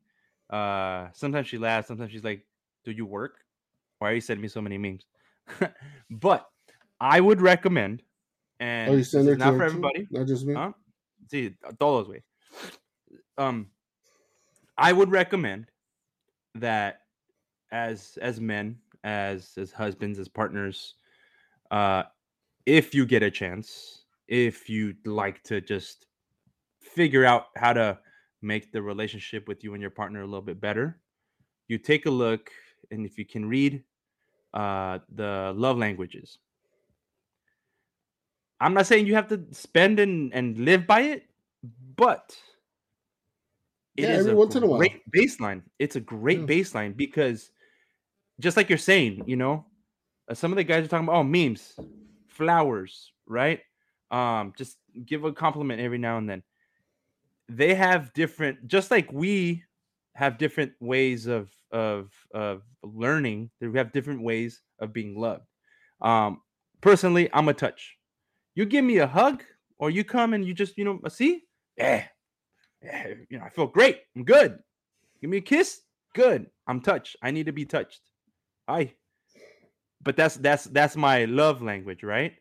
Uh, 0.48 1.08
sometimes 1.12 1.46
she 1.48 1.58
laughs. 1.58 1.88
Sometimes 1.88 2.12
she's 2.12 2.24
like, 2.24 2.46
"Do 2.84 2.92
you 2.92 3.04
work? 3.04 3.38
Why 3.98 4.10
are 4.10 4.14
you 4.14 4.20
sending 4.20 4.42
me 4.42 4.48
so 4.48 4.62
many 4.62 4.78
memes?" 4.78 5.04
but 6.10 6.48
I 7.00 7.20
would 7.20 7.40
recommend, 7.40 8.02
and 8.60 8.90
oh, 8.90 8.96
you 8.96 9.04
send 9.04 9.28
it 9.28 9.38
not 9.38 9.56
for 9.56 9.64
everybody, 9.64 10.06
not 10.10 10.26
just 10.26 10.46
me. 10.46 10.54
Huh? 10.54 10.72
See, 11.30 11.54
todos 11.78 12.08
way. 12.08 12.22
Um, 13.38 13.68
I 14.78 14.92
would 14.92 15.10
recommend 15.10 15.66
that 16.54 17.00
as 17.72 18.18
as 18.20 18.40
men, 18.40 18.78
as 19.04 19.52
as 19.56 19.72
husbands, 19.72 20.18
as 20.18 20.28
partners, 20.28 20.94
uh, 21.70 22.04
if 22.64 22.94
you 22.94 23.06
get 23.06 23.22
a 23.22 23.30
chance, 23.30 24.04
if 24.28 24.68
you'd 24.68 25.06
like 25.06 25.42
to 25.44 25.60
just 25.60 26.06
figure 26.80 27.24
out 27.24 27.46
how 27.56 27.72
to 27.72 27.98
make 28.42 28.72
the 28.72 28.80
relationship 28.80 29.48
with 29.48 29.64
you 29.64 29.74
and 29.74 29.80
your 29.80 29.90
partner 29.90 30.22
a 30.22 30.26
little 30.26 30.42
bit 30.42 30.60
better, 30.60 31.00
you 31.68 31.78
take 31.78 32.06
a 32.06 32.10
look, 32.10 32.50
and 32.90 33.04
if 33.04 33.18
you 33.18 33.26
can 33.26 33.46
read 33.46 33.82
uh, 34.54 34.98
the 35.14 35.52
love 35.56 35.78
languages. 35.78 36.38
I'm 38.60 38.74
not 38.74 38.86
saying 38.86 39.06
you 39.06 39.14
have 39.14 39.28
to 39.28 39.42
spend 39.52 40.00
and, 40.00 40.32
and 40.32 40.58
live 40.58 40.86
by 40.86 41.00
it, 41.00 41.24
but 41.96 42.36
it 43.96 44.04
yeah, 44.04 44.16
is 44.16 44.26
a 44.26 44.34
great 44.34 45.02
a 45.06 45.10
baseline. 45.10 45.62
It's 45.78 45.96
a 45.96 46.00
great 46.00 46.40
yeah. 46.40 46.46
baseline 46.46 46.96
because 46.96 47.50
just 48.40 48.56
like 48.56 48.68
you're 48.68 48.78
saying, 48.78 49.24
you 49.26 49.36
know, 49.36 49.64
uh, 50.28 50.34
some 50.34 50.52
of 50.52 50.56
the 50.56 50.64
guys 50.64 50.84
are 50.84 50.88
talking 50.88 51.08
about 51.08 51.16
oh 51.16 51.22
memes, 51.22 51.78
flowers, 52.28 53.12
right? 53.26 53.60
Um, 54.10 54.52
just 54.56 54.76
give 55.04 55.24
a 55.24 55.32
compliment 55.32 55.80
every 55.80 55.98
now 55.98 56.18
and 56.18 56.28
then. 56.28 56.42
They 57.48 57.74
have 57.74 58.12
different, 58.12 58.66
just 58.66 58.90
like 58.90 59.12
we 59.12 59.64
have 60.14 60.38
different 60.38 60.72
ways 60.80 61.26
of 61.26 61.50
of 61.70 62.10
of 62.34 62.62
learning. 62.82 63.50
They 63.60 63.70
have 63.78 63.92
different 63.92 64.22
ways 64.22 64.60
of 64.78 64.92
being 64.92 65.18
loved. 65.18 65.46
Um, 66.00 66.42
personally, 66.80 67.30
I'm 67.32 67.48
a 67.48 67.54
touch. 67.54 67.95
You 68.56 68.64
give 68.66 68.84
me 68.84 68.98
a 68.98 69.06
hug, 69.06 69.44
or 69.78 69.90
you 69.90 70.02
come 70.02 70.34
and 70.34 70.44
you 70.44 70.54
just 70.54 70.76
you 70.78 70.84
know 70.84 70.98
see, 71.08 71.44
yeah, 71.76 72.06
yeah, 72.82 73.08
you 73.30 73.38
know 73.38 73.44
I 73.44 73.50
feel 73.50 73.66
great. 73.68 74.00
I'm 74.16 74.24
good. 74.24 74.58
Give 75.20 75.30
me 75.30 75.38
a 75.38 75.42
kiss, 75.42 75.82
good. 76.14 76.46
I'm 76.66 76.80
touched. 76.80 77.16
I 77.22 77.30
need 77.30 77.46
to 77.46 77.52
be 77.52 77.66
touched. 77.66 78.00
I. 78.66 78.94
But 80.02 80.16
that's 80.16 80.36
that's 80.36 80.64
that's 80.64 80.96
my 80.96 81.26
love 81.26 81.62
language, 81.62 82.02
right? 82.02 82.34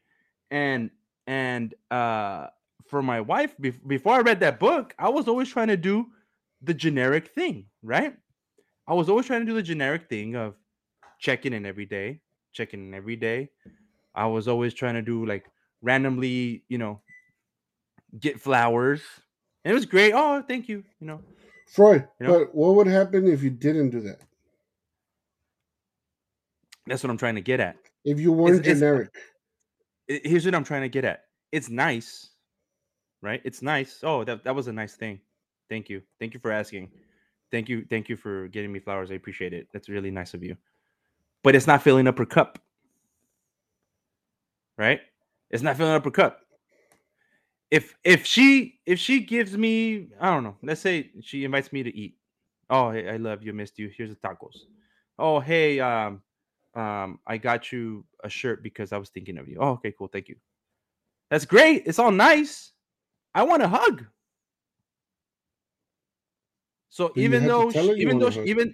And 0.51 0.91
and 1.27 1.73
uh 1.91 2.47
for 2.87 3.01
my 3.01 3.21
wife, 3.21 3.55
be- 3.59 3.71
before 3.71 4.13
I 4.13 4.21
read 4.21 4.39
that 4.41 4.59
book, 4.59 4.93
I 4.99 5.09
was 5.09 5.27
always 5.27 5.49
trying 5.49 5.69
to 5.69 5.77
do 5.77 6.07
the 6.61 6.73
generic 6.73 7.29
thing, 7.29 7.65
right? 7.83 8.15
I 8.87 8.93
was 8.93 9.09
always 9.09 9.25
trying 9.25 9.41
to 9.41 9.45
do 9.47 9.55
the 9.55 9.63
generic 9.63 10.07
thing 10.07 10.35
of 10.35 10.55
checking 11.19 11.53
in 11.53 11.65
every 11.65 11.85
day, 11.87 12.21
checking 12.53 12.87
in 12.87 12.93
every 12.93 13.15
day. 13.15 13.49
I 14.13 14.27
was 14.27 14.47
always 14.47 14.73
trying 14.73 14.95
to 14.95 15.01
do 15.01 15.25
like 15.25 15.45
randomly, 15.85 16.63
you 16.67 16.77
know, 16.77 16.99
get 18.19 18.41
flowers. 18.41 19.01
And 19.63 19.71
it 19.71 19.75
was 19.75 19.85
great. 19.85 20.13
Oh, 20.13 20.41
thank 20.41 20.67
you. 20.67 20.83
You 20.99 21.07
know, 21.07 21.21
Freud. 21.67 22.07
You 22.19 22.27
know? 22.27 22.39
But 22.39 22.55
what 22.55 22.75
would 22.75 22.87
happen 22.87 23.27
if 23.27 23.43
you 23.43 23.51
didn't 23.51 23.91
do 23.91 24.01
that? 24.01 24.19
That's 26.87 27.03
what 27.03 27.09
I'm 27.09 27.17
trying 27.17 27.35
to 27.35 27.41
get 27.41 27.59
at. 27.59 27.77
If 28.03 28.19
you 28.19 28.31
weren't 28.31 28.57
it's, 28.57 28.67
generic. 28.67 29.09
It's, 30.07 30.27
here's 30.27 30.45
what 30.45 30.53
I'm 30.53 30.63
trying 30.63 30.81
to 30.81 30.89
get 30.89 31.05
at. 31.05 31.23
It's 31.51 31.69
nice, 31.69 32.29
right? 33.21 33.41
It's 33.43 33.61
nice. 33.61 33.99
Oh, 34.03 34.23
that, 34.23 34.43
that 34.43 34.55
was 34.55 34.67
a 34.67 34.73
nice 34.73 34.95
thing. 34.95 35.19
Thank 35.69 35.89
you. 35.89 36.01
Thank 36.19 36.33
you 36.33 36.39
for 36.39 36.51
asking. 36.51 36.89
Thank 37.51 37.69
you. 37.69 37.85
Thank 37.89 38.09
you 38.09 38.17
for 38.17 38.47
getting 38.49 38.71
me 38.71 38.79
flowers. 38.79 39.09
I 39.09 39.15
appreciate 39.15 39.53
it. 39.53 39.67
That's 39.73 39.89
really 39.89 40.11
nice 40.11 40.33
of 40.33 40.43
you. 40.43 40.57
But 41.43 41.55
it's 41.55 41.67
not 41.67 41.81
filling 41.81 42.07
up 42.07 42.17
her 42.17 42.25
cup. 42.25 42.59
Right? 44.77 44.99
It's 45.49 45.63
not 45.63 45.77
filling 45.77 45.93
up 45.93 46.05
her 46.05 46.11
cup. 46.11 46.41
If 47.71 47.95
if 48.03 48.25
she 48.25 48.79
if 48.85 48.99
she 48.99 49.21
gives 49.21 49.57
me, 49.57 50.07
I 50.19 50.33
don't 50.33 50.43
know, 50.43 50.55
let's 50.61 50.81
say 50.81 51.11
she 51.21 51.45
invites 51.45 51.73
me 51.73 51.83
to 51.83 51.95
eat. 51.95 52.17
Oh, 52.69 52.91
hey, 52.91 53.09
I 53.09 53.17
love 53.17 53.43
you, 53.43 53.53
missed 53.53 53.77
you. 53.77 53.91
Here's 53.95 54.09
the 54.09 54.15
tacos. 54.15 54.55
Oh, 55.19 55.39
hey, 55.39 55.79
um, 55.79 56.21
um, 56.73 57.19
I 57.25 57.37
got 57.37 57.71
you 57.71 58.05
a 58.23 58.29
shirt 58.29 58.63
because 58.63 58.91
I 58.91 58.97
was 58.97 59.09
thinking 59.09 59.37
of 59.37 59.47
you. 59.47 59.57
Oh, 59.59 59.71
okay, 59.71 59.93
cool. 59.97 60.07
Thank 60.07 60.29
you. 60.29 60.35
That's 61.29 61.45
great. 61.45 61.83
It's 61.85 61.99
all 61.99 62.11
nice. 62.11 62.71
I 63.33 63.43
want 63.43 63.63
a 63.63 63.67
hug. 63.67 64.05
So 66.89 67.11
even 67.15 67.45
though, 67.45 67.69
she, 67.71 67.91
even 67.97 68.19
though, 68.19 68.29
she, 68.29 68.41
even 68.43 68.73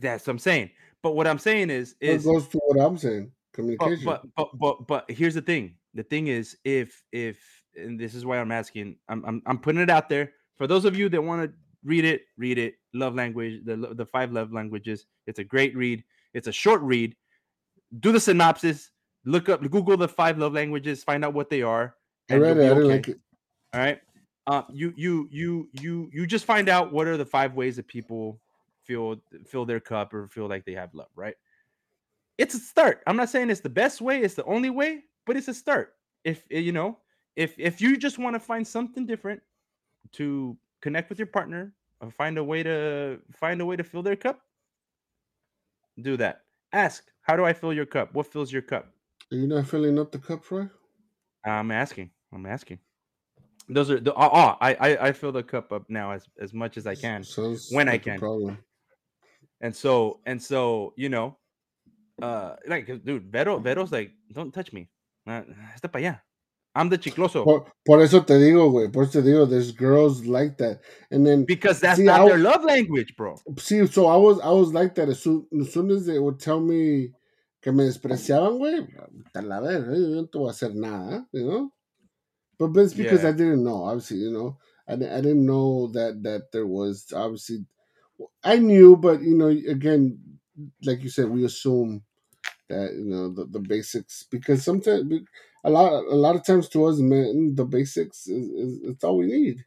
that's 0.00 0.26
what 0.26 0.32
I'm 0.32 0.38
saying. 0.38 0.70
But 1.02 1.16
what 1.16 1.26
I'm 1.26 1.38
saying 1.38 1.70
is, 1.70 1.96
is 2.00 2.24
it 2.24 2.28
goes 2.28 2.46
to 2.48 2.58
what 2.66 2.80
I'm 2.80 2.96
saying. 2.96 3.32
Communication. 3.52 4.04
But, 4.04 4.22
but 4.36 4.48
but 4.58 4.86
but 4.86 4.86
but 4.86 5.10
here's 5.10 5.34
the 5.34 5.42
thing. 5.42 5.74
The 5.98 6.04
thing 6.04 6.28
is, 6.28 6.56
if 6.64 7.02
if 7.12 7.38
and 7.76 7.98
this 7.98 8.14
is 8.14 8.24
why 8.24 8.38
I'm 8.38 8.52
asking, 8.52 8.96
I'm 9.08 9.24
I'm, 9.26 9.42
I'm 9.46 9.58
putting 9.58 9.82
it 9.82 9.90
out 9.90 10.08
there 10.08 10.32
for 10.56 10.66
those 10.66 10.84
of 10.84 10.96
you 10.96 11.08
that 11.10 11.20
want 11.20 11.42
to 11.42 11.52
read 11.84 12.04
it. 12.04 12.22
Read 12.38 12.58
it. 12.58 12.76
Love 12.94 13.14
language. 13.14 13.64
The 13.64 13.76
the 13.76 14.06
five 14.06 14.32
love 14.32 14.52
languages. 14.52 15.06
It's 15.26 15.38
a 15.38 15.44
great 15.44 15.76
read. 15.76 16.02
It's 16.32 16.48
a 16.48 16.52
short 16.52 16.80
read. 16.82 17.14
Do 18.00 18.12
the 18.12 18.20
synopsis. 18.20 18.90
Look 19.24 19.48
up. 19.48 19.60
Google 19.60 19.96
the 19.96 20.08
five 20.08 20.38
love 20.38 20.54
languages. 20.54 21.04
Find 21.04 21.24
out 21.24 21.34
what 21.34 21.50
they 21.50 21.62
are. 21.62 21.94
I 22.30 22.36
read 22.36 22.56
it. 22.56 22.70
I 22.70 22.74
didn't 22.74 22.88
like 22.88 23.08
it. 23.08 23.18
All 23.74 23.80
right 23.80 24.00
uh, 24.48 24.62
you 24.72 24.94
you 24.96 25.28
you 25.30 25.68
you 25.74 26.10
you 26.12 26.26
just 26.26 26.46
find 26.46 26.68
out 26.70 26.90
what 26.90 27.06
are 27.06 27.18
the 27.18 27.26
five 27.26 27.54
ways 27.54 27.76
that 27.76 27.86
people 27.86 28.40
feel 28.82 29.20
fill 29.46 29.66
their 29.66 29.78
cup 29.78 30.14
or 30.14 30.26
feel 30.26 30.48
like 30.48 30.64
they 30.64 30.72
have 30.72 30.94
love, 30.94 31.10
right? 31.14 31.34
It's 32.38 32.54
a 32.54 32.58
start. 32.58 33.02
I'm 33.06 33.16
not 33.16 33.28
saying 33.28 33.50
it's 33.50 33.60
the 33.60 33.68
best 33.68 34.00
way, 34.00 34.22
it's 34.22 34.34
the 34.34 34.44
only 34.44 34.70
way, 34.70 35.02
but 35.28 35.36
it's 35.36 35.46
a 35.46 35.54
start. 35.54 35.94
If 36.24 36.44
eh, 36.50 36.58
you 36.58 36.72
know, 36.72 36.98
if 37.36 37.54
if 37.58 37.80
you 37.80 37.96
just 37.96 38.18
want 38.18 38.34
to 38.34 38.40
find 38.40 38.66
something 38.66 39.06
different 39.06 39.40
to 40.14 40.56
connect 40.82 41.10
with 41.10 41.18
your 41.18 41.26
partner 41.26 41.74
or 42.00 42.10
find 42.10 42.38
a 42.38 42.42
way 42.42 42.64
to 42.64 43.20
find 43.36 43.60
a 43.60 43.66
way 43.66 43.76
to 43.76 43.84
fill 43.84 44.02
their 44.02 44.16
cup, 44.16 44.40
do 46.02 46.16
that. 46.16 46.42
Ask, 46.72 47.04
how 47.22 47.36
do 47.36 47.44
I 47.44 47.52
fill 47.52 47.72
your 47.72 47.86
cup? 47.86 48.14
What 48.14 48.26
fills 48.26 48.50
your 48.50 48.62
cup? 48.62 48.88
Are 49.30 49.36
you 49.36 49.46
not 49.46 49.68
filling 49.68 49.98
up 49.98 50.10
the 50.10 50.18
cup, 50.18 50.44
Troy? 50.44 50.68
I'm 51.44 51.70
asking. 51.70 52.10
I'm 52.32 52.46
asking. 52.46 52.78
Those 53.68 53.90
are 53.90 54.00
the 54.00 54.14
oh, 54.14 54.30
oh 54.32 54.56
I, 54.60 54.74
I 54.74 55.08
I 55.08 55.12
fill 55.12 55.32
the 55.32 55.42
cup 55.42 55.72
up 55.72 55.84
now 55.90 56.12
as 56.12 56.26
as 56.40 56.54
much 56.54 56.78
as 56.78 56.86
I 56.86 56.94
can 56.94 57.22
Sounds 57.22 57.68
when 57.70 57.88
I 57.88 57.98
can. 57.98 58.18
Problem. 58.18 58.58
And 59.60 59.76
so 59.76 60.20
and 60.24 60.42
so 60.42 60.94
you 60.96 61.10
know, 61.10 61.36
uh, 62.22 62.56
like 62.66 62.86
dude, 63.04 63.30
Vero 63.30 63.58
Vero's 63.58 63.92
like, 63.92 64.12
don't 64.32 64.54
touch 64.54 64.72
me, 64.72 64.88
uh, 65.28 65.44
está 65.74 65.90
para 65.90 65.98
allá. 65.98 66.24
I'm 66.74 66.88
the 66.90 66.98
chicloso. 66.98 67.44
Por, 67.44 67.72
por, 67.84 68.00
eso 68.02 68.24
te 68.24 68.38
digo, 68.38 68.70
güey. 68.70 68.88
Por 68.88 69.04
eso 69.04 69.20
te 69.20 69.22
digo, 69.22 69.48
there's 69.48 69.72
girls 69.72 70.26
like 70.26 70.58
that, 70.58 70.80
and 71.10 71.26
then 71.26 71.44
because 71.44 71.80
that's 71.80 71.98
see, 71.98 72.04
not 72.04 72.20
I, 72.20 72.28
their 72.28 72.38
love 72.38 72.64
language, 72.64 73.16
bro. 73.16 73.36
See, 73.58 73.84
so 73.86 74.06
I 74.06 74.16
was 74.16 74.38
I 74.40 74.50
was 74.50 74.72
like 74.72 74.94
that 74.94 75.08
as 75.08 75.20
soon 75.20 75.46
as, 75.60 75.72
soon 75.72 75.90
as 75.90 76.06
they 76.06 76.18
would 76.18 76.38
tell 76.38 76.60
me 76.60 77.10
que 77.62 77.72
me 77.72 77.84
despreciaban, 77.84 78.58
güey. 78.58 78.86
A 79.34 79.42
la 79.42 79.60
ver, 79.60 79.92
yo 79.92 80.08
no 80.08 80.26
te 80.26 80.38
voy 80.38 80.48
a 80.48 80.52
hacer 80.52 80.74
nada, 80.74 81.26
you 81.32 81.46
know. 81.46 81.72
But, 82.58 82.68
but 82.68 82.84
it's 82.84 82.94
because 82.94 83.22
yeah. 83.22 83.30
I 83.30 83.32
didn't 83.32 83.64
know. 83.64 83.84
Obviously, 83.84 84.18
you 84.18 84.32
know, 84.32 84.58
I, 84.88 84.92
I 84.92 84.96
didn't 85.20 85.46
know 85.46 85.88
that 85.88 86.22
that 86.22 86.52
there 86.52 86.66
was 86.66 87.06
obviously. 87.14 87.64
I 88.42 88.58
knew, 88.58 88.96
but 88.96 89.22
you 89.22 89.36
know, 89.36 89.48
again, 89.48 90.18
like 90.84 91.02
you 91.02 91.10
said, 91.10 91.28
we 91.28 91.44
assume 91.44 92.02
that 92.68 92.94
you 92.94 93.04
know 93.04 93.30
the, 93.32 93.46
the 93.46 93.60
basics 93.60 94.24
because 94.30 94.64
sometimes 94.64 95.12
a 95.64 95.70
lot 95.70 95.92
a 95.92 96.16
lot 96.16 96.36
of 96.36 96.44
times 96.44 96.68
to 96.70 96.84
us 96.86 96.98
men 96.98 97.54
the 97.54 97.64
basics 97.64 98.26
is, 98.26 98.48
is 98.50 98.80
it's 98.84 99.04
all 99.04 99.18
we 99.18 99.26
need, 99.26 99.64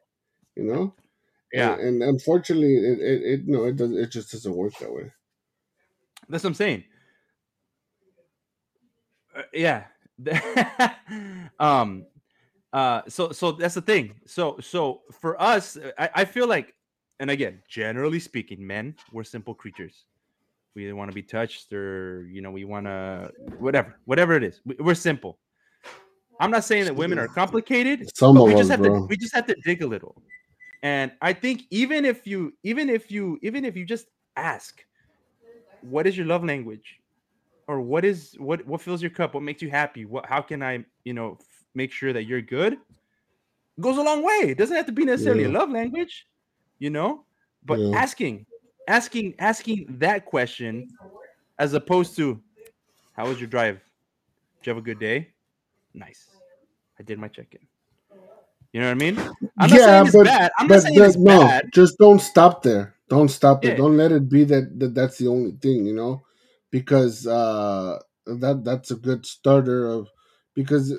you 0.55 0.63
know. 0.63 0.95
Yeah, 1.53 1.73
and, 1.73 1.81
and 1.81 2.03
unfortunately, 2.03 2.75
it, 2.77 2.99
it, 2.99 3.21
it 3.23 3.47
no, 3.47 3.65
it 3.65 3.75
does 3.77 3.91
it 3.91 4.11
just 4.11 4.31
doesn't 4.31 4.55
work 4.55 4.73
that 4.79 4.93
way. 4.93 5.11
That's 6.29 6.43
what 6.43 6.49
I'm 6.51 6.55
saying. 6.55 6.83
Uh, 9.35 9.43
yeah. 9.53 9.85
um 11.59 12.05
uh, 12.73 13.01
so 13.07 13.31
so 13.31 13.51
that's 13.51 13.75
the 13.75 13.81
thing. 13.81 14.15
So 14.25 14.57
so 14.61 15.01
for 15.19 15.41
us, 15.41 15.77
I, 15.97 16.09
I 16.15 16.25
feel 16.25 16.47
like, 16.47 16.73
and 17.19 17.29
again, 17.29 17.61
generally 17.67 18.19
speaking, 18.19 18.65
men 18.65 18.95
we're 19.11 19.23
simple 19.25 19.53
creatures. 19.53 20.05
We 20.75 20.85
either 20.85 20.95
want 20.95 21.11
to 21.11 21.15
be 21.15 21.23
touched 21.23 21.73
or 21.73 22.27
you 22.31 22.41
know 22.41 22.51
we 22.51 22.63
want 22.63 22.85
to 22.85 23.31
whatever 23.59 23.95
whatever 24.05 24.33
it 24.35 24.43
is. 24.43 24.61
We're 24.79 24.95
simple. 24.95 25.39
I'm 26.39 26.49
not 26.51 26.63
saying 26.63 26.85
that 26.85 26.95
women 26.95 27.19
are 27.19 27.27
complicated, 27.27 28.09
Some 28.15 28.35
but 28.35 28.41
of 28.41 28.47
we 28.47 28.53
just 28.53 28.63
us, 28.63 28.69
have 28.69 28.79
bro. 28.79 29.01
to 29.01 29.05
we 29.07 29.17
just 29.17 29.35
have 29.35 29.45
to 29.47 29.55
dig 29.63 29.81
a 29.81 29.87
little. 29.87 30.21
And 30.83 31.11
I 31.21 31.33
think 31.33 31.63
even 31.69 32.05
if 32.05 32.25
you 32.25 32.53
even 32.63 32.89
if 32.89 33.11
you 33.11 33.37
even 33.43 33.65
if 33.65 33.75
you 33.75 33.85
just 33.85 34.07
ask, 34.35 34.83
what 35.81 36.07
is 36.07 36.17
your 36.17 36.25
love 36.25 36.43
language? 36.43 36.97
Or 37.67 37.79
what 37.79 38.03
is 38.03 38.35
what 38.39 38.65
what 38.65 38.81
fills 38.81 39.01
your 39.01 39.11
cup? 39.11 39.33
What 39.33 39.43
makes 39.43 39.61
you 39.61 39.69
happy? 39.69 40.05
What 40.05 40.25
how 40.25 40.41
can 40.41 40.63
I, 40.63 40.83
you 41.03 41.13
know, 41.13 41.37
f- 41.39 41.45
make 41.75 41.91
sure 41.91 42.11
that 42.11 42.23
you're 42.23 42.41
good? 42.41 42.77
Goes 43.79 43.97
a 43.97 44.01
long 44.01 44.23
way. 44.23 44.49
It 44.49 44.57
doesn't 44.57 44.75
have 44.75 44.87
to 44.87 44.91
be 44.91 45.05
necessarily 45.05 45.43
a 45.45 45.49
love 45.49 45.69
language, 45.69 46.25
you 46.79 46.89
know, 46.89 47.25
but 47.63 47.79
Yeah. 47.79 47.99
asking, 47.99 48.45
asking, 48.87 49.35
asking 49.39 49.85
that 49.99 50.25
question 50.25 50.87
as 51.59 51.73
opposed 51.73 52.15
to 52.17 52.41
how 53.13 53.27
was 53.27 53.39
your 53.39 53.47
drive? 53.49 53.75
Did 54.59 54.67
you 54.67 54.69
have 54.71 54.77
a 54.77 54.85
good 54.85 54.99
day? 54.99 55.29
Nice. 55.93 56.27
I 56.99 57.03
did 57.03 57.19
my 57.19 57.27
check-in. 57.27 57.61
You 58.73 58.79
know 58.79 58.87
what 58.87 58.91
I 58.91 58.95
mean? 58.95 59.19
I'm 59.57 59.69
not 59.69 59.71
Yeah, 59.71 59.85
saying 59.85 60.05
it's 60.07 60.15
but- 60.15 60.25
bad. 60.25 60.51
I'm 60.57 60.67
but 60.67 60.75
not 60.75 60.83
saying 60.83 60.95
the- 60.99 61.05
it's 61.05 61.17
no, 61.17 61.39
bad. 61.41 61.69
just 61.73 61.97
don't 61.97 62.21
stop 62.21 62.63
there. 62.63 62.95
Don't 63.09 63.27
stop 63.29 63.61
there. 63.61 63.71
Yeah. 63.71 63.77
Don't 63.77 63.97
let 63.97 64.13
it 64.13 64.29
be 64.29 64.45
that, 64.45 64.79
that 64.79 64.95
that's 64.95 65.17
the 65.17 65.27
only 65.27 65.51
thing, 65.51 65.85
you 65.85 65.93
know, 65.93 66.21
because 66.69 67.27
uh, 67.27 67.99
that 68.25 68.63
that's 68.63 68.91
a 68.91 68.95
good 68.95 69.25
starter 69.25 69.87
of 69.87 70.07
because 70.53 70.93
uh, 70.93 70.97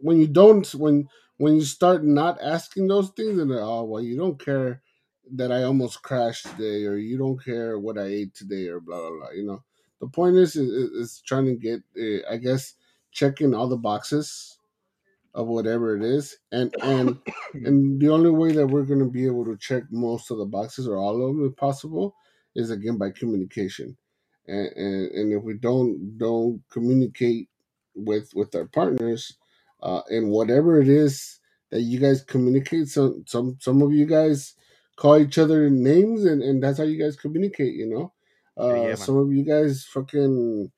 when 0.00 0.18
you 0.18 0.26
don't 0.26 0.66
when 0.74 1.06
when 1.36 1.54
you 1.54 1.62
start 1.62 2.02
not 2.04 2.40
asking 2.42 2.88
those 2.88 3.10
things 3.10 3.38
and 3.38 3.52
oh 3.52 3.84
well 3.84 4.02
you 4.02 4.16
don't 4.16 4.44
care 4.44 4.82
that 5.32 5.52
I 5.52 5.64
almost 5.64 6.02
crashed 6.02 6.46
today 6.46 6.84
or 6.86 6.96
you 6.96 7.18
don't 7.18 7.42
care 7.42 7.78
what 7.78 7.98
I 7.98 8.06
ate 8.06 8.34
today 8.34 8.68
or 8.68 8.80
blah 8.80 8.98
blah 8.98 9.10
blah. 9.10 9.30
You 9.34 9.44
know, 9.46 9.62
the 10.00 10.08
point 10.08 10.36
is 10.36 10.56
is, 10.56 10.70
is 10.70 11.22
trying 11.26 11.46
to 11.46 11.54
get 11.56 11.82
uh, 11.98 12.32
I 12.32 12.38
guess 12.38 12.74
checking 13.12 13.54
all 13.54 13.68
the 13.68 13.76
boxes 13.76 14.58
of 15.34 15.48
whatever 15.48 15.96
it 15.96 16.04
is 16.04 16.38
and 16.52 16.74
and 16.82 17.18
and 17.54 18.00
the 18.00 18.10
only 18.10 18.30
way 18.30 18.52
that 18.52 18.68
we're 18.68 18.84
going 18.84 19.00
to 19.00 19.10
be 19.10 19.26
able 19.26 19.46
to 19.46 19.58
check 19.58 19.84
most 19.90 20.30
of 20.30 20.38
the 20.38 20.46
boxes 20.46 20.88
or 20.88 20.98
all 20.98 21.14
of 21.14 21.36
them 21.36 21.46
if 21.46 21.56
possible 21.56 22.14
is 22.56 22.70
again 22.70 22.98
by 22.98 23.10
communication 23.10 23.96
and 24.48 24.68
and, 24.76 25.12
and 25.12 25.34
if 25.34 25.44
we 25.44 25.54
don't 25.54 26.18
don't 26.18 26.62
communicate 26.70 27.48
with 27.96 28.30
with 28.34 28.54
our 28.56 28.66
partners 28.66 29.38
uh 29.82 30.02
and 30.10 30.30
whatever 30.30 30.80
it 30.82 30.88
is 30.88 31.40
that 31.70 31.82
you 31.82 32.00
guys 32.00 32.22
communicate 32.24 32.88
some 32.88 33.24
some 33.26 33.56
some 33.60 33.82
of 33.82 33.92
you 33.92 34.06
guys 34.06 34.54
call 34.98 35.18
each 35.18 35.38
other 35.38 35.70
names 35.70 36.24
and 36.24 36.42
and 36.42 36.62
that's 36.62 36.78
how 36.78 36.84
you 36.84 37.00
guys 37.00 37.16
communicate 37.16 37.74
you 37.74 37.88
know? 37.88 38.12
Uh 38.62 38.88
Yeah, 38.88 38.94
some 38.96 39.16
of 39.16 39.32
you 39.32 39.44
guys 39.44 39.84
fucking 39.84 40.70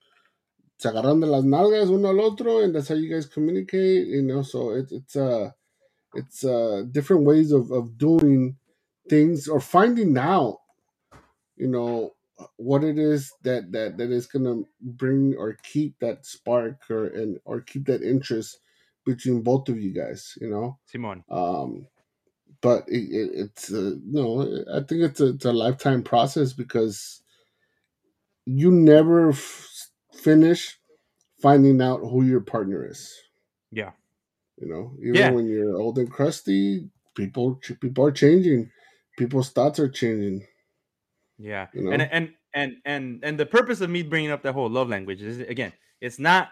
se 0.79 0.89
agarran 0.89 1.21
de 1.21 1.27
las 1.27 1.45
nalgas 1.45 1.89
uno 1.89 2.09
al 2.09 2.21
otro 2.21 2.61
and 2.61 2.75
that's 2.75 2.89
how 2.89 2.95
you 2.95 3.11
guys 3.13 3.27
communicate 3.27 4.07
you 4.09 4.23
know? 4.23 4.43
So 4.43 4.71
it, 4.73 4.93
it's 4.93 5.17
uh 5.17 5.51
it's 6.15 6.45
uh 6.45 6.85
different 6.91 7.25
ways 7.25 7.53
of 7.53 7.71
of 7.71 7.97
doing 7.97 8.57
things 9.09 9.49
or 9.49 9.61
finding 9.61 10.17
out 10.19 10.59
you 11.57 11.69
know 11.69 12.13
what 12.57 12.85
it 12.85 12.99
is 12.99 13.33
that 13.43 13.73
that 13.73 13.97
that 13.99 14.11
is 14.11 14.27
gonna 14.27 14.63
bring 14.81 15.35
or 15.37 15.57
keep 15.63 15.99
that 16.01 16.25
spark 16.25 16.77
or 16.91 17.07
and 17.07 17.39
or 17.45 17.61
keep 17.61 17.87
that 17.87 18.03
interest 18.03 18.61
between 19.05 19.43
both 19.43 19.69
of 19.69 19.81
you 19.81 19.93
guys 19.93 20.37
you 20.41 20.51
know? 20.51 20.79
Simon. 20.87 21.25
um 21.31 21.87
but 22.63 22.85
it, 22.89 23.05
it, 23.11 23.31
it's 23.35 23.73
uh, 23.73 23.95
no 24.05 24.43
i 24.75 24.81
think 24.81 25.03
it's 25.03 25.21
a, 25.21 25.29
it's 25.29 25.45
a 25.45 25.53
lifetime 25.53 26.03
process 26.03 26.53
because 26.53 27.23
you 28.47 28.71
never 28.71 29.31
f- 29.31 29.89
finish 30.13 30.79
finding 31.43 31.81
out 31.81 32.01
who 32.01 32.25
your 32.25 32.41
partner 32.41 32.87
is 32.87 33.15
Yeah. 33.73 33.93
you 34.59 34.69
know 34.69 34.93
even 35.01 35.15
Yeah. 35.17 35.31
when 35.31 35.47
you're 35.47 35.77
old 35.77 35.99
and 35.99 36.11
crusty 36.11 36.91
people 37.17 37.61
people 37.81 38.05
are 38.05 38.13
changing 38.13 38.71
people's 39.19 39.51
thoughts 39.51 39.79
are 39.79 39.89
changing 39.89 40.47
Yeah. 41.39 41.69
You 41.75 41.83
know? 41.85 41.93
And 41.93 42.03
and 42.03 42.35
and 42.55 42.73
and 42.85 43.21
and 43.25 43.39
the 43.39 43.47
purpose 43.47 43.81
of 43.81 43.91
me 43.91 44.03
bringing 44.03 44.31
up 44.31 44.43
that 44.43 44.53
whole 44.55 44.69
love 44.71 44.89
language 44.89 45.23
is 45.23 45.39
again, 45.41 45.73
it's 46.01 46.19
not 46.19 46.51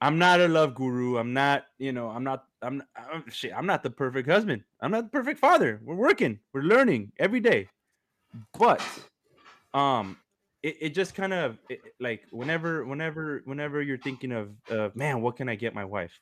I'm 0.00 0.18
not 0.18 0.40
a 0.40 0.48
love 0.48 0.74
guru. 0.74 1.18
I'm 1.18 1.32
not, 1.32 1.66
you 1.78 1.92
know, 1.92 2.08
I'm 2.08 2.24
not 2.24 2.44
I'm, 2.62 2.82
I'm 2.96 3.24
shit, 3.30 3.52
I'm 3.54 3.66
not 3.66 3.82
the 3.82 3.90
perfect 3.90 4.28
husband. 4.28 4.64
I'm 4.80 4.90
not 4.90 5.04
the 5.04 5.10
perfect 5.10 5.38
father. 5.40 5.80
We're 5.84 5.94
working. 5.94 6.38
We're 6.52 6.62
learning 6.62 7.12
every 7.18 7.40
day. 7.40 7.68
But 8.58 8.82
um 9.74 10.16
it, 10.62 10.76
it 10.80 10.88
just 10.90 11.14
kind 11.14 11.32
of 11.32 11.58
it, 11.68 11.80
like 12.00 12.22
whenever 12.30 12.84
whenever 12.84 13.42
whenever 13.44 13.82
you're 13.82 13.98
thinking 13.98 14.32
of 14.32 14.50
uh, 14.70 14.90
man, 14.94 15.22
what 15.22 15.36
can 15.36 15.48
I 15.48 15.54
get 15.54 15.74
my 15.74 15.84
wife? 15.84 16.12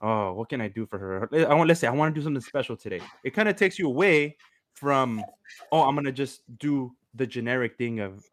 Oh, 0.00 0.32
what 0.32 0.48
can 0.48 0.60
I 0.60 0.68
do 0.68 0.86
for 0.86 0.98
her? 0.98 1.28
I 1.48 1.54
want 1.54 1.68
let's 1.68 1.80
say 1.80 1.86
I 1.86 1.90
want 1.90 2.14
to 2.14 2.20
do 2.20 2.24
something 2.24 2.40
special 2.40 2.76
today. 2.76 3.00
It 3.22 3.30
kind 3.30 3.48
of 3.48 3.56
takes 3.56 3.78
you 3.78 3.86
away 3.86 4.36
from 4.74 5.24
oh, 5.72 5.82
I'm 5.82 5.94
gonna 5.94 6.12
just 6.12 6.42
do 6.58 6.92
the 7.14 7.26
generic 7.26 7.76
thing 7.78 8.00
of 8.00 8.24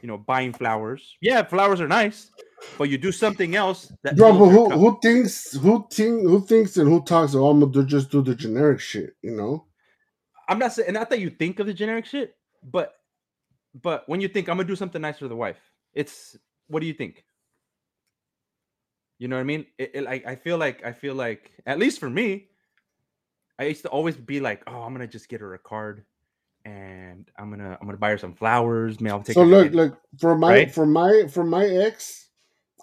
you 0.00 0.08
know 0.08 0.16
buying 0.16 0.52
flowers. 0.52 1.16
Yeah, 1.20 1.42
flowers 1.42 1.80
are 1.80 1.88
nice, 1.88 2.30
but 2.78 2.90
you 2.90 2.98
do 2.98 3.12
something 3.12 3.56
else 3.56 3.92
that 4.04 4.16
Bro, 4.16 4.34
but 4.34 4.46
who 4.50 4.70
cup. 4.70 4.80
who 4.80 5.00
thinks 5.02 5.52
who 5.54 5.86
think 5.90 6.22
who 6.22 6.46
thinks 6.46 6.76
and 6.78 6.88
who 6.88 7.02
talks? 7.02 7.34
Oh, 7.34 7.48
I'm 7.48 7.60
gonna 7.60 7.86
just 7.86 8.10
do 8.10 8.22
the 8.22 8.34
generic 8.34 8.80
shit, 8.80 9.16
you 9.22 9.32
know? 9.36 9.66
I'm 10.48 10.58
not 10.58 10.72
saying 10.72 10.92
not 10.94 11.10
that 11.10 11.20
you 11.20 11.30
think 11.30 11.60
of 11.60 11.66
the 11.66 11.74
generic 11.74 12.06
shit, 12.06 12.36
but 12.62 12.94
but 13.82 14.08
when 14.08 14.20
you 14.20 14.28
think 14.28 14.48
I'm 14.48 14.56
gonna 14.56 14.68
do 14.68 14.76
something 14.76 15.02
nice 15.02 15.18
for 15.18 15.28
the 15.28 15.36
wife, 15.36 15.58
it's 15.94 16.36
what 16.68 16.80
do 16.80 16.86
you 16.86 16.94
think? 16.94 17.24
You 19.18 19.28
know 19.28 19.36
what 19.36 19.40
I 19.42 19.44
mean? 19.44 19.66
It, 19.78 19.92
it, 19.94 20.04
like 20.04 20.26
I 20.26 20.36
feel 20.36 20.58
like 20.58 20.84
I 20.84 20.92
feel 20.92 21.14
like 21.14 21.52
at 21.66 21.78
least 21.78 22.00
for 22.00 22.10
me, 22.10 22.48
I 23.58 23.64
used 23.64 23.82
to 23.82 23.88
always 23.88 24.16
be 24.16 24.40
like, 24.40 24.62
oh, 24.66 24.82
I'm 24.82 24.92
gonna 24.94 25.06
just 25.08 25.28
get 25.28 25.40
her 25.40 25.54
a 25.54 25.58
card, 25.58 26.04
and 26.64 27.30
I'm 27.38 27.50
gonna 27.50 27.78
I'm 27.80 27.86
gonna 27.86 27.98
buy 27.98 28.10
her 28.10 28.18
some 28.18 28.34
flowers. 28.34 29.00
Maybe 29.00 29.12
I'll 29.12 29.22
take 29.22 29.38
So 29.38 29.44
look, 29.44 29.72
look 29.72 29.98
for 30.18 30.36
my 30.38 30.54
Right? 30.54 30.68
for 30.68 30.86
my 30.86 31.26
for 31.28 31.44
my 31.44 31.66
ex, 31.66 32.27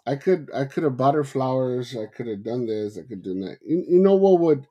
I 0.05 0.15
could 0.17 0.49
I 0.53 0.65
could 0.65 0.83
have 0.83 0.97
bought 0.97 1.15
her 1.15 1.23
flowers. 1.23 1.95
I 1.97 2.07
could 2.07 2.27
have 2.27 2.43
done 2.43 2.67
this. 2.67 2.97
I 2.97 3.03
could 3.03 3.23
do 3.23 3.33
that. 3.41 3.59
You, 3.65 3.85
you 3.87 3.99
know 3.99 4.15
what 4.15 4.39
would 4.41 4.67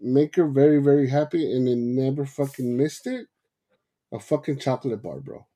make 0.00 0.36
her 0.36 0.46
very 0.48 0.82
very 0.82 1.08
happy 1.08 1.50
and 1.52 1.66
then 1.68 1.94
never 1.96 2.26
fucking 2.26 2.76
missed 2.76 3.06
it? 3.06 3.28
A 4.12 4.20
fucking 4.20 4.58
chocolate 4.60 5.02
bar, 5.02 5.20
bro. 5.20 5.46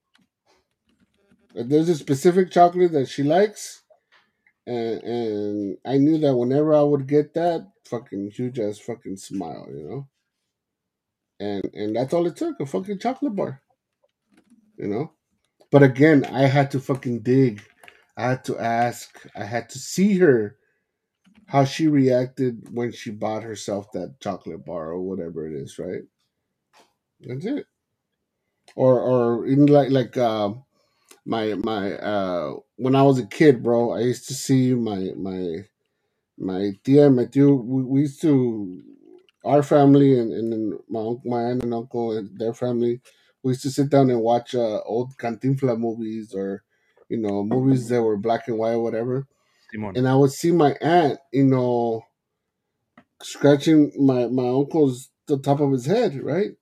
There's 1.55 1.89
a 1.89 1.97
specific 1.97 2.51
chocolate 2.51 2.93
that 2.93 3.09
she 3.09 3.25
likes, 3.25 3.83
and 4.67 5.03
and 5.03 5.79
I 5.87 5.99
knew 5.99 6.19
that 6.19 6.37
whenever 6.37 6.75
I 6.75 6.83
would 6.83 7.07
get 7.09 7.35
that, 7.35 7.69
fucking 7.87 8.33
huge 8.33 8.61
ass 8.61 8.79
fucking 8.79 9.19
smile, 9.19 9.69
you 9.71 9.89
know. 9.89 10.09
And 11.41 11.65
and 11.75 11.97
that's 11.97 12.15
all 12.15 12.27
it 12.27 12.37
took, 12.37 12.61
a 12.61 12.67
fucking 12.67 13.01
chocolate 13.01 13.37
bar, 13.37 13.63
you 14.79 14.89
know. 14.89 15.13
But 15.71 15.83
again, 15.85 16.25
I 16.27 16.43
had 16.47 16.71
to 16.73 16.81
fucking 16.81 17.21
dig. 17.21 17.63
I 18.17 18.23
had 18.31 18.45
to 18.47 18.59
ask. 18.59 19.11
I 19.37 19.45
had 19.45 19.71
to 19.71 19.79
see 19.81 20.19
her 20.19 20.57
how 21.47 21.65
she 21.65 21.89
reacted 21.89 22.69
when 22.73 22.93
she 22.93 23.11
bought 23.11 23.43
herself 23.45 23.93
that 23.93 24.21
chocolate 24.21 24.65
bar 24.67 24.91
or 24.93 25.03
whatever 25.03 25.47
it 25.47 25.55
is, 25.55 25.79
right? 25.79 26.03
That's 27.21 27.47
it. 27.47 27.67
Or 28.77 29.01
or 29.01 29.47
in 29.47 29.67
like 29.67 29.91
like 29.91 30.17
um 30.19 30.65
my 31.27 31.55
my 31.55 31.95
uh 31.95 32.55
when 32.77 32.97
I 32.97 33.03
was 33.03 33.19
a 33.19 33.27
kid, 33.27 33.63
bro, 33.63 33.93
I 33.93 34.01
used 34.01 34.29
to 34.29 34.35
see 34.35 34.75
my 34.75 35.11
my 35.17 35.67
my 36.39 36.73
tia 36.85 37.07
and 37.07 37.17
my 37.17 37.27
tio. 37.27 37.55
We, 37.55 37.83
we 37.85 38.01
used 38.03 38.21
to 38.23 38.83
our 39.45 39.63
family 39.63 40.19
and, 40.19 40.33
and 40.33 40.53
then 40.53 40.79
my 40.89 41.15
my 41.25 41.43
aunt 41.45 41.63
and 41.65 41.75
uncle 41.75 42.17
and 42.17 42.39
their 42.39 42.55
family. 42.55 43.01
We 43.43 43.53
used 43.53 43.63
to 43.63 43.71
sit 43.71 43.91
down 43.91 44.11
and 44.11 44.21
watch 44.23 44.55
uh, 44.55 44.81
old 44.83 45.17
Cantinflas 45.19 45.79
movies 45.79 46.35
or 46.35 46.65
you 47.11 47.19
know 47.19 47.45
movies 47.45 47.91
that 47.91 48.03
were 48.03 48.19
black 48.19 48.49
and 48.49 48.59
white 48.59 48.75
or 48.75 48.81
whatever. 48.85 49.29
And 49.95 50.09
I 50.09 50.17
would 50.17 50.33
see 50.33 50.53
my 50.53 50.77
aunt, 50.83 51.19
you 51.33 51.45
know, 51.47 52.03
scratching 53.23 53.93
my 53.99 54.29
my 54.29 54.49
uncle's 54.49 55.11
the 55.29 55.39
top 55.39 55.61
of 55.61 55.73
his 55.73 55.87
head, 55.87 56.23
right? 56.23 56.53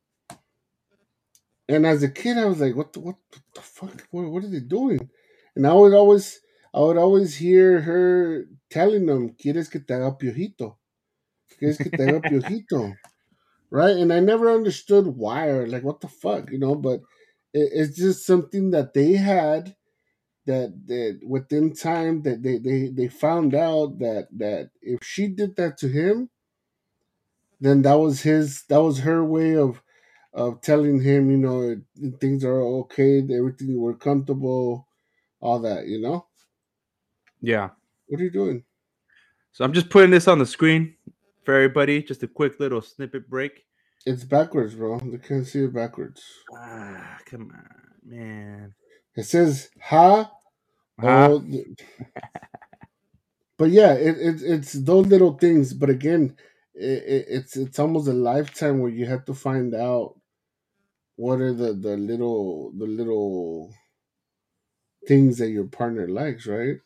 And 1.69 1.87
as 1.87 2.05
a 2.05 2.11
kid, 2.11 2.39
I 2.39 2.47
was 2.47 2.61
like, 2.61 2.77
"What 2.77 2.95
the 2.95 3.01
what, 3.01 3.17
the 3.57 3.63
fuck? 3.63 4.07
What, 4.13 4.31
what 4.31 4.45
are 4.45 4.49
they 4.51 4.61
doing?" 4.61 5.11
And 5.57 5.67
I 5.67 5.75
would 5.75 5.95
always, 5.95 6.41
I 6.75 6.81
would 6.81 6.99
always 6.99 7.37
hear 7.37 7.83
her 7.83 8.47
telling 8.71 9.07
them, 9.07 9.31
"Quieres 9.31 9.71
que 9.71 9.81
te 9.81 9.95
haga 9.95 10.13
piojito? 10.13 10.77
Quieres 11.61 11.81
que 11.83 11.93
te 11.93 12.05
haga 12.05 12.21
piojito?" 12.29 12.99
Right? 13.71 13.97
And 13.97 14.13
I 14.13 14.21
never 14.21 14.51
understood 14.51 15.07
why 15.09 15.49
or 15.49 15.67
like 15.69 15.85
what 15.85 16.01
the 16.01 16.09
fuck, 16.09 16.51
you 16.53 16.59
know. 16.59 16.75
But 16.77 17.01
it, 17.55 17.71
it's 17.75 17.97
just 17.99 18.27
something 18.27 18.73
that 18.73 18.95
they 18.95 19.15
had 19.15 19.77
that 20.49 20.75
that 20.87 21.21
within 21.27 21.75
time 21.75 22.23
that 22.23 22.43
they 22.43 22.59
they 22.59 22.89
they 22.89 23.09
found 23.09 23.55
out 23.55 23.99
that 24.01 24.29
that 24.37 24.71
if 24.83 25.01
she 25.03 25.29
did 25.29 25.57
that 25.57 25.79
to 25.79 25.89
him, 25.89 26.31
then 27.61 27.83
that 27.83 27.95
was 27.95 28.23
his 28.23 28.65
that 28.69 28.83
was 28.83 29.01
her 29.01 29.25
way 29.25 29.57
of 29.57 29.83
of 30.33 30.61
telling 30.61 31.03
him, 31.03 31.31
you 31.31 31.37
know, 31.37 31.81
things 32.21 32.45
are 32.45 32.61
okay, 32.61 33.19
everything 33.19 33.81
we're 33.81 33.95
comfortable, 33.95 34.89
all 35.41 35.61
that, 35.61 35.87
you 35.87 36.01
know. 36.01 36.27
Yeah. 37.41 37.71
What 38.07 38.21
are 38.21 38.25
you 38.25 38.31
doing? 38.31 38.65
So 39.53 39.65
I'm 39.65 39.73
just 39.73 39.91
putting 39.91 40.11
this 40.11 40.29
on 40.29 40.39
the 40.39 40.47
screen 40.47 40.95
for 41.45 41.55
everybody. 41.55 42.03
Just 42.03 42.23
a 42.23 42.29
quick 42.29 42.61
little 42.61 42.81
snippet 42.83 43.29
break. 43.29 43.65
It's 44.07 44.25
backwards, 44.25 44.75
bro. 44.75 45.01
They 45.01 45.19
can't 45.19 45.47
see 45.47 45.65
it 45.65 45.75
backwards. 45.75 46.23
Ah, 46.57 47.19
come 47.27 47.51
on, 47.53 47.71
man. 48.05 48.75
It 49.17 49.25
says 49.25 49.69
ha. 49.83 50.31
Huh? 51.01 51.41
But 53.59 53.71
yeah, 53.71 53.95
it, 53.95 54.17
it 54.19 54.43
it's 54.43 54.73
those 54.73 55.07
little 55.07 55.39
things. 55.39 55.75
But 55.75 55.91
again, 55.91 56.37
it, 56.75 57.05
it, 57.05 57.27
it's 57.29 57.57
it's 57.57 57.79
almost 57.79 58.09
a 58.09 58.13
lifetime 58.13 58.81
where 58.81 58.91
you 58.91 59.07
have 59.07 59.25
to 59.27 59.35
find 59.35 59.75
out 59.75 60.17
what 61.17 61.41
are 61.41 61.55
the 61.55 61.75
the 61.75 61.97
little 61.97 62.73
the 62.79 62.87
little 62.87 63.75
things 65.09 65.39
that 65.39 65.51
your 65.51 65.67
partner 65.67 66.09
likes, 66.09 66.47
right? 66.47 66.77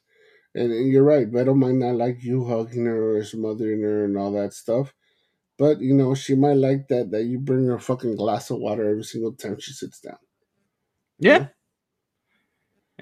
And, 0.55 0.73
and 0.73 0.93
you're 0.93 1.05
right, 1.05 1.29
Vero 1.29 1.55
might 1.55 1.75
not 1.77 1.97
like 1.97 2.23
you 2.25 2.45
hugging 2.47 2.87
her 2.87 3.17
or 3.19 3.25
smothering 3.25 3.83
her 3.83 4.05
and 4.05 4.19
all 4.19 4.33
that 4.33 4.55
stuff. 4.55 4.95
But 5.59 5.81
you 5.81 5.95
know, 5.95 6.15
she 6.15 6.35
might 6.37 6.57
like 6.59 6.89
that 6.89 7.11
that 7.13 7.25
you 7.25 7.39
bring 7.41 7.67
her 7.67 7.77
a 7.77 7.81
fucking 7.81 8.17
glass 8.17 8.51
of 8.51 8.59
water 8.59 8.89
every 8.91 9.05
single 9.05 9.33
time 9.35 9.59
she 9.61 9.73
sits 9.73 10.01
down. 10.01 10.19
you 11.25 11.31
Yeah. 11.31 11.39
know? 11.39 11.49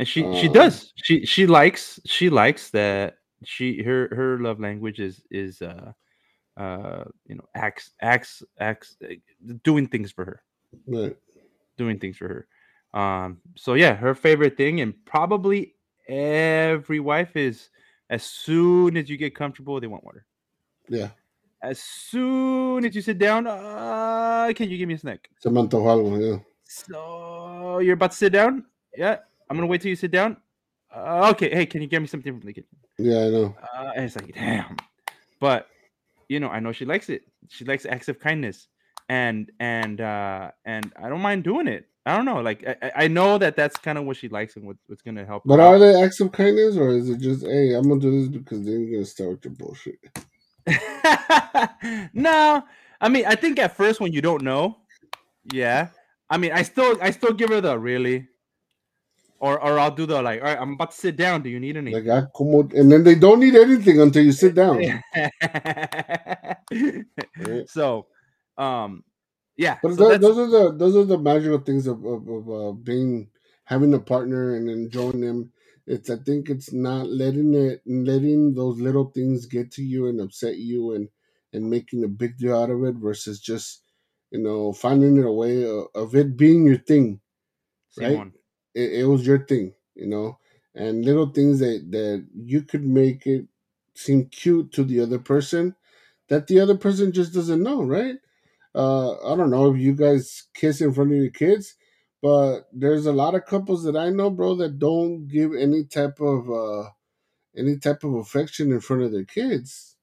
And 0.00 0.08
she 0.08 0.24
she 0.32 0.48
Um, 0.48 0.52
does. 0.56 0.92
She 0.96 1.26
she 1.28 1.44
likes 1.44 2.00
she 2.08 2.30
likes 2.32 2.70
that 2.72 3.20
she 3.44 3.82
her 3.84 4.08
her 4.16 4.40
love 4.40 4.56
language 4.58 4.96
is 4.98 5.20
is 5.30 5.60
uh 5.60 5.92
uh 6.56 7.04
you 7.28 7.36
know 7.36 7.44
acts 7.54 7.92
acts 8.00 8.40
acts 8.58 8.96
doing 9.62 9.86
things 9.86 10.08
for 10.10 10.24
her. 10.24 10.40
But 10.88 11.20
doing 11.76 11.98
things 12.00 12.16
for 12.16 12.28
her. 12.28 12.42
Um, 12.98 13.40
so 13.56 13.74
yeah, 13.74 13.94
her 13.94 14.14
favorite 14.14 14.56
thing, 14.56 14.80
and 14.80 14.94
probably 15.04 15.76
every 16.08 17.00
wife 17.00 17.36
is 17.36 17.68
as 18.08 18.24
soon 18.24 18.96
as 18.96 19.08
you 19.08 19.16
get 19.16 19.34
comfortable, 19.36 19.80
they 19.80 19.86
want 19.86 20.04
water. 20.04 20.24
yeah, 20.88 21.08
As 21.62 21.78
soon 21.78 22.84
as 22.84 22.94
you 22.96 23.02
sit 23.02 23.18
down, 23.18 23.46
uh, 23.46 24.50
can 24.56 24.68
you 24.70 24.78
give 24.78 24.88
me 24.88 24.94
a 24.94 24.98
snack? 24.98 25.28
se 25.38 25.50
me 25.50 25.60
antojó 25.60 25.88
algo, 25.92 26.16
yeah. 26.18 26.40
So 26.64 27.78
you're 27.84 27.94
about 27.94 28.12
to 28.12 28.16
sit 28.16 28.32
down? 28.32 28.64
Yeah, 28.96 29.18
I'm 29.50 29.56
gonna 29.56 29.66
wait 29.66 29.80
till 29.82 29.90
you 29.90 29.96
sit 29.96 30.12
down. 30.12 30.36
Uh, 30.94 31.30
okay, 31.32 31.50
hey, 31.50 31.66
can 31.66 31.82
you 31.82 31.88
get 31.88 32.00
me 32.00 32.06
something 32.06 32.32
from 32.32 32.46
the 32.46 32.52
kitchen? 32.52 32.76
Yeah, 32.98 33.18
I 33.24 33.28
know. 33.30 33.56
Uh, 33.76 33.90
and 33.96 34.04
it's 34.04 34.16
like, 34.16 34.32
damn. 34.34 34.76
But 35.40 35.66
you 36.28 36.38
know, 36.38 36.48
I 36.48 36.60
know 36.60 36.70
she 36.72 36.84
likes 36.84 37.08
it. 37.08 37.22
She 37.48 37.64
likes 37.64 37.84
acts 37.84 38.08
of 38.08 38.20
kindness, 38.20 38.68
and 39.08 39.50
and 39.58 40.00
uh 40.00 40.52
and 40.64 40.92
I 41.02 41.08
don't 41.08 41.20
mind 41.20 41.42
doing 41.42 41.66
it. 41.66 41.86
I 42.06 42.16
don't 42.16 42.24
know, 42.24 42.40
like 42.40 42.64
I, 42.66 42.92
I- 42.96 43.08
know 43.08 43.36
that 43.38 43.56
that's 43.56 43.76
kind 43.76 43.98
of 43.98 44.04
what 44.04 44.16
she 44.16 44.28
likes 44.28 44.56
and 44.56 44.64
what, 44.64 44.76
what's 44.86 45.02
gonna 45.02 45.26
help. 45.26 45.42
But 45.44 45.60
are 45.60 45.74
out. 45.74 45.78
they 45.78 46.02
acts 46.02 46.20
of 46.20 46.32
kindness 46.32 46.76
or 46.76 46.90
is 46.90 47.10
it 47.10 47.18
just, 47.20 47.44
hey, 47.44 47.74
I'm 47.74 47.88
gonna 47.88 48.00
do 48.00 48.20
this 48.20 48.28
because 48.28 48.64
then 48.64 48.80
you're 48.80 48.92
gonna 48.92 49.04
start 49.04 49.30
with 49.30 49.44
your 49.44 49.54
bullshit? 49.54 49.98
no, 52.14 52.62
I 53.00 53.08
mean, 53.08 53.26
I 53.26 53.34
think 53.34 53.58
at 53.58 53.76
first 53.76 54.00
when 54.00 54.12
you 54.12 54.22
don't 54.22 54.42
know, 54.42 54.78
yeah. 55.52 55.88
I 56.30 56.36
mean, 56.38 56.52
I 56.52 56.62
still 56.62 56.96
I 57.02 57.10
still 57.10 57.32
give 57.32 57.50
her 57.50 57.60
the 57.60 57.78
really, 57.78 58.28
or 59.40 59.62
or 59.62 59.78
I'll 59.78 59.90
do 59.90 60.06
the 60.06 60.22
like, 60.22 60.40
all 60.40 60.46
right, 60.48 60.58
I'm 60.60 60.74
about 60.74 60.92
to 60.92 60.96
sit 60.96 61.16
down. 61.16 61.42
Do 61.42 61.50
you 61.50 61.58
need 61.58 61.76
anything? 61.76 62.06
Like, 62.06 62.32
como, 62.34 62.68
and 62.74 62.92
then 62.92 63.04
they 63.04 63.14
don't 63.14 63.40
need 63.40 63.56
anything 63.56 64.00
until 64.00 64.22
you 64.22 64.32
sit 64.32 64.54
down. 64.54 64.80
so, 67.66 68.06
um, 68.58 69.04
yeah. 69.56 69.78
But 69.82 69.96
so 69.96 70.08
that's- 70.08 70.20
those 70.20 70.38
are 70.38 70.48
the 70.48 70.76
those 70.76 70.96
are 70.96 71.04
the 71.04 71.18
magical 71.18 71.58
things 71.58 71.86
of 71.86 72.04
of, 72.04 72.28
of 72.28 72.50
uh, 72.50 72.72
being 72.72 73.28
having 73.64 73.94
a 73.94 74.00
partner 74.00 74.56
and 74.56 74.68
enjoying 74.68 75.20
them. 75.20 75.52
It's 75.86 76.10
I 76.10 76.16
think 76.16 76.50
it's 76.50 76.72
not 76.72 77.08
letting 77.08 77.54
it 77.54 77.80
letting 77.86 78.54
those 78.54 78.78
little 78.78 79.06
things 79.06 79.46
get 79.46 79.70
to 79.72 79.82
you 79.82 80.06
and 80.08 80.20
upset 80.20 80.58
you 80.58 80.94
and 80.94 81.08
and 81.52 81.68
making 81.68 82.04
a 82.04 82.08
big 82.08 82.38
deal 82.38 82.56
out 82.56 82.70
of 82.70 82.84
it 82.84 82.94
versus 82.96 83.40
just 83.40 83.82
you 84.30 84.40
know 84.42 84.72
finding 84.72 85.22
a 85.24 85.32
way 85.32 85.64
of, 85.64 85.86
of 85.94 86.14
it 86.14 86.36
being 86.36 86.66
your 86.66 86.78
thing. 86.78 87.20
right? 87.98 88.12
Simon. 88.12 88.32
It, 88.74 88.92
it 89.00 89.04
was 89.06 89.26
your 89.26 89.44
thing, 89.44 89.74
you 89.94 90.06
know, 90.06 90.38
and 90.74 91.04
little 91.04 91.30
things 91.30 91.58
that 91.60 91.86
that 91.90 92.26
you 92.34 92.62
could 92.62 92.84
make 92.84 93.26
it 93.26 93.46
seem 93.94 94.26
cute 94.26 94.72
to 94.72 94.84
the 94.84 95.00
other 95.00 95.18
person 95.18 95.74
that 96.28 96.46
the 96.48 96.60
other 96.60 96.76
person 96.78 97.12
just 97.12 97.34
doesn't 97.34 97.62
know, 97.62 97.82
right? 97.82 98.16
Uh, 98.74 99.12
I 99.32 99.36
don't 99.36 99.50
know 99.50 99.72
if 99.74 99.80
you 99.80 99.94
guys 99.94 100.44
kiss 100.54 100.80
in 100.80 100.92
front 100.94 101.12
of 101.12 101.18
your 101.18 101.30
kids, 101.30 101.74
but 102.22 102.62
there's 102.72 103.06
a 103.06 103.12
lot 103.12 103.34
of 103.34 103.46
couples 103.46 103.84
that 103.84 103.96
I 103.96 104.10
know, 104.10 104.30
bro, 104.30 104.54
that 104.56 104.78
don't 104.78 105.26
give 105.28 105.52
any 105.54 105.84
type 105.84 106.20
of 106.20 106.50
uh 106.50 106.90
any 107.56 107.78
type 107.78 108.04
of 108.04 108.14
affection 108.14 108.72
in 108.72 108.80
front 108.80 109.02
of 109.02 109.12
their 109.12 109.24
kids. 109.24 109.96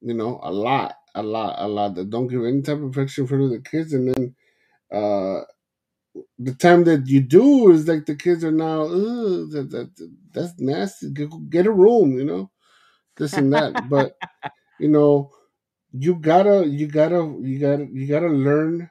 You 0.00 0.14
know, 0.14 0.38
a 0.42 0.52
lot, 0.52 0.96
a 1.14 1.22
lot, 1.22 1.56
a 1.58 1.66
lot 1.68 1.94
that 1.94 2.10
don't 2.10 2.26
give 2.28 2.44
any 2.44 2.62
type 2.62 2.78
of 2.78 2.84
affection 2.84 3.24
in 3.24 3.28
front 3.28 3.44
of 3.44 3.50
their 3.50 3.60
kids, 3.60 3.92
and 3.92 4.08
then 4.08 4.34
uh 4.92 5.42
the 6.38 6.54
time 6.54 6.84
that 6.84 7.06
you 7.08 7.20
do 7.20 7.70
is 7.72 7.88
like 7.88 8.06
the 8.06 8.16
kids 8.16 8.44
are 8.44 8.52
now, 8.52 8.88
that, 8.88 9.68
that 9.70 10.10
that's 10.32 10.54
nasty. 10.58 11.10
Get, 11.12 11.30
get 11.50 11.66
a 11.66 11.72
room, 11.72 12.18
you 12.18 12.24
know, 12.24 12.50
this 13.16 13.36
and 13.38 13.52
that. 13.54 13.88
but 13.88 14.16
you 14.78 14.88
know, 14.88 15.30
you 15.92 16.16
gotta, 16.16 16.66
you 16.66 16.88
gotta, 16.88 17.36
you 17.42 17.58
gotta, 17.60 17.86
you 17.92 18.08
gotta 18.08 18.28
learn 18.28 18.90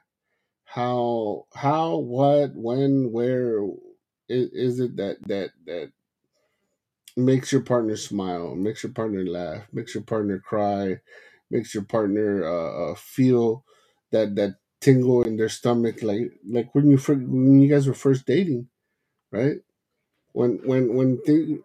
how, 0.65 1.45
how, 1.55 1.97
what, 1.97 2.51
when, 2.55 3.11
where 3.11 3.61
is, 4.29 4.49
is 4.53 4.79
it 4.79 4.97
that 4.97 5.17
that 5.27 5.51
that 5.65 5.91
makes 7.17 7.51
your 7.51 7.61
partner 7.61 7.95
smile, 7.95 8.55
makes 8.55 8.83
your 8.83 8.91
partner 8.93 9.25
laugh, 9.25 9.63
makes 9.71 9.93
your 9.93 10.03
partner 10.03 10.39
cry, 10.39 10.99
makes 11.51 11.73
your 11.73 11.83
partner 11.83 12.43
uh, 12.43 12.91
uh, 12.91 12.95
feel 12.95 13.63
that 14.11 14.35
that 14.35 14.55
tingle 14.83 15.23
in 15.23 15.37
their 15.37 15.49
stomach, 15.49 16.03
like 16.03 16.33
like 16.49 16.75
when 16.75 16.89
you 16.91 16.97
when 16.97 17.61
you 17.61 17.69
guys 17.69 17.87
were 17.87 17.95
first 17.95 18.27
dating, 18.27 18.69
right? 19.31 19.57
When 20.33 20.59
when 20.65 20.95
when 20.95 21.19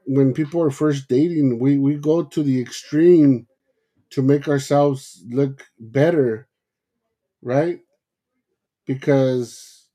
when 0.07 0.35
people 0.35 0.63
are 0.63 0.71
first 0.71 1.09
dating, 1.09 1.61
we 1.61 1.79
we 1.79 1.97
go 1.97 2.25
to 2.25 2.43
the 2.43 2.61
extreme 2.61 3.47
to 4.11 4.23
make 4.23 4.49
ourselves 4.49 5.23
look 5.29 5.67
better, 5.81 6.49
right? 7.43 7.81
Because 8.87 9.87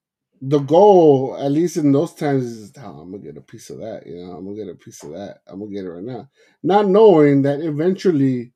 the 0.42 0.60
goal, 0.60 1.38
at 1.40 1.52
least 1.52 1.78
in 1.78 1.92
those 1.94 2.14
times, 2.16 2.46
is 2.46 2.74
oh, 2.80 3.00
I'm 3.02 3.12
gonna 3.12 3.24
get 3.24 3.38
a 3.38 3.42
piece 3.42 3.70
of 3.70 3.80
that. 3.80 4.08
You 4.08 4.18
know, 4.26 4.34
I'm 4.34 4.46
gonna 4.46 4.58
get 4.58 4.70
a 4.74 4.76
piece 4.76 5.04
of 5.04 5.12
that. 5.12 5.40
I'm 5.48 5.60
gonna 5.60 5.72
get 5.72 5.86
it 5.86 5.90
right 5.92 6.04
now, 6.04 6.30
not 6.64 6.88
knowing 6.88 7.44
that 7.44 7.62
eventually 7.62 8.54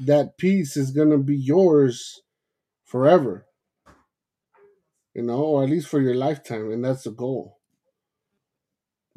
that 0.00 0.38
piece 0.38 0.76
is 0.76 0.92
gonna 0.92 1.18
be 1.18 1.36
yours 1.36 2.22
forever. 2.84 3.46
You 5.14 5.22
know, 5.24 5.40
or 5.40 5.64
at 5.64 5.70
least 5.70 5.88
for 5.88 6.00
your 6.00 6.14
lifetime, 6.16 6.72
and 6.72 6.84
that's 6.84 7.04
the 7.04 7.12
goal. 7.12 7.58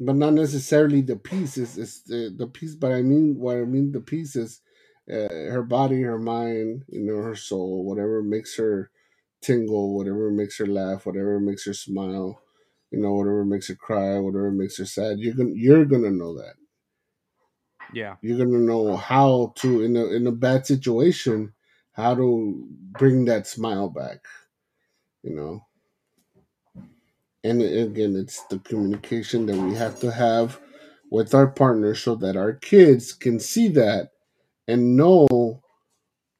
But 0.00 0.16
not 0.16 0.34
necessarily 0.34 1.02
the 1.02 1.16
piece. 1.16 1.58
Is 1.58 1.78
is 1.78 2.02
the, 2.04 2.34
the 2.36 2.46
piece? 2.46 2.74
But 2.74 2.92
I 2.92 3.02
mean, 3.02 3.36
what 3.38 3.56
I 3.56 3.64
mean, 3.64 3.92
the 3.92 4.00
piece 4.00 4.36
is 4.36 4.60
uh, 5.10 5.28
her 5.28 5.62
body, 5.62 6.02
her 6.02 6.18
mind, 6.18 6.84
you 6.88 7.02
know, 7.02 7.22
her 7.22 7.36
soul, 7.36 7.84
whatever 7.84 8.22
makes 8.22 8.56
her 8.58 8.90
tingle, 9.42 9.96
whatever 9.96 10.30
makes 10.30 10.58
her 10.58 10.66
laugh, 10.66 11.06
whatever 11.06 11.40
makes 11.40 11.66
her 11.66 11.74
smile, 11.74 12.42
you 12.92 13.00
know, 13.00 13.14
whatever 13.14 13.44
makes 13.44 13.68
her 13.68 13.76
cry, 13.76 14.18
whatever 14.18 14.52
makes 14.52 14.78
her 14.78 14.86
sad. 14.86 15.18
You're 15.18 15.34
gonna 15.34 15.54
you're 15.54 15.86
gonna 15.86 16.10
know 16.10 16.36
that. 16.38 16.54
Yeah. 17.92 18.16
You're 18.22 18.38
gonna 18.38 18.58
know 18.60 18.96
how 18.96 19.54
to 19.58 19.82
in 19.82 19.96
a 19.96 20.06
in 20.06 20.26
a 20.26 20.32
bad 20.32 20.66
situation, 20.66 21.54
how 21.92 22.14
to 22.16 22.68
bring 22.98 23.26
that 23.26 23.46
smile 23.48 23.88
back. 23.90 24.18
You 25.22 25.34
know. 25.36 25.60
And 27.44 27.62
again, 27.62 28.16
it's 28.16 28.42
the 28.44 28.58
communication 28.58 29.46
that 29.46 29.56
we 29.56 29.74
have 29.74 30.00
to 30.00 30.10
have 30.10 30.60
with 31.10 31.34
our 31.34 31.46
partner 31.46 31.94
so 31.94 32.14
that 32.16 32.36
our 32.36 32.52
kids 32.52 33.12
can 33.12 33.38
see 33.40 33.68
that 33.68 34.10
and 34.66 34.96
know 34.96 35.62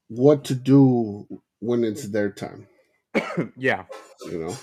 what 0.09 0.45
to 0.45 0.55
do 0.55 1.27
when 1.61 1.85
it's 1.85 2.09
their 2.09 2.31
time. 2.31 2.67
yeah. 3.57 3.85
You 4.27 4.39
know. 4.39 4.57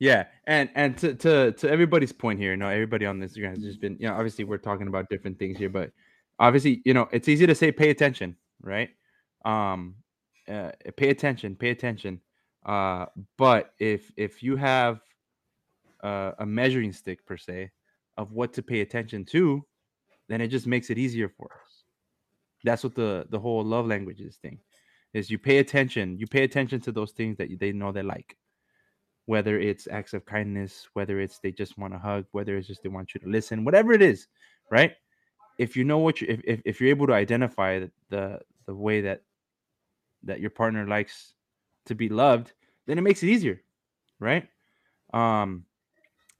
Yeah, 0.00 0.24
and 0.46 0.70
and 0.74 0.96
to 0.98 1.14
to 1.14 1.52
to 1.52 1.70
everybody's 1.70 2.10
point 2.10 2.38
here, 2.40 2.52
you 2.52 2.56
know, 2.56 2.70
everybody 2.70 3.04
on 3.04 3.20
Instagram 3.20 3.50
has 3.50 3.62
just 3.62 3.82
been, 3.82 3.98
you 4.00 4.08
know, 4.08 4.14
obviously 4.14 4.44
we're 4.44 4.56
talking 4.56 4.88
about 4.88 5.10
different 5.10 5.38
things 5.38 5.58
here, 5.58 5.68
but 5.68 5.92
obviously, 6.38 6.80
you 6.86 6.94
know, 6.94 7.06
it's 7.12 7.28
easy 7.28 7.46
to 7.46 7.54
say 7.54 7.70
pay 7.70 7.90
attention, 7.90 8.34
right? 8.62 8.88
Um, 9.44 9.96
uh, 10.48 10.70
pay 10.96 11.10
attention, 11.10 11.54
pay 11.54 11.68
attention. 11.68 12.22
Uh, 12.64 13.06
but 13.36 13.74
if 13.78 14.10
if 14.16 14.42
you 14.42 14.56
have 14.56 15.00
uh, 16.02 16.32
a 16.38 16.46
measuring 16.46 16.92
stick 16.92 17.24
per 17.26 17.36
se 17.36 17.70
of 18.16 18.32
what 18.32 18.52
to 18.54 18.62
pay 18.62 18.80
attention 18.80 19.24
to, 19.24 19.64
then 20.28 20.40
it 20.40 20.48
just 20.48 20.66
makes 20.66 20.90
it 20.90 20.98
easier 20.98 21.28
for 21.28 21.46
us. 21.46 21.84
That's 22.64 22.84
what 22.84 22.94
the 22.94 23.26
the 23.30 23.38
whole 23.38 23.64
love 23.64 23.86
languages 23.86 24.38
thing 24.42 24.58
is. 25.14 25.30
You 25.30 25.38
pay 25.38 25.58
attention. 25.58 26.18
You 26.18 26.26
pay 26.26 26.44
attention 26.44 26.80
to 26.82 26.92
those 26.92 27.12
things 27.12 27.36
that 27.38 27.48
they 27.58 27.72
know 27.72 27.92
they 27.92 28.02
like 28.02 28.36
whether 29.26 29.60
it's 29.60 29.86
acts 29.86 30.12
of 30.12 30.26
kindness, 30.26 30.88
whether 30.94 31.20
it's 31.20 31.38
they 31.38 31.52
just 31.52 31.78
want 31.78 31.92
to 31.92 31.98
hug, 31.98 32.24
whether 32.32 32.56
it's 32.56 32.66
just 32.66 32.82
they 32.82 32.88
want 32.88 33.14
you 33.14 33.20
to 33.20 33.28
listen, 33.28 33.64
whatever 33.64 33.92
it 33.92 34.02
is, 34.02 34.26
right? 34.72 34.92
if 35.60 35.76
you 35.76 35.84
know 35.84 35.98
what 35.98 36.22
you 36.22 36.26
if, 36.30 36.40
if, 36.44 36.62
if 36.64 36.80
you're 36.80 36.88
able 36.88 37.06
to 37.06 37.12
identify 37.12 37.80
the, 37.80 37.90
the 38.08 38.40
the 38.66 38.74
way 38.74 39.02
that 39.02 39.22
that 40.22 40.40
your 40.40 40.48
partner 40.48 40.86
likes 40.86 41.34
to 41.84 41.94
be 41.94 42.08
loved, 42.08 42.54
then 42.86 42.96
it 42.96 43.02
makes 43.02 43.22
it 43.22 43.28
easier, 43.28 43.60
right? 44.18 44.48
Um, 45.12 45.66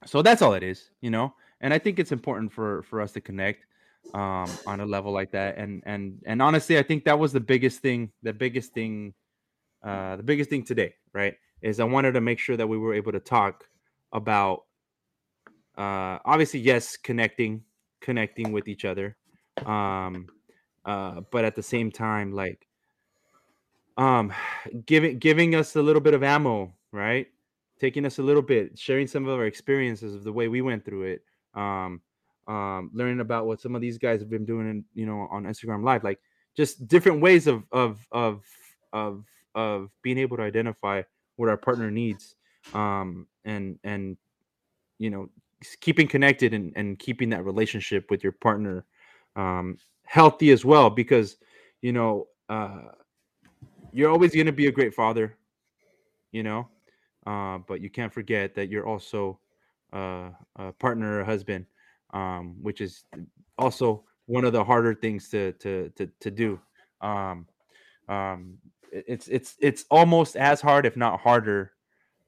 so 0.05 0.21
that's 0.21 0.41
all 0.41 0.53
it 0.53 0.63
is, 0.63 0.89
you 1.01 1.09
know. 1.09 1.33
And 1.61 1.73
I 1.73 1.79
think 1.79 1.99
it's 1.99 2.11
important 2.11 2.51
for 2.51 2.83
for 2.83 3.01
us 3.01 3.11
to 3.13 3.21
connect 3.21 3.65
um 4.13 4.49
on 4.65 4.79
a 4.79 4.85
level 4.85 5.11
like 5.11 5.31
that. 5.31 5.57
And 5.57 5.83
and 5.85 6.19
and 6.25 6.41
honestly, 6.41 6.77
I 6.77 6.83
think 6.83 7.05
that 7.05 7.17
was 7.17 7.33
the 7.33 7.39
biggest 7.39 7.81
thing, 7.81 8.11
the 8.23 8.33
biggest 8.33 8.73
thing, 8.73 9.13
uh, 9.83 10.15
the 10.15 10.23
biggest 10.23 10.49
thing 10.49 10.63
today, 10.63 10.95
right? 11.13 11.35
Is 11.61 11.79
I 11.79 11.83
wanted 11.83 12.13
to 12.13 12.21
make 12.21 12.39
sure 12.39 12.57
that 12.57 12.67
we 12.67 12.77
were 12.77 12.93
able 12.93 13.11
to 13.11 13.19
talk 13.19 13.65
about 14.11 14.63
uh 15.77 16.19
obviously 16.25 16.59
yes 16.59 16.97
connecting 16.97 17.63
connecting 18.01 18.51
with 18.51 18.67
each 18.67 18.83
other 18.83 19.15
um 19.65 20.27
uh 20.85 21.21
but 21.31 21.45
at 21.45 21.55
the 21.55 21.63
same 21.63 21.89
time 21.89 22.33
like 22.33 22.67
um 23.97 24.33
giving 24.85 25.17
giving 25.17 25.55
us 25.55 25.75
a 25.75 25.81
little 25.81 26.01
bit 26.01 26.13
of 26.13 26.23
ammo 26.23 26.73
right 26.91 27.27
taking 27.81 28.05
us 28.05 28.19
a 28.19 28.23
little 28.23 28.43
bit 28.43 28.77
sharing 28.77 29.07
some 29.07 29.27
of 29.27 29.33
our 29.33 29.45
experiences 29.45 30.13
of 30.13 30.23
the 30.23 30.31
way 30.31 30.47
we 30.47 30.61
went 30.61 30.85
through 30.85 31.01
it 31.01 31.23
um 31.55 31.99
um 32.47 32.91
learning 32.93 33.19
about 33.19 33.47
what 33.47 33.59
some 33.59 33.73
of 33.75 33.81
these 33.81 33.97
guys 33.97 34.19
have 34.19 34.29
been 34.29 34.45
doing 34.45 34.69
in, 34.69 34.85
you 34.93 35.05
know 35.05 35.27
on 35.31 35.45
instagram 35.45 35.83
live 35.83 36.03
like 36.03 36.19
just 36.55 36.87
different 36.87 37.21
ways 37.21 37.47
of 37.47 37.63
of 37.71 38.05
of 38.11 38.43
of 38.93 39.25
of 39.55 39.89
being 40.03 40.19
able 40.19 40.37
to 40.37 40.43
identify 40.43 41.01
what 41.37 41.49
our 41.49 41.57
partner 41.57 41.89
needs 41.89 42.35
um 42.75 43.25
and 43.45 43.79
and 43.83 44.15
you 44.99 45.09
know 45.09 45.27
keeping 45.79 46.07
connected 46.07 46.53
and, 46.53 46.71
and 46.75 46.99
keeping 46.99 47.29
that 47.29 47.43
relationship 47.43 48.05
with 48.11 48.23
your 48.23 48.33
partner 48.33 48.85
um 49.35 49.75
healthy 50.03 50.51
as 50.51 50.63
well 50.63 50.89
because 50.89 51.37
you 51.81 51.91
know 51.91 52.27
uh 52.49 52.81
you're 53.91 54.09
always 54.09 54.33
going 54.33 54.45
to 54.45 54.51
be 54.51 54.67
a 54.67 54.71
great 54.71 54.93
father, 54.93 55.35
you 56.31 56.43
know, 56.43 56.67
uh, 57.25 57.59
but 57.67 57.81
you 57.81 57.89
can't 57.89 58.13
forget 58.13 58.55
that 58.55 58.69
you're 58.69 58.87
also 58.87 59.39
uh, 59.93 60.29
a 60.55 60.71
partner, 60.73 61.21
a 61.21 61.25
husband, 61.25 61.65
um, 62.13 62.55
which 62.61 62.81
is 62.81 63.03
also 63.57 64.03
one 64.25 64.45
of 64.45 64.53
the 64.53 64.63
harder 64.63 64.93
things 64.93 65.29
to 65.29 65.51
to 65.53 65.89
to, 65.95 66.09
to 66.19 66.31
do. 66.31 66.59
Um, 67.01 67.47
um, 68.07 68.57
it's 68.91 69.27
it's 69.27 69.55
it's 69.59 69.85
almost 69.89 70.35
as 70.35 70.61
hard, 70.61 70.85
if 70.85 70.97
not 70.97 71.19
harder, 71.19 71.73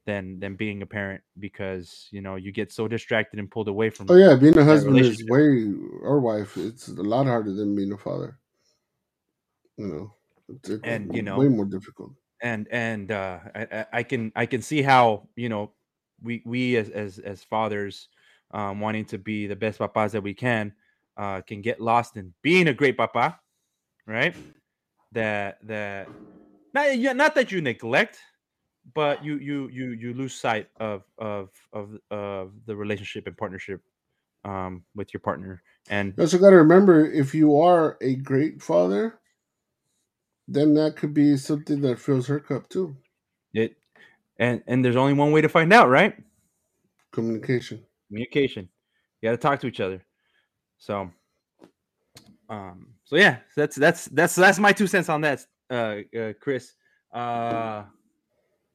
than 0.06 0.38
than 0.40 0.56
being 0.56 0.82
a 0.82 0.86
parent 0.86 1.22
because 1.38 2.08
you 2.10 2.20
know 2.20 2.36
you 2.36 2.52
get 2.52 2.72
so 2.72 2.88
distracted 2.88 3.38
and 3.38 3.50
pulled 3.50 3.68
away 3.68 3.90
from. 3.90 4.10
Oh 4.10 4.16
yeah, 4.16 4.34
being 4.36 4.56
a 4.56 4.64
husband 4.64 4.98
is 4.98 5.24
way 5.28 5.72
or 6.02 6.20
wife. 6.20 6.56
It's 6.56 6.88
a 6.88 6.92
lot 6.92 7.26
harder 7.26 7.52
than 7.52 7.74
being 7.74 7.92
a 7.92 7.98
father. 7.98 8.38
You 9.76 9.86
know 9.86 10.14
and 10.82 11.14
you 11.14 11.22
know 11.22 11.38
way 11.38 11.48
more 11.48 11.64
difficult 11.64 12.12
and 12.42 12.68
and 12.70 13.12
uh 13.12 13.38
I, 13.54 13.86
I 13.92 14.02
can 14.02 14.32
i 14.36 14.46
can 14.46 14.62
see 14.62 14.82
how 14.82 15.28
you 15.36 15.48
know 15.48 15.72
we 16.22 16.42
we 16.44 16.76
as 16.76 16.90
as, 16.90 17.18
as 17.18 17.42
fathers 17.44 18.08
um 18.52 18.80
wanting 18.80 19.04
to 19.06 19.18
be 19.18 19.46
the 19.46 19.56
best 19.56 19.78
papas 19.78 20.12
that 20.12 20.22
we 20.22 20.34
can 20.34 20.72
uh 21.16 21.40
can 21.42 21.62
get 21.62 21.80
lost 21.80 22.16
in 22.16 22.34
being 22.42 22.68
a 22.68 22.74
great 22.74 22.96
papa 22.96 23.38
right? 24.06 24.34
That 25.12 25.58
that 25.66 26.08
not 26.72 27.16
not 27.16 27.34
that 27.36 27.52
you 27.52 27.60
neglect 27.60 28.18
but 28.94 29.24
you 29.24 29.38
you 29.38 29.68
you 29.68 29.90
you 29.90 30.14
lose 30.14 30.34
sight 30.34 30.68
of 30.78 31.04
of 31.18 31.50
of 31.72 31.98
of 32.10 32.52
the 32.66 32.76
relationship 32.76 33.26
and 33.26 33.36
partnership 33.36 33.80
um 34.44 34.84
with 34.94 35.14
your 35.14 35.20
partner. 35.20 35.62
And 35.88 36.14
you 36.16 36.22
also 36.22 36.38
got 36.38 36.50
to 36.50 36.56
remember 36.56 37.10
if 37.10 37.34
you 37.34 37.60
are 37.60 37.96
a 38.00 38.16
great 38.16 38.60
father 38.60 39.20
then 40.46 40.74
that 40.74 40.96
could 40.96 41.14
be 41.14 41.36
something 41.36 41.80
that 41.82 41.98
fills 41.98 42.26
her 42.26 42.40
cup 42.40 42.68
too. 42.68 42.96
It 43.52 43.76
and 44.38 44.62
and 44.66 44.84
there's 44.84 44.96
only 44.96 45.12
one 45.12 45.32
way 45.32 45.40
to 45.40 45.48
find 45.48 45.72
out, 45.72 45.88
right? 45.88 46.14
Communication. 47.12 47.84
Communication. 48.08 48.68
You 49.20 49.28
got 49.28 49.32
to 49.32 49.38
talk 49.38 49.60
to 49.60 49.66
each 49.66 49.80
other. 49.80 50.04
So, 50.78 51.10
um, 52.48 52.88
so 53.04 53.16
yeah, 53.16 53.38
that's 53.56 53.76
that's 53.76 54.06
that's 54.06 54.34
that's 54.34 54.58
my 54.58 54.72
two 54.72 54.86
cents 54.86 55.08
on 55.08 55.22
that, 55.22 55.46
uh, 55.70 55.96
uh 56.18 56.32
Chris. 56.40 56.74
Uh, 57.12 57.84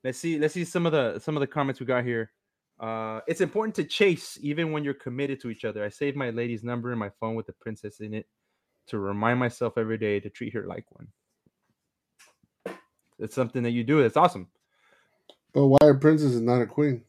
let's 0.03 0.17
see, 0.17 0.39
let's 0.39 0.53
see 0.53 0.63
some 0.63 0.85
of 0.85 0.91
the 0.91 1.19
some 1.19 1.35
of 1.35 1.41
the 1.41 1.47
comments 1.47 1.79
we 1.79 1.85
got 1.85 2.05
here. 2.05 2.31
Uh, 2.79 3.19
it's 3.27 3.41
important 3.41 3.75
to 3.75 3.83
chase 3.83 4.39
even 4.41 4.71
when 4.71 4.85
you're 4.85 4.93
committed 4.93 5.41
to 5.41 5.49
each 5.49 5.65
other. 5.65 5.83
I 5.83 5.89
saved 5.89 6.15
my 6.15 6.29
lady's 6.29 6.63
number 6.63 6.93
in 6.93 6.97
my 6.97 7.11
phone 7.19 7.35
with 7.35 7.45
the 7.45 7.53
princess 7.53 7.99
in 7.99 8.13
it 8.13 8.25
to 8.87 8.97
remind 8.97 9.37
myself 9.37 9.77
every 9.77 9.97
day 9.97 10.21
to 10.21 10.29
treat 10.29 10.53
her 10.53 10.65
like 10.65 10.85
one 10.91 11.09
it's 13.19 13.35
something 13.35 13.63
that 13.63 13.71
you 13.71 13.83
do. 13.83 13.99
It's 13.99 14.17
awesome. 14.17 14.47
But 15.53 15.67
why 15.67 15.79
a 15.83 15.93
princess 15.93 16.31
is 16.31 16.41
not 16.41 16.61
a 16.61 16.65
queen? 16.65 17.03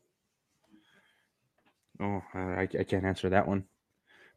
Oh, 2.00 2.22
I, 2.34 2.62
I 2.62 2.84
can't 2.84 3.04
answer 3.04 3.28
that 3.30 3.46
one. 3.46 3.64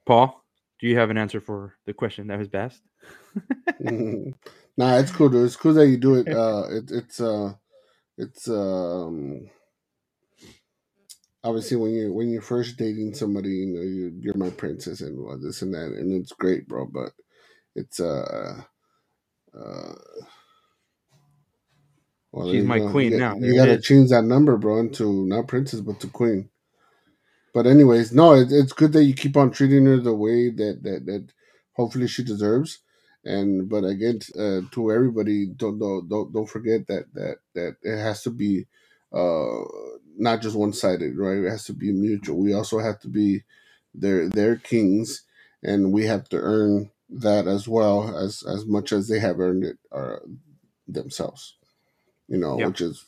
Paul, 0.05 0.43
do 0.79 0.87
you 0.87 0.97
have 0.97 1.09
an 1.09 1.17
answer 1.17 1.39
for 1.39 1.75
the 1.85 1.93
question 1.93 2.27
that 2.27 2.37
was 2.39 2.49
best? 2.49 2.81
nah, 3.79 4.97
it's 4.97 5.11
cool, 5.11 5.29
dude. 5.29 5.45
It's 5.45 5.55
cool 5.55 5.73
that 5.73 5.87
you 5.87 5.97
do 5.97 6.15
it. 6.15 6.27
Uh, 6.33 6.67
it 6.69 6.91
it's 6.91 7.21
uh, 7.21 7.53
it's 8.17 8.49
um, 8.49 9.49
obviously 11.43 11.77
when 11.77 11.91
you 11.91 12.13
when 12.13 12.29
you're 12.29 12.41
first 12.41 12.77
dating 12.77 13.13
somebody, 13.13 13.49
you 13.49 13.67
know, 13.67 13.81
you, 13.81 14.11
you're 14.19 14.37
my 14.37 14.49
princess 14.49 14.99
and 14.99 15.17
well, 15.23 15.39
this 15.39 15.61
and 15.61 15.73
that, 15.73 15.93
and 15.93 16.11
it's 16.11 16.33
great, 16.33 16.67
bro. 16.67 16.85
But 16.85 17.11
it's 17.75 18.01
uh, 18.01 18.61
uh 19.57 19.93
well, 22.33 22.51
She's 22.51 22.63
my 22.63 22.79
queen 22.79 23.11
you, 23.11 23.19
now. 23.19 23.35
You 23.35 23.55
got 23.55 23.67
to 23.67 23.79
change 23.79 24.09
that 24.09 24.23
number, 24.23 24.57
bro, 24.57 24.79
into 24.79 25.27
not 25.27 25.47
princess 25.47 25.81
but 25.81 25.99
to 25.99 26.07
queen. 26.07 26.49
But 27.53 27.67
anyways, 27.67 28.11
no, 28.11 28.33
it, 28.33 28.47
it's 28.51 28.73
good 28.73 28.91
that 28.93 29.03
you 29.03 29.13
keep 29.13 29.37
on 29.37 29.51
treating 29.51 29.85
her 29.85 29.97
the 29.97 30.15
way 30.15 30.49
that 30.49 30.81
that 30.81 31.05
that 31.05 31.27
hopefully 31.73 32.07
she 32.07 32.23
deserves. 32.23 32.79
And 33.23 33.69
but 33.69 33.83
again, 33.83 34.19
uh, 34.35 34.61
to 34.71 34.91
everybody, 34.91 35.45
don't 35.45 35.77
don't 35.77 36.09
don't 36.09 36.33
don't 36.33 36.49
forget 36.49 36.87
that 36.87 37.13
that 37.13 37.37
that 37.53 37.75
it 37.83 37.97
has 37.97 38.23
to 38.23 38.31
be 38.31 38.65
uh 39.13 39.61
not 40.17 40.41
just 40.41 40.55
one 40.55 40.73
sided, 40.73 41.15
right? 41.15 41.37
It 41.37 41.49
has 41.51 41.65
to 41.65 41.73
be 41.73 41.91
mutual. 41.91 42.39
We 42.39 42.53
also 42.53 42.79
have 42.79 42.99
to 43.01 43.07
be 43.07 43.43
their 43.93 44.27
their 44.27 44.55
kings, 44.55 45.21
and 45.61 45.93
we 45.93 46.05
have 46.07 46.27
to 46.29 46.37
earn 46.37 46.89
that 47.11 47.45
as 47.45 47.67
well 47.67 48.17
as 48.17 48.41
as 48.41 48.65
much 48.65 48.91
as 48.91 49.07
they 49.07 49.19
have 49.19 49.39
earned 49.39 49.65
it 49.65 49.77
uh, 49.91 50.17
themselves 50.87 51.57
you 52.27 52.37
know, 52.37 52.55
which 52.57 52.81
is 52.81 53.05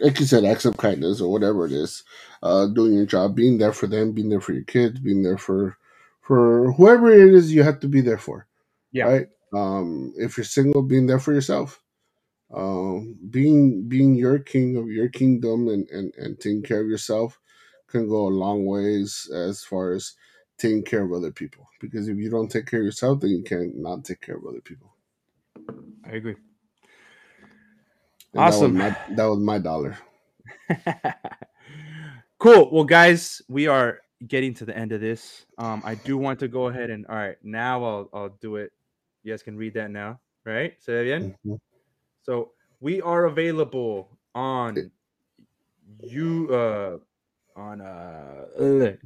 like 0.00 0.18
you 0.18 0.26
said, 0.26 0.44
acts 0.44 0.64
of 0.64 0.76
kindness 0.76 1.20
or 1.20 1.30
whatever 1.30 1.66
it 1.66 1.72
is, 1.72 2.02
uh, 2.42 2.66
doing 2.66 2.94
your 2.94 3.06
job, 3.06 3.36
being 3.36 3.58
there 3.58 3.72
for 3.72 3.86
them, 3.86 4.12
being 4.12 4.30
there 4.30 4.40
for 4.40 4.52
your 4.52 4.64
kids, 4.64 5.00
being 5.00 5.22
there 5.22 5.38
for 5.38 5.76
for 6.22 6.72
whoever 6.72 7.10
it 7.10 7.34
is 7.34 7.52
you 7.52 7.62
have 7.62 7.80
to 7.80 7.88
be 7.88 8.00
there 8.00 8.18
for. 8.18 8.46
Yeah. 8.92 9.04
Right. 9.04 9.28
Um, 9.52 10.12
if 10.16 10.36
you're 10.36 10.44
single, 10.44 10.82
being 10.82 11.06
there 11.06 11.20
for 11.20 11.32
yourself. 11.32 11.80
Um, 12.54 13.16
being 13.30 13.88
being 13.88 14.14
your 14.14 14.38
king 14.38 14.76
of 14.76 14.88
your 14.88 15.08
kingdom 15.08 15.68
and, 15.68 15.88
and, 15.90 16.14
and 16.16 16.38
taking 16.38 16.62
care 16.62 16.80
of 16.80 16.86
yourself 16.86 17.40
can 17.88 18.08
go 18.08 18.26
a 18.26 18.28
long 18.28 18.64
ways 18.64 19.28
as 19.34 19.64
far 19.64 19.92
as 19.92 20.14
taking 20.58 20.84
care 20.84 21.02
of 21.02 21.12
other 21.12 21.32
people. 21.32 21.68
Because 21.80 22.08
if 22.08 22.16
you 22.16 22.30
don't 22.30 22.48
take 22.48 22.66
care 22.66 22.80
of 22.80 22.86
yourself, 22.86 23.20
then 23.20 23.30
you 23.30 23.42
can't 23.42 23.76
not 23.76 24.04
take 24.04 24.20
care 24.20 24.36
of 24.36 24.46
other 24.46 24.60
people. 24.60 24.94
I 26.04 26.16
agree. 26.16 26.36
And 28.34 28.42
awesome. 28.42 28.74
That 28.74 28.84
was 28.84 29.08
my, 29.08 29.16
that 29.16 29.24
was 29.26 29.38
my 29.38 29.58
dollar. 29.58 29.98
cool. 32.38 32.68
Well, 32.72 32.84
guys, 32.84 33.40
we 33.48 33.68
are 33.68 34.00
getting 34.26 34.54
to 34.54 34.64
the 34.64 34.76
end 34.76 34.92
of 34.92 35.00
this. 35.00 35.46
Um, 35.58 35.82
I 35.84 35.94
do 35.94 36.18
want 36.18 36.40
to 36.40 36.48
go 36.48 36.66
ahead 36.66 36.90
and 36.90 37.06
all 37.06 37.14
right, 37.16 37.36
now 37.42 37.84
I'll 37.84 38.10
I'll 38.12 38.36
do 38.40 38.56
it. 38.56 38.72
You 39.22 39.32
guys 39.32 39.42
can 39.42 39.56
read 39.56 39.74
that 39.74 39.90
now, 39.90 40.20
right? 40.44 40.74
Say 40.80 40.94
that 40.94 41.00
again. 41.00 41.36
Mm-hmm. 41.46 41.54
So 42.22 42.52
we 42.80 43.00
are 43.02 43.26
available 43.26 44.08
on 44.34 44.90
you 46.00 46.48
uh 46.50 46.98
on 47.56 47.80
uh 47.80 48.46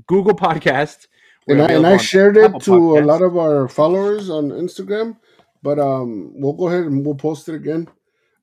Google 0.07 0.35
Podcast. 0.35 1.07
and 1.49 1.61
I, 1.61 1.67
and 1.73 1.87
I 1.87 1.99
shared 1.99 2.39
it 2.39 2.45
Apple 2.45 2.61
to 2.61 2.71
Podcast. 2.71 3.03
a 3.03 3.05
lot 3.05 3.23
of 3.23 3.37
our 3.37 3.69
followers 3.69 4.31
on 4.31 4.51
Instagram, 4.51 5.19
but 5.63 5.79
um 5.79 6.33
we'll 6.41 6.55
go 6.55 6.69
ahead 6.69 6.85
and 6.85 7.05
we'll 7.05 7.15
post 7.15 7.49
it 7.49 7.55
again 7.55 7.89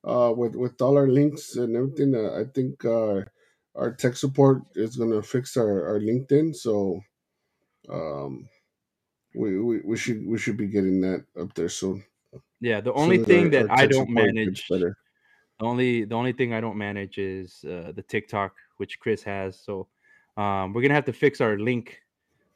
uh, 0.06 0.32
with 0.34 0.54
with 0.54 0.80
all 0.80 0.96
our 0.96 1.08
links 1.08 1.56
and 1.56 1.76
everything. 1.76 2.14
Uh, 2.14 2.40
I 2.40 2.44
think 2.54 2.84
uh, 2.84 3.22
our 3.74 3.92
tech 3.92 4.16
support 4.16 4.62
is 4.74 4.96
gonna 4.96 5.22
fix 5.22 5.56
our, 5.56 5.86
our 5.86 6.00
LinkedIn, 6.00 6.54
so 6.54 7.00
um, 7.88 8.48
we, 9.34 9.60
we 9.60 9.80
we 9.80 9.96
should 9.96 10.24
we 10.26 10.38
should 10.38 10.56
be 10.56 10.68
getting 10.68 11.00
that 11.02 11.24
up 11.38 11.52
there 11.54 11.68
soon. 11.68 12.04
Yeah, 12.60 12.80
the 12.80 12.92
only 12.92 13.18
thing 13.18 13.44
our, 13.44 13.50
that 13.50 13.70
our 13.70 13.78
I 13.80 13.86
don't 13.86 14.10
manage 14.10 14.66
better. 14.70 14.96
The 15.58 15.66
only 15.66 16.04
the 16.04 16.14
only 16.14 16.32
thing 16.32 16.54
I 16.54 16.60
don't 16.60 16.78
manage 16.78 17.18
is 17.18 17.64
uh, 17.64 17.92
the 17.94 18.02
TikTok, 18.02 18.54
which 18.76 19.00
Chris 19.00 19.22
has. 19.24 19.58
So 19.60 19.88
um, 20.36 20.72
we're 20.72 20.82
gonna 20.82 20.94
have 20.94 21.04
to 21.06 21.12
fix 21.12 21.40
our 21.40 21.58
link. 21.58 22.00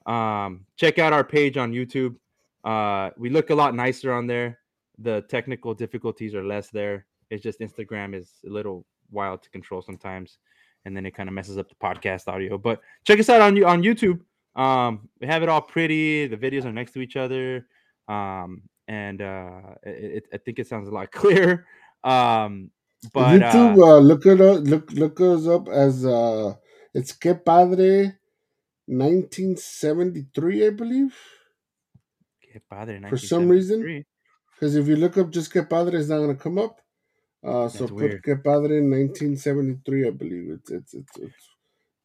Um, 0.06 0.66
check 0.76 0.98
out 0.98 1.12
our 1.12 1.24
page 1.24 1.56
on 1.56 1.72
YouTube. 1.72 2.16
Uh, 2.64 3.10
we 3.16 3.28
look 3.30 3.50
a 3.50 3.54
lot 3.54 3.74
nicer 3.74 4.12
on 4.12 4.26
there. 4.26 4.58
The 4.98 5.22
technical 5.22 5.74
difficulties 5.74 6.34
are 6.34 6.44
less 6.44 6.68
there. 6.68 7.06
It's 7.30 7.42
just 7.42 7.60
Instagram 7.60 8.14
is 8.14 8.32
a 8.46 8.50
little 8.50 8.84
wild 9.10 9.42
to 9.42 9.50
control 9.50 9.82
sometimes, 9.82 10.38
and 10.84 10.96
then 10.96 11.06
it 11.06 11.14
kind 11.14 11.28
of 11.28 11.34
messes 11.34 11.58
up 11.58 11.68
the 11.68 11.74
podcast 11.76 12.28
audio. 12.28 12.58
But 12.58 12.80
check 13.04 13.18
us 13.20 13.28
out 13.28 13.40
on 13.40 13.62
on 13.64 13.82
YouTube. 13.82 14.20
Um, 14.56 15.08
we 15.20 15.26
have 15.26 15.42
it 15.42 15.48
all 15.48 15.60
pretty. 15.62 16.26
The 16.26 16.36
videos 16.36 16.64
are 16.64 16.72
next 16.72 16.92
to 16.92 17.00
each 17.00 17.16
other. 17.16 17.66
Um, 18.08 18.62
and 18.88 19.22
uh, 19.22 19.60
it, 19.84 20.24
it, 20.24 20.24
I 20.34 20.38
think 20.38 20.58
it 20.58 20.66
sounds 20.66 20.88
a 20.88 20.92
lot 20.92 21.12
clearer. 21.12 21.66
Um, 22.02 22.70
but 23.14 23.40
YouTube, 23.40 23.78
uh, 23.78 23.96
uh, 23.96 24.00
look 24.00 24.26
it 24.26 24.40
up. 24.40 24.60
Look 24.64 24.90
look 24.92 25.20
us 25.20 25.46
up 25.46 25.68
as 25.68 26.04
uh, 26.04 26.54
it's 26.92 27.12
Que 27.12 27.34
Padre, 27.34 28.12
nineteen 28.88 29.56
seventy 29.56 30.26
three, 30.34 30.66
I 30.66 30.70
believe. 30.70 31.16
Que 32.42 32.60
Padre, 32.68 33.00
For 33.08 33.16
some 33.16 33.48
reason, 33.48 34.04
because 34.52 34.74
if 34.74 34.86
you 34.88 34.96
look 34.96 35.16
up 35.16 35.30
just 35.30 35.52
Que 35.52 35.62
Padre, 35.64 35.98
it's 35.98 36.08
not 36.08 36.18
gonna 36.18 36.34
come 36.34 36.58
up. 36.58 36.80
Uh, 37.42 37.68
so 37.68 37.88
put. 37.88 38.22
Que 38.22 38.36
Padre, 38.36 38.80
nineteen 38.80 39.36
seventy 39.36 39.78
three, 39.84 40.06
I 40.06 40.10
believe. 40.10 40.50
It's 40.50 40.70
it's 40.70 40.94
it's. 40.94 41.16
it's 41.18 41.48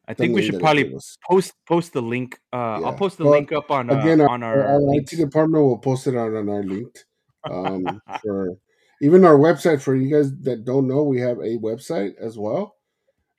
I 0.08 0.14
think 0.14 0.36
we 0.36 0.44
should 0.44 0.60
probably 0.60 0.96
post 1.28 1.54
post 1.68 1.94
the 1.94 2.02
link. 2.02 2.40
Uh, 2.54 2.78
yeah. 2.80 2.88
I'll 2.88 2.94
post 2.94 3.18
the 3.18 3.24
but 3.24 3.32
link 3.32 3.52
up 3.52 3.72
on 3.72 3.90
uh, 3.90 4.00
again 4.00 4.22
on 4.22 4.44
our, 4.44 4.64
our, 4.64 4.76
our 4.76 4.96
IT 4.96 5.10
department 5.10 5.64
will 5.64 5.80
post 5.80 6.08
it 6.08 6.16
on, 6.16 6.36
on 6.36 6.50
our 6.50 6.64
link. 6.64 6.98
Um, 7.46 8.02
for 8.24 8.58
even 9.04 9.24
our 9.24 9.38
website 9.38 9.80
for 9.80 9.96
you 9.96 10.10
guys 10.10 10.36
that 10.42 10.66
don't 10.66 10.88
know, 10.88 11.04
we 11.04 11.20
have 11.20 11.38
a 11.38 11.60
website 11.60 12.16
as 12.20 12.40
well, 12.40 12.76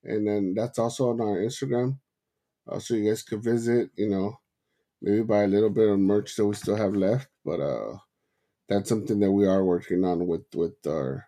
and 0.05 0.25
then 0.25 0.55
that's 0.55 0.79
also 0.79 1.11
on 1.11 1.21
our 1.21 1.39
Instagram. 1.39 1.99
Uh, 2.71 2.79
so 2.79 2.95
you 2.95 3.09
guys 3.09 3.25
could 3.25 3.43
visit. 3.43 3.91
You 3.97 4.09
know, 4.09 4.39
maybe 5.03 5.23
buy 5.23 5.43
a 5.43 5.49
little 5.49 5.71
bit 5.71 5.89
of 5.89 5.99
merch 5.99 6.37
that 6.37 6.47
we 6.47 6.55
still 6.55 6.77
have 6.77 6.95
left, 6.95 7.27
but 7.45 7.59
uh, 7.59 7.97
that's 8.69 8.89
something 8.89 9.19
that 9.19 9.33
we 9.33 9.45
are 9.45 9.65
working 9.65 10.05
on 10.05 10.25
with 10.29 10.45
with 10.55 10.77
our 10.87 11.27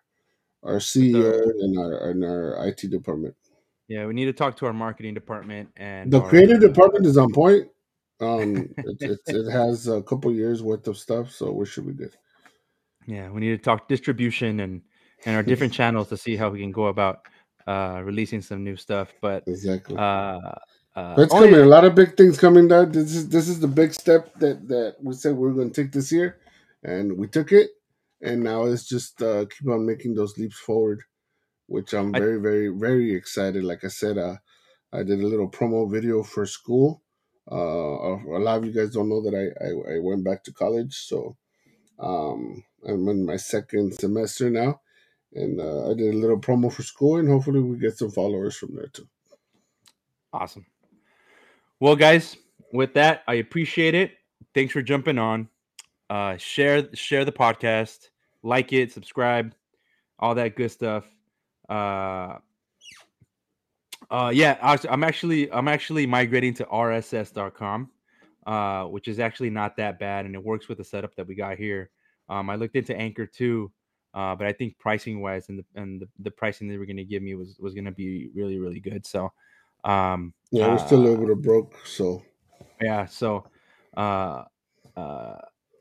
our 0.63 0.77
CEO 0.77 1.41
and 1.59 1.77
our 1.77 2.09
and 2.09 2.23
our 2.23 2.67
IT 2.67 2.89
department. 2.89 3.35
Yeah, 3.87 4.05
we 4.05 4.13
need 4.13 4.25
to 4.25 4.33
talk 4.33 4.55
to 4.57 4.65
our 4.65 4.73
marketing 4.73 5.13
department 5.13 5.69
and 5.77 6.11
the 6.11 6.21
creative 6.21 6.59
department 6.59 7.05
is 7.05 7.17
on 7.17 7.31
point. 7.31 7.67
Um, 8.21 8.69
it, 8.77 9.01
it, 9.01 9.19
it 9.27 9.51
has 9.51 9.87
a 9.87 10.01
couple 10.03 10.31
years 10.31 10.61
worth 10.61 10.87
of 10.87 10.97
stuff, 10.97 11.31
so 11.31 11.51
we 11.51 11.65
should 11.65 11.87
be 11.87 11.93
good. 11.93 12.15
Yeah, 13.07 13.29
we 13.29 13.39
need 13.39 13.51
to 13.51 13.57
talk 13.57 13.87
distribution 13.87 14.59
and 14.59 14.81
and 15.25 15.35
our 15.35 15.43
different 15.43 15.73
channels 15.79 16.09
to 16.09 16.17
see 16.17 16.35
how 16.35 16.49
we 16.49 16.59
can 16.59 16.71
go 16.71 16.87
about 16.87 17.21
uh 17.67 18.01
releasing 18.03 18.41
some 18.41 18.63
new 18.63 18.75
stuff. 18.75 19.13
But 19.21 19.43
exactly, 19.47 19.97
uh, 19.97 20.39
uh 20.95 21.15
it's 21.17 21.33
coming. 21.33 21.55
A 21.55 21.65
lot 21.65 21.85
of 21.85 21.95
big 21.95 22.17
things 22.17 22.37
coming 22.37 22.67
down. 22.67 22.91
This 22.91 23.15
is 23.15 23.29
this 23.29 23.47
is 23.47 23.59
the 23.59 23.67
big 23.67 23.93
step 23.93 24.33
that 24.35 24.67
that 24.67 24.97
we 25.01 25.13
said 25.13 25.35
we 25.35 25.47
are 25.47 25.53
going 25.53 25.71
to 25.71 25.83
take 25.83 25.91
this 25.91 26.11
year, 26.11 26.37
and 26.83 27.17
we 27.17 27.27
took 27.27 27.51
it, 27.53 27.71
and 28.21 28.43
now 28.43 28.65
it's 28.65 28.87
just 28.87 29.21
uh, 29.21 29.45
keep 29.45 29.67
on 29.67 29.85
making 29.85 30.13
those 30.15 30.37
leaps 30.37 30.57
forward 30.57 31.01
which 31.69 31.93
I'm 31.93 32.11
very, 32.11 32.37
I, 32.37 32.41
very, 32.41 32.67
very 32.69 33.15
excited. 33.15 33.63
Like 33.63 33.85
I 33.85 33.89
said, 33.89 34.17
uh, 34.17 34.35
I 34.91 35.03
did 35.03 35.21
a 35.21 35.27
little 35.27 35.49
promo 35.49 35.89
video 35.89 36.23
for 36.23 36.45
school. 36.45 37.03
Uh, 37.49 37.55
a 37.55 38.41
lot 38.41 38.57
of 38.57 38.65
you 38.65 38.71
guys 38.73 38.91
don't 38.91 39.09
know 39.09 39.21
that 39.21 39.35
I, 39.35 39.65
I, 39.65 39.95
I 39.95 39.99
went 39.99 40.23
back 40.23 40.43
to 40.43 40.53
college, 40.53 40.95
so 40.95 41.37
um, 41.99 42.63
I'm 42.87 43.07
in 43.07 43.25
my 43.25 43.37
second 43.37 43.93
semester 43.93 44.49
now, 44.49 44.81
and 45.33 45.59
uh, 45.59 45.89
I 45.89 45.93
did 45.93 46.13
a 46.13 46.17
little 46.17 46.39
promo 46.39 46.71
for 46.71 46.83
school, 46.83 47.17
and 47.17 47.27
hopefully 47.27 47.61
we 47.61 47.77
get 47.77 47.97
some 47.97 48.11
followers 48.11 48.55
from 48.55 48.75
there 48.75 48.87
too. 48.87 49.07
Awesome. 50.33 50.65
Well, 51.79 51.95
guys, 51.95 52.35
with 52.71 52.93
that, 52.95 53.23
I 53.27 53.35
appreciate 53.35 53.95
it. 53.95 54.11
Thanks 54.53 54.73
for 54.73 54.81
jumping 54.81 55.17
on. 55.17 55.49
Uh, 56.09 56.37
share 56.37 56.87
share 56.95 57.23
the 57.25 57.31
podcast, 57.31 58.09
like 58.43 58.73
it, 58.73 58.91
subscribe, 58.91 59.53
all 60.17 60.35
that 60.35 60.55
good 60.55 60.71
stuff. 60.71 61.05
Uh 61.67 62.37
uh 64.11 64.31
yeah 64.33 64.57
i'm 64.89 65.03
actually 65.03 65.51
i'm 65.51 65.67
actually 65.67 66.05
migrating 66.05 66.53
to 66.53 66.65
rss.com 66.65 67.89
uh 68.47 68.83
which 68.85 69.07
is 69.07 69.19
actually 69.19 69.49
not 69.49 69.75
that 69.77 69.99
bad 69.99 70.25
and 70.25 70.35
it 70.35 70.43
works 70.43 70.67
with 70.67 70.77
the 70.77 70.83
setup 70.83 71.15
that 71.15 71.27
we 71.27 71.35
got 71.35 71.57
here. 71.57 71.89
Um 72.27 72.49
i 72.49 72.55
looked 72.55 72.75
into 72.75 72.95
anchor 72.95 73.25
too 73.25 73.71
uh 74.13 74.35
but 74.35 74.47
i 74.47 74.53
think 74.53 74.77
pricing 74.79 75.21
wise 75.21 75.49
and 75.49 75.59
the 75.59 75.65
and 75.75 76.01
the, 76.01 76.09
the 76.19 76.31
pricing 76.31 76.67
they 76.67 76.77
were 76.77 76.85
going 76.85 76.97
to 76.97 77.03
give 77.03 77.21
me 77.21 77.35
was 77.35 77.57
was 77.59 77.73
going 77.73 77.85
to 77.85 77.91
be 77.91 78.29
really 78.33 78.57
really 78.57 78.79
good. 78.79 79.05
So 79.05 79.31
um 79.83 80.33
yeah 80.51 80.67
we're 80.67 80.73
uh, 80.73 80.85
still 80.85 80.99
a 80.99 81.05
little 81.05 81.27
bit 81.27 81.41
broke 81.41 81.75
so. 81.85 82.23
yeah 82.81 83.05
so 83.05 83.45
uh 83.95 84.43
uh 84.97 85.35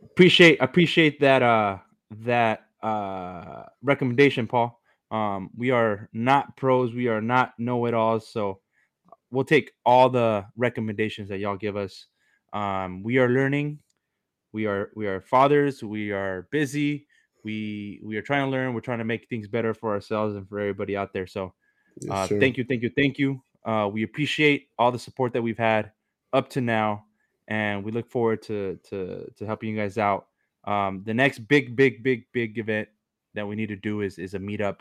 appreciate 0.04 0.60
appreciate 0.60 1.20
that 1.20 1.42
uh 1.42 1.78
that 2.10 2.66
uh 2.82 3.64
recommendation 3.82 4.46
paul 4.46 4.78
um, 5.10 5.50
we 5.56 5.70
are 5.70 6.08
not 6.12 6.56
pros, 6.56 6.92
we 6.92 7.08
are 7.08 7.20
not 7.22 7.54
know 7.58 7.86
it 7.86 7.94
alls. 7.94 8.28
So 8.28 8.60
we'll 9.30 9.44
take 9.44 9.72
all 9.84 10.10
the 10.10 10.44
recommendations 10.56 11.28
that 11.30 11.38
y'all 11.38 11.56
give 11.56 11.76
us. 11.76 12.06
Um, 12.52 13.02
we 13.02 13.18
are 13.18 13.28
learning. 13.28 13.78
We 14.52 14.66
are 14.66 14.90
we 14.94 15.06
are 15.06 15.20
fathers. 15.20 15.82
We 15.82 16.12
are 16.12 16.48
busy. 16.50 17.06
We 17.44 18.00
we 18.02 18.16
are 18.16 18.22
trying 18.22 18.46
to 18.46 18.50
learn. 18.50 18.74
We're 18.74 18.80
trying 18.80 18.98
to 18.98 19.04
make 19.04 19.28
things 19.28 19.48
better 19.48 19.74
for 19.74 19.92
ourselves 19.92 20.36
and 20.36 20.48
for 20.48 20.58
everybody 20.58 20.96
out 20.96 21.12
there. 21.12 21.26
So 21.26 21.54
uh, 22.10 22.26
yes, 22.30 22.40
thank 22.40 22.56
you, 22.56 22.64
thank 22.68 22.82
you, 22.82 22.90
thank 22.96 23.18
you. 23.18 23.42
Uh, 23.64 23.88
we 23.92 24.02
appreciate 24.02 24.68
all 24.78 24.92
the 24.92 24.98
support 24.98 25.32
that 25.34 25.42
we've 25.42 25.58
had 25.58 25.92
up 26.32 26.48
to 26.50 26.60
now, 26.60 27.04
and 27.48 27.84
we 27.84 27.92
look 27.92 28.10
forward 28.10 28.42
to 28.44 28.80
to 28.90 29.30
to 29.38 29.46
helping 29.46 29.70
you 29.70 29.78
guys 29.78 29.98
out. 29.98 30.28
Um, 30.66 31.02
the 31.06 31.14
next 31.14 31.40
big, 31.48 31.76
big, 31.76 32.04
big, 32.04 32.26
big 32.32 32.58
event 32.58 32.88
that 33.34 33.48
we 33.48 33.56
need 33.56 33.70
to 33.70 33.76
do 33.76 34.02
is 34.02 34.18
is 34.18 34.34
a 34.34 34.40
meetup 34.40 34.78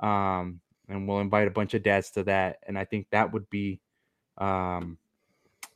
um, 0.00 0.60
and 0.88 1.08
we'll 1.08 1.20
invite 1.20 1.48
a 1.48 1.52
bunch 1.52 1.74
of 1.74 1.84
dads 1.84 2.10
to 2.12 2.24
that. 2.24 2.58
And 2.68 2.78
I 2.78 2.84
think 2.86 3.08
that 3.12 3.32
would 3.32 3.50
be, 3.50 3.80
um, 4.38 4.98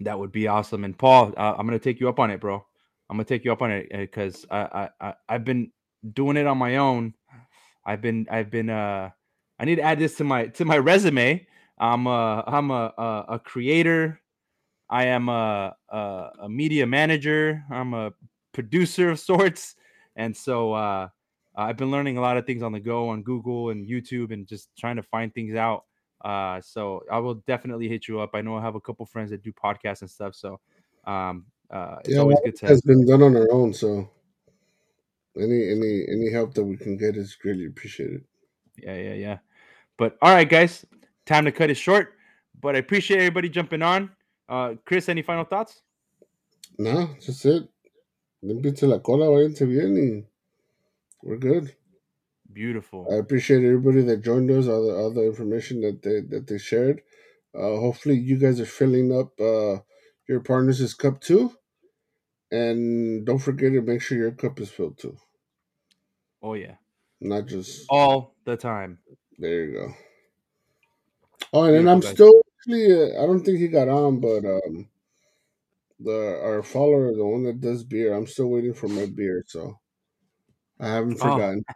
that 0.01 0.19
would 0.19 0.33
be 0.33 0.49
awesome. 0.49 0.85
And 0.85 0.99
Paul, 0.99 1.35
uh, 1.39 1.55
I'm 1.59 1.67
gonna 1.67 1.81
take 1.81 2.01
you 2.01 2.11
up 2.11 2.21
on 2.21 2.33
it, 2.33 2.41
bro. 2.41 2.65
I'm 3.11 3.19
gonna 3.19 3.27
take 3.27 3.45
you 3.47 3.53
up 3.53 3.63
on 3.63 3.73
it 3.73 3.91
because 3.93 4.47
uh, 4.51 4.69
I, 4.73 4.83
I, 4.83 5.09
I 5.11 5.15
I've 5.31 5.45
been 5.47 5.73
doing 6.15 6.39
it 6.39 6.49
on 6.49 6.59
my 6.59 6.79
own. 6.79 7.15
I've 7.87 8.03
been 8.03 8.29
I've 8.31 8.51
been 8.51 8.71
uh 8.71 9.11
I 9.61 9.67
need 9.67 9.77
to 9.77 9.83
add 9.83 10.01
this 10.01 10.17
to 10.19 10.25
my 10.25 10.49
to 10.49 10.67
my 10.67 10.79
resume. 10.79 11.47
I'm 11.79 12.09
a 12.09 12.45
I'm 12.49 12.73
a 12.73 12.95
a, 12.99 13.27
a 13.31 13.41
creator. 13.41 14.22
I 14.93 15.07
am 15.07 15.31
a, 15.31 15.75
a, 15.89 16.29
a 16.43 16.49
media 16.51 16.87
manager. 16.87 17.65
I'm 17.71 17.95
a 17.95 18.13
producer 18.53 19.09
of 19.09 19.19
sorts, 19.19 19.75
and 20.17 20.37
so 20.37 20.75
uh, 20.75 21.09
I've 21.57 21.79
been 21.79 21.91
learning 21.91 22.19
a 22.19 22.21
lot 22.21 22.37
of 22.37 22.45
things 22.45 22.63
on 22.63 22.73
the 22.73 22.81
go 22.81 23.09
on 23.09 23.23
Google 23.23 23.71
and 23.71 23.89
YouTube 23.89 24.35
and 24.35 24.47
just 24.47 24.69
trying 24.79 24.97
to 24.97 25.03
find 25.03 25.33
things 25.33 25.55
out. 25.55 25.85
Uh, 26.23 26.61
so 26.61 27.03
I 27.11 27.21
will 27.21 27.37
definitely 27.47 27.89
hit 27.89 28.07
you 28.07 28.21
up. 28.21 28.33
I 28.35 28.43
know 28.43 28.55
I 28.55 28.61
have 28.61 28.75
a 28.75 28.81
couple 28.81 29.07
friends 29.07 29.31
that 29.31 29.43
do 29.43 29.51
podcasts 29.51 30.03
and 30.03 30.11
stuff. 30.11 30.35
So 30.35 30.61
um, 31.07 31.47
uh, 31.71 31.97
it's 32.01 32.11
yeah, 32.11 32.19
always 32.19 32.37
good 32.45 32.57
to 32.57 32.67
has 32.67 32.83
been 32.83 33.07
done 33.07 33.23
on 33.23 33.35
our 33.35 33.51
own. 33.51 33.73
So 33.73 34.11
any 35.39 35.71
any 35.71 36.05
any 36.07 36.31
help 36.31 36.53
that 36.53 36.65
we 36.65 36.77
can 36.77 36.99
get 36.99 37.17
is 37.17 37.35
greatly 37.35 37.65
appreciated. 37.65 38.25
Yeah, 38.77 38.97
yeah, 38.97 39.15
yeah. 39.15 39.39
But 39.97 40.19
all 40.21 40.35
right, 40.35 40.49
guys, 40.49 40.85
time 41.25 41.47
to 41.47 41.53
cut 41.53 41.71
it 41.71 41.77
short. 41.77 42.13
But 42.61 42.77
I 42.77 42.81
appreciate 42.81 43.17
everybody 43.17 43.49
jumping 43.49 43.81
on. 43.81 44.11
Uh, 44.53 44.75
Chris, 44.85 45.09
any 45.09 45.23
final 45.23 45.45
thoughts? 45.45 45.81
No, 46.79 47.09
just 47.23 47.47
it. 47.47 47.67
Límpiate 48.45 48.83
la 48.83 48.99
cola, 48.99 49.27
váyanse 49.27 49.67
bien 49.67 49.97
y 49.97 50.25
we're 51.23 51.39
good. 51.39 51.75
Beautiful. 52.53 53.07
I 53.11 53.15
appreciate 53.15 53.65
everybody 53.65 54.03
that 54.03 54.21
joined 54.21 54.51
us, 54.51 54.69
all 54.69 54.87
the 54.87 54.95
all 54.95 55.11
the 55.11 55.25
information 55.25 55.81
that 55.81 56.03
they 56.03 56.21
that 56.29 56.47
they 56.47 56.59
shared. 56.59 57.01
Uh, 57.55 57.81
hopefully, 57.81 58.17
you 58.17 58.37
guys 58.37 58.61
are 58.61 58.67
filling 58.67 59.11
up 59.11 59.41
uh, 59.41 59.79
your 60.29 60.41
partners' 60.41 60.93
cup 60.93 61.23
too, 61.23 61.51
and 62.51 63.25
don't 63.25 63.39
forget 63.39 63.73
to 63.73 63.81
make 63.81 64.03
sure 64.03 64.19
your 64.19 64.33
cup 64.33 64.61
is 64.61 64.71
filled 64.71 64.99
too. 64.99 65.17
Oh 66.43 66.53
yeah, 66.53 66.75
not 67.23 67.47
just 67.47 67.87
all 67.89 68.35
the 68.45 68.59
time. 68.59 68.99
There 69.39 69.65
you 69.65 69.73
go. 69.73 69.95
Oh, 71.55 71.65
and 71.65 71.75
then 71.75 71.89
I'm 71.89 72.03
still 72.03 72.42
actually. 72.63 73.17
Uh, 73.17 73.23
I 73.23 73.27
don't 73.27 73.45
think 73.45 73.59
he 73.59 73.69
got 73.69 73.89
on, 73.89 74.21
but 74.21 74.45
um, 74.45 74.89
the 76.01 76.41
our 76.43 76.63
follower, 76.63 77.15
the 77.15 77.25
one 77.25 77.45
that 77.45 77.61
does 77.61 77.85
beer, 77.85 78.15
I'm 78.15 78.27
still 78.27 78.49
waiting 78.49 78.75
for 78.75 78.89
my 78.89 79.07
beer. 79.07 79.45
So 79.47 79.79
I 80.81 80.89
haven't 80.89 81.19
oh. 81.21 81.35
forgotten. 81.35 81.65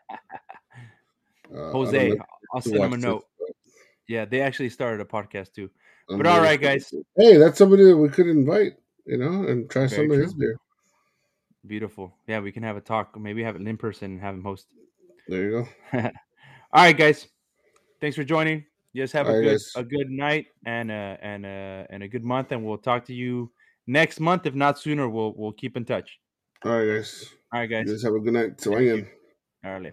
Uh, 1.57 1.71
Jose, 1.71 2.13
I'll 2.53 2.61
send 2.61 2.75
him 2.75 2.93
a 2.93 2.97
note. 2.97 3.25
This, 3.39 3.75
yeah, 4.09 4.25
they 4.25 4.41
actually 4.41 4.69
started 4.69 5.01
a 5.01 5.05
podcast 5.05 5.53
too. 5.53 5.71
I'm 6.11 6.17
but 6.19 6.27
all 6.27 6.41
right, 6.41 6.61
guys. 6.61 6.93
Hey, 7.17 7.37
that's 7.37 7.57
somebody 7.57 7.85
that 7.85 7.97
we 7.97 8.09
could 8.09 8.27
invite, 8.27 8.73
you 9.07 9.17
know, 9.17 9.45
and 9.45 9.71
try 9.71 9.87
Very 9.87 10.09
some 10.09 10.11
of 10.11 10.21
his 10.21 10.35
beer. 10.35 10.57
Beautiful. 11.65 12.13
Yeah, 12.27 12.41
we 12.41 12.51
can 12.51 12.65
have 12.65 12.77
a 12.77 12.81
talk. 12.81 13.17
Maybe 13.17 13.45
have 13.45 13.55
it 13.55 13.63
in 13.63 13.77
person 13.77 14.11
and 14.11 14.21
have 14.21 14.35
him 14.35 14.43
host. 14.43 14.67
There 15.29 15.45
you 15.45 15.69
go. 15.93 15.99
all 16.03 16.11
right, 16.73 16.99
guys. 16.99 17.29
Thanks 18.01 18.17
for 18.17 18.25
joining. 18.25 18.65
Guys 18.97 19.13
have 19.13 19.29
a 19.29 19.33
right, 19.35 19.43
good 19.43 19.51
guys. 19.53 19.73
a 19.77 19.85
good 19.85 20.09
night 20.11 20.47
and 20.65 20.91
uh 20.91 21.17
and 21.21 21.45
uh 21.45 21.85
and 21.91 22.03
a 22.03 22.09
good 22.09 22.25
month, 22.25 22.53
and 22.53 22.65
we'll 22.65 22.79
talk 22.79 23.05
to 23.07 23.15
you 23.15 23.51
next 23.87 24.21
month. 24.21 24.47
If 24.47 24.55
not 24.55 24.79
sooner, 24.79 25.09
we'll 25.09 25.35
we'll 25.37 25.53
keep 25.53 25.77
in 25.77 25.85
touch. 25.85 26.19
All 26.65 26.73
right, 26.73 26.87
guys. 26.97 27.35
All 27.53 27.61
right, 27.61 27.71
You 27.71 27.77
guys. 27.77 27.91
guys 27.91 28.03
have 28.03 28.15
a 28.15 28.21
good 28.21 28.33
night. 28.33 28.57
Vayan. 28.59 28.99
you. 28.99 29.07
Órale. 29.65 29.93